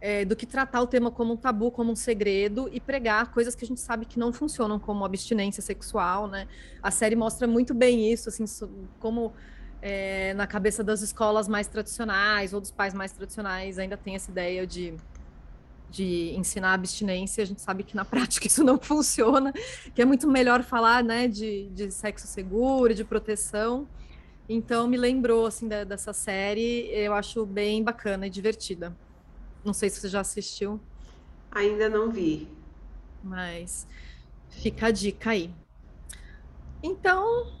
é, 0.00 0.24
do 0.24 0.34
que 0.34 0.46
tratar 0.46 0.80
o 0.80 0.86
tema 0.86 1.10
como 1.10 1.34
um 1.34 1.36
tabu, 1.36 1.70
como 1.70 1.92
um 1.92 1.96
segredo 1.96 2.68
e 2.72 2.80
pregar 2.80 3.30
coisas 3.32 3.54
que 3.54 3.64
a 3.64 3.68
gente 3.68 3.80
sabe 3.80 4.06
que 4.06 4.18
não 4.18 4.32
funcionam, 4.32 4.78
como 4.78 5.04
abstinência 5.04 5.62
sexual, 5.62 6.26
né? 6.26 6.48
A 6.82 6.90
série 6.90 7.14
mostra 7.14 7.46
muito 7.46 7.74
bem 7.74 8.10
isso, 8.10 8.28
assim, 8.28 8.44
como 8.98 9.32
é, 9.82 10.32
na 10.34 10.46
cabeça 10.46 10.82
das 10.82 11.02
escolas 11.02 11.48
mais 11.48 11.66
tradicionais 11.66 12.54
ou 12.54 12.60
dos 12.60 12.70
pais 12.70 12.94
mais 12.94 13.12
tradicionais 13.12 13.78
ainda 13.78 13.96
tem 13.96 14.14
essa 14.14 14.30
ideia 14.30 14.66
de 14.66 14.94
de 15.90 16.32
ensinar 16.36 16.74
abstinência, 16.74 17.42
a 17.42 17.46
gente 17.46 17.60
sabe 17.60 17.82
que 17.82 17.96
na 17.96 18.04
prática 18.06 18.46
isso 18.46 18.62
não 18.62 18.78
funciona, 18.78 19.52
que 19.92 20.00
é 20.00 20.04
muito 20.04 20.28
melhor 20.28 20.62
falar, 20.62 21.02
né, 21.02 21.26
de, 21.26 21.68
de 21.70 21.90
sexo 21.90 22.28
seguro, 22.28 22.94
de 22.94 23.04
proteção. 23.04 23.88
Então 24.48 24.86
me 24.86 24.96
lembrou 24.96 25.46
assim 25.46 25.68
da, 25.68 25.84
dessa 25.84 26.12
série, 26.12 26.88
eu 26.92 27.12
acho 27.12 27.44
bem 27.44 27.82
bacana 27.82 28.26
e 28.26 28.30
divertida. 28.30 28.96
Não 29.64 29.72
sei 29.72 29.90
se 29.90 30.00
você 30.00 30.08
já 30.08 30.20
assistiu. 30.20 30.80
Ainda 31.50 31.88
não 31.88 32.10
vi. 32.10 32.48
Mas 33.22 33.86
fica 34.48 34.86
a 34.86 34.90
dica 34.90 35.30
aí. 35.30 35.52
Então, 36.82 37.52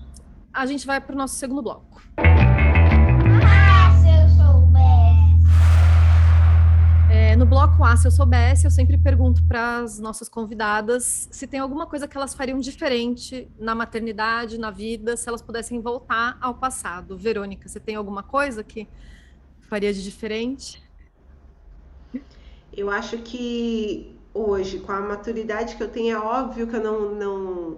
a 0.52 0.64
gente 0.64 0.86
vai 0.86 1.00
para 1.00 1.14
o 1.14 1.18
nosso 1.18 1.34
segundo 1.34 1.62
bloco. 1.62 2.02
Ah, 2.16 3.92
se 4.00 4.08
eu 4.08 4.28
soubesse. 4.30 4.80
É, 7.12 7.36
no 7.36 7.44
bloco 7.44 7.84
A, 7.84 7.96
se 7.96 8.06
eu 8.06 8.10
soubesse, 8.10 8.66
eu 8.66 8.70
sempre 8.70 8.96
pergunto 8.96 9.44
para 9.44 9.80
as 9.80 9.98
nossas 9.98 10.28
convidadas 10.28 11.28
se 11.30 11.46
tem 11.46 11.60
alguma 11.60 11.86
coisa 11.86 12.08
que 12.08 12.16
elas 12.16 12.32
fariam 12.32 12.58
diferente 12.58 13.50
na 13.58 13.74
maternidade, 13.74 14.56
na 14.56 14.70
vida, 14.70 15.18
se 15.18 15.28
elas 15.28 15.42
pudessem 15.42 15.80
voltar 15.80 16.38
ao 16.40 16.54
passado. 16.54 17.18
Verônica, 17.18 17.68
você 17.68 17.78
tem 17.78 17.94
alguma 17.94 18.22
coisa 18.22 18.64
que 18.64 18.88
faria 19.60 19.92
de 19.92 20.02
diferente? 20.02 20.82
Eu 22.80 22.90
acho 22.90 23.18
que 23.18 24.16
hoje, 24.32 24.78
com 24.78 24.92
a 24.92 25.00
maturidade 25.00 25.76
que 25.76 25.82
eu 25.82 25.88
tenho, 25.88 26.16
é 26.16 26.18
óbvio 26.18 26.66
que 26.66 26.74
eu 26.76 26.82
não, 26.82 27.14
não, 27.14 27.76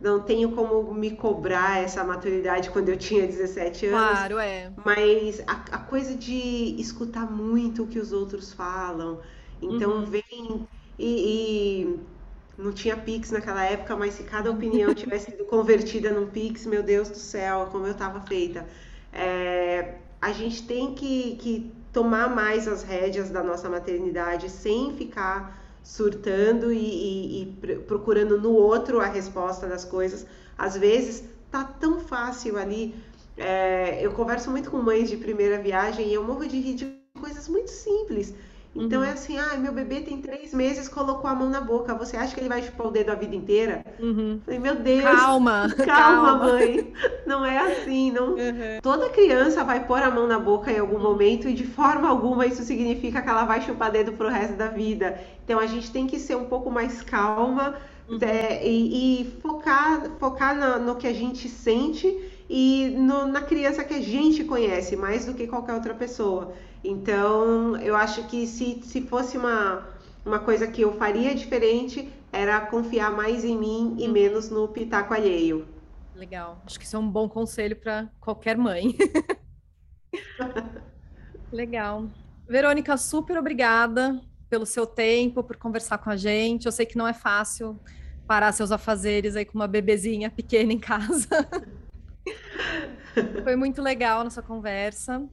não 0.00 0.20
tenho 0.20 0.52
como 0.52 0.94
me 0.94 1.10
cobrar 1.10 1.82
essa 1.82 2.04
maturidade 2.04 2.70
quando 2.70 2.88
eu 2.88 2.96
tinha 2.96 3.26
17 3.26 3.86
anos. 3.86 4.08
Claro, 4.10 4.38
é. 4.38 4.72
Mas 4.84 5.40
a, 5.48 5.52
a 5.72 5.78
coisa 5.78 6.14
de 6.14 6.76
escutar 6.78 7.28
muito 7.30 7.82
o 7.82 7.86
que 7.88 7.98
os 7.98 8.12
outros 8.12 8.52
falam. 8.52 9.20
Então, 9.60 9.96
uhum. 9.96 10.04
vem 10.04 10.68
e, 10.96 11.88
e 11.88 12.00
não 12.56 12.72
tinha 12.72 12.96
Pix 12.96 13.32
naquela 13.32 13.64
época, 13.64 13.96
mas 13.96 14.14
se 14.14 14.22
cada 14.22 14.48
opinião 14.50 14.92
tivesse 14.94 15.32
sido 15.32 15.44
convertida 15.46 16.10
num 16.10 16.28
Pix, 16.28 16.66
meu 16.66 16.84
Deus 16.84 17.08
do 17.08 17.18
céu, 17.18 17.68
como 17.72 17.86
eu 17.86 17.92
estava 17.92 18.20
feita. 18.20 18.64
É, 19.12 19.96
a 20.20 20.32
gente 20.32 20.62
tem 20.66 20.94
que, 20.94 21.36
que 21.36 21.72
tomar 21.96 22.28
mais 22.28 22.68
as 22.68 22.82
rédeas 22.82 23.30
da 23.30 23.42
nossa 23.42 23.70
maternidade 23.70 24.50
sem 24.50 24.92
ficar 24.98 25.58
surtando 25.82 26.70
e, 26.70 26.76
e, 26.76 27.42
e 27.42 27.76
procurando 27.86 28.38
no 28.38 28.52
outro 28.52 29.00
a 29.00 29.06
resposta 29.06 29.66
das 29.66 29.82
coisas. 29.82 30.26
Às 30.58 30.76
vezes 30.76 31.24
tá 31.50 31.64
tão 31.64 31.98
fácil 31.98 32.58
ali. 32.58 32.94
É, 33.34 33.98
eu 34.04 34.12
converso 34.12 34.50
muito 34.50 34.70
com 34.70 34.76
mães 34.76 35.08
de 35.08 35.16
primeira 35.16 35.58
viagem 35.58 36.08
e 36.08 36.12
eu 36.12 36.22
morro 36.22 36.46
de 36.46 36.60
rir 36.60 36.74
de 36.74 36.98
coisas 37.18 37.48
muito 37.48 37.70
simples. 37.70 38.34
Então 38.78 39.00
uhum. 39.00 39.06
é 39.06 39.12
assim, 39.12 39.38
ah, 39.38 39.56
meu 39.56 39.72
bebê 39.72 40.00
tem 40.00 40.20
três 40.20 40.52
meses, 40.52 40.88
colocou 40.88 41.28
a 41.28 41.34
mão 41.34 41.48
na 41.48 41.60
boca. 41.60 41.94
Você 41.94 42.16
acha 42.16 42.34
que 42.34 42.40
ele 42.40 42.48
vai 42.48 42.62
chupar 42.62 42.86
o 42.86 42.90
dedo 42.90 43.10
a 43.10 43.14
vida 43.14 43.34
inteira? 43.34 43.84
Uhum. 43.98 44.40
Falei, 44.44 44.60
meu 44.60 44.76
Deus. 44.76 45.02
Calma, 45.02 45.68
calma, 45.84 45.86
calma, 45.86 46.36
mãe. 46.38 46.92
Não 47.26 47.44
é 47.44 47.58
assim, 47.58 48.10
não. 48.10 48.30
Uhum. 48.30 48.80
Toda 48.82 49.08
criança 49.08 49.64
vai 49.64 49.86
pôr 49.86 50.02
a 50.02 50.10
mão 50.10 50.26
na 50.26 50.38
boca 50.38 50.70
em 50.70 50.78
algum 50.78 50.98
momento 50.98 51.48
e 51.48 51.54
de 51.54 51.66
forma 51.66 52.08
alguma 52.08 52.46
isso 52.46 52.62
significa 52.62 53.22
que 53.22 53.28
ela 53.28 53.44
vai 53.44 53.62
chupar 53.62 53.90
dedo 53.90 54.12
pro 54.12 54.28
resto 54.28 54.56
da 54.56 54.68
vida. 54.68 55.18
Então 55.44 55.58
a 55.58 55.66
gente 55.66 55.90
tem 55.90 56.06
que 56.06 56.18
ser 56.18 56.36
um 56.36 56.44
pouco 56.44 56.70
mais 56.70 57.02
calma 57.02 57.76
uhum. 58.08 58.18
é, 58.20 58.66
e, 58.66 59.22
e, 59.22 59.40
focar, 59.40 60.10
focar 60.18 60.54
no, 60.54 60.84
no 60.84 60.96
que 60.96 61.06
a 61.06 61.12
gente 61.12 61.48
sente 61.48 62.06
e 62.48 62.94
no, 62.96 63.26
na 63.26 63.40
criança 63.40 63.84
que 63.84 63.94
a 63.94 64.00
gente 64.00 64.44
conhece 64.44 64.96
mais 64.96 65.26
do 65.26 65.34
que 65.34 65.46
qualquer 65.46 65.74
outra 65.74 65.94
pessoa. 65.94 66.52
Então, 66.86 67.76
eu 67.78 67.96
acho 67.96 68.28
que 68.28 68.46
se, 68.46 68.80
se 68.84 69.00
fosse 69.02 69.36
uma, 69.36 69.88
uma 70.24 70.38
coisa 70.38 70.68
que 70.68 70.82
eu 70.82 70.92
faria 70.96 71.34
diferente, 71.34 72.08
era 72.32 72.60
confiar 72.60 73.10
mais 73.10 73.44
em 73.44 73.58
mim 73.58 73.96
e 73.98 74.06
uhum. 74.06 74.12
menos 74.12 74.48
no 74.48 74.68
pitaco 74.68 75.12
alheio. 75.12 75.66
Legal. 76.14 76.62
Acho 76.64 76.78
que 76.78 76.84
isso 76.84 76.94
é 76.94 76.98
um 76.98 77.10
bom 77.10 77.28
conselho 77.28 77.74
para 77.74 78.08
qualquer 78.20 78.56
mãe. 78.56 78.96
Legal. 81.50 82.06
Verônica, 82.48 82.96
super 82.96 83.36
obrigada 83.36 84.20
pelo 84.48 84.64
seu 84.64 84.86
tempo, 84.86 85.42
por 85.42 85.56
conversar 85.56 85.98
com 85.98 86.10
a 86.10 86.16
gente. 86.16 86.66
Eu 86.66 86.72
sei 86.72 86.86
que 86.86 86.96
não 86.96 87.08
é 87.08 87.12
fácil 87.12 87.76
parar 88.28 88.52
seus 88.52 88.70
afazeres 88.70 89.34
aí 89.34 89.44
com 89.44 89.58
uma 89.58 89.66
bebezinha 89.66 90.30
pequena 90.30 90.72
em 90.72 90.78
casa. 90.78 91.28
Foi 93.42 93.56
muito 93.56 93.82
legal 93.82 94.20
a 94.20 94.24
nossa 94.24 94.40
conversa. 94.40 95.28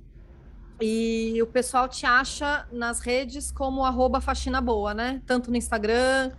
E 0.82 1.40
o 1.42 1.48
pessoal 1.48 1.88
te 1.88 2.06
acha 2.06 2.68
nas 2.72 3.00
redes 3.00 3.52
como 3.52 3.86
arroba 3.86 4.20
faxina 4.20 4.60
boa, 4.60 4.94
né? 4.94 5.22
Tanto 5.26 5.50
no 5.50 5.58
Instagram, 5.58 6.32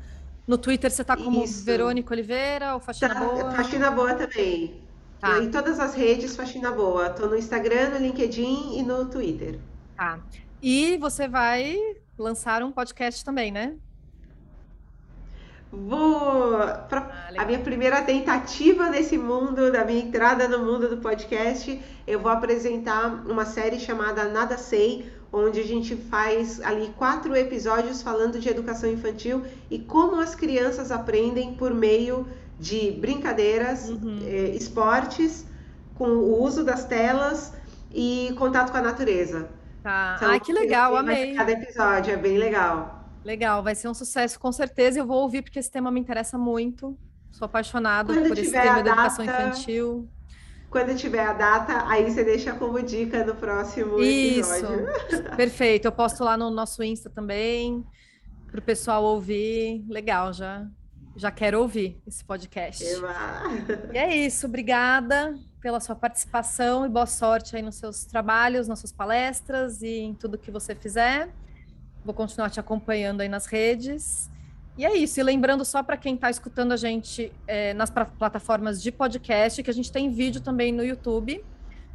no 0.47 0.59
Twitter 0.59 0.90
você 0.90 1.02
tá 1.02 1.16
como 1.16 1.43
Isso. 1.43 1.65
Verônica 1.65 2.12
Oliveira 2.12 2.74
ou 2.74 2.81
Faxina 2.81 3.15
tá, 3.15 3.20
Boa? 3.20 3.51
Faxina 3.52 3.90
Boa 3.90 4.15
também. 4.15 4.82
Tá. 5.19 5.39
Em 5.39 5.51
todas 5.51 5.81
as 5.81 5.94
redes, 5.94 6.36
Faxina 6.36 6.70
Boa. 6.70 7.09
Tô 7.09 7.27
no 7.27 7.36
Instagram, 7.36 7.90
no 7.90 7.98
LinkedIn 7.98 8.78
e 8.78 8.82
no 8.82 9.06
Twitter. 9.06 9.59
Tá. 9.97 10.20
E 10.62 10.98
você 10.98 11.27
vai 11.27 11.78
lançar 12.19 12.62
um 12.62 12.70
podcast 12.70 13.24
também, 13.24 13.51
né? 13.51 13.74
Vou 15.74 16.56
pra 16.88 17.01
Ah, 17.36 17.42
a 17.42 17.44
minha 17.44 17.59
primeira 17.59 18.02
tentativa 18.02 18.88
nesse 18.88 19.16
mundo, 19.18 19.70
da 19.72 19.84
minha 19.84 20.01
entrada 20.02 20.46
no 20.48 20.59
mundo 20.64 20.88
do 20.88 20.98
podcast, 20.98 21.80
eu 22.06 22.20
vou 22.20 22.30
apresentar 22.30 23.24
uma 23.26 23.44
série 23.44 23.78
chamada 23.80 24.24
Nada 24.28 24.56
Sei, 24.56 25.10
onde 25.32 25.60
a 25.60 25.64
gente 25.64 25.96
faz 25.96 26.60
ali 26.62 26.94
quatro 26.96 27.34
episódios 27.36 28.02
falando 28.02 28.38
de 28.38 28.48
educação 28.48 28.88
infantil 28.90 29.42
e 29.70 29.78
como 29.80 30.20
as 30.20 30.34
crianças 30.34 30.90
aprendem 30.92 31.55
por 31.55 31.74
meio 31.74 32.26
de 32.59 32.92
brincadeiras, 32.92 33.88
Uhum. 33.88 34.18
eh, 34.22 34.51
esportes, 34.55 35.44
com 35.94 36.06
o 36.09 36.42
uso 36.42 36.64
das 36.64 36.84
telas 36.84 37.52
e 37.92 38.32
contato 38.38 38.70
com 38.70 38.78
a 38.78 38.82
natureza. 38.82 39.48
Tá. 39.82 40.14
Então, 40.16 40.30
Ai, 40.30 40.40
que 40.40 40.52
legal, 40.52 40.96
amei. 40.96 41.34
Cada 41.34 41.52
episódio 41.52 42.12
é 42.12 42.16
bem 42.16 42.38
legal. 42.38 42.93
Legal, 43.24 43.62
vai 43.62 43.74
ser 43.74 43.88
um 43.88 43.94
sucesso 43.94 44.38
com 44.38 44.52
certeza. 44.52 44.98
Eu 44.98 45.06
vou 45.06 45.22
ouvir 45.22 45.42
porque 45.42 45.59
esse 45.59 45.70
tema 45.70 45.90
me 45.90 45.98
interessa 45.98 46.36
muito. 46.36 46.96
Sou 47.32 47.46
apaixonada 47.46 48.12
Quando 48.12 48.28
por 48.28 48.38
esse 48.38 48.52
tema 48.52 48.82
da 48.82 48.90
educação 48.90 49.24
infantil. 49.24 50.09
Quando 50.70 50.94
tiver 50.96 51.24
a 51.24 51.32
data, 51.32 51.88
aí 51.88 52.10
você 52.10 52.22
deixa 52.22 52.52
como 52.52 52.82
dica 52.82 53.24
no 53.24 53.34
próximo 53.34 54.01
Isso, 54.01 54.52
episódio. 54.55 54.86
perfeito. 55.36 55.86
Eu 55.86 55.92
posto 55.92 56.22
lá 56.22 56.36
no 56.36 56.51
nosso 56.51 56.82
Insta 56.82 57.09
também, 57.09 57.84
para 58.51 58.59
o 58.59 58.62
pessoal 58.62 59.02
ouvir. 59.05 59.84
Legal, 59.88 60.32
já, 60.32 60.66
já 61.16 61.30
quero 61.30 61.60
ouvir 61.60 62.02
esse 62.06 62.24
podcast. 62.24 62.84
Eba. 62.84 63.14
E 63.92 63.98
é 63.98 64.16
isso, 64.16 64.46
obrigada 64.46 65.34
pela 65.60 65.80
sua 65.80 65.94
participação 65.94 66.84
e 66.84 66.88
boa 66.88 67.06
sorte 67.06 67.56
aí 67.56 67.62
nos 67.62 67.76
seus 67.76 68.05
trabalhos, 68.05 68.68
nas 68.68 68.80
suas 68.80 68.92
palestras 68.92 69.80
e 69.80 70.01
em 70.01 70.14
tudo 70.14 70.36
que 70.36 70.51
você 70.51 70.74
fizer. 70.74 71.32
Vou 72.05 72.12
continuar 72.12 72.51
te 72.51 72.60
acompanhando 72.60 73.22
aí 73.22 73.28
nas 73.28 73.47
redes. 73.47 74.31
E 74.76 74.85
é 74.85 74.94
isso. 74.97 75.18
E 75.18 75.22
lembrando 75.22 75.64
só 75.64 75.82
para 75.82 75.97
quem 75.97 76.16
está 76.16 76.28
escutando 76.28 76.72
a 76.72 76.76
gente 76.76 77.32
é, 77.47 77.72
nas 77.74 77.90
plataformas 77.90 78.82
de 78.82 78.93
podcast, 78.93 79.62
que 79.62 79.70
a 79.70 79.74
gente 79.74 79.90
tem 79.90 80.10
vídeo 80.10 80.40
também 80.40 80.72
no 80.72 80.85
YouTube. 80.85 81.43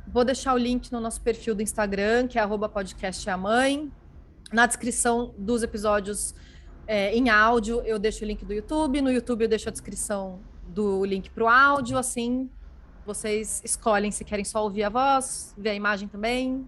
Vou 0.07 0.25
deixar 0.25 0.53
o 0.55 0.57
link 0.57 0.91
no 0.91 0.99
nosso 0.99 1.21
perfil 1.21 1.53
do 1.53 1.61
Instagram, 1.61 2.27
que 2.27 2.39
é 2.39 2.41
arroba 2.41 2.67
podcast 2.67 3.29
é. 3.29 3.91
Na 4.51 4.65
descrição 4.65 5.35
dos 5.37 5.61
episódios 5.61 6.33
é, 6.87 7.15
em 7.15 7.29
áudio, 7.29 7.81
eu 7.81 7.99
deixo 7.99 8.23
o 8.23 8.27
link 8.27 8.43
do 8.43 8.53
YouTube. 8.53 9.01
No 9.01 9.11
YouTube, 9.11 9.43
eu 9.43 9.47
deixo 9.47 9.69
a 9.69 9.71
descrição 9.71 10.39
do 10.67 11.05
link 11.05 11.29
para 11.29 11.43
o 11.43 11.47
áudio. 11.47 11.97
Assim, 11.99 12.49
vocês 13.05 13.61
escolhem 13.63 14.09
se 14.09 14.23
querem 14.23 14.45
só 14.45 14.63
ouvir 14.63 14.83
a 14.83 14.89
voz, 14.89 15.53
ver 15.55 15.69
a 15.69 15.75
imagem 15.75 16.07
também. 16.07 16.67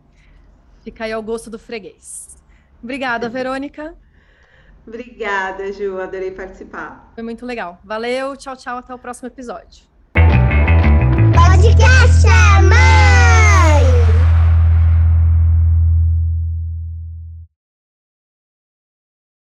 Fica 0.84 1.06
aí 1.06 1.12
ao 1.12 1.24
gosto 1.24 1.50
do 1.50 1.58
freguês. 1.58 2.41
Obrigada, 2.84 3.30
Verônica. 3.30 3.96
Obrigada, 4.86 5.72
Ju. 5.72 6.00
Adorei 6.00 6.32
participar. 6.32 7.12
Foi 7.14 7.24
muito 7.24 7.46
legal. 7.46 7.80
Valeu, 7.84 8.36
tchau, 8.36 8.56
tchau. 8.56 8.78
Até 8.78 8.94
o 8.94 8.98
próximo 8.98 9.28
episódio. 9.28 9.86
Podcast! 11.34 12.26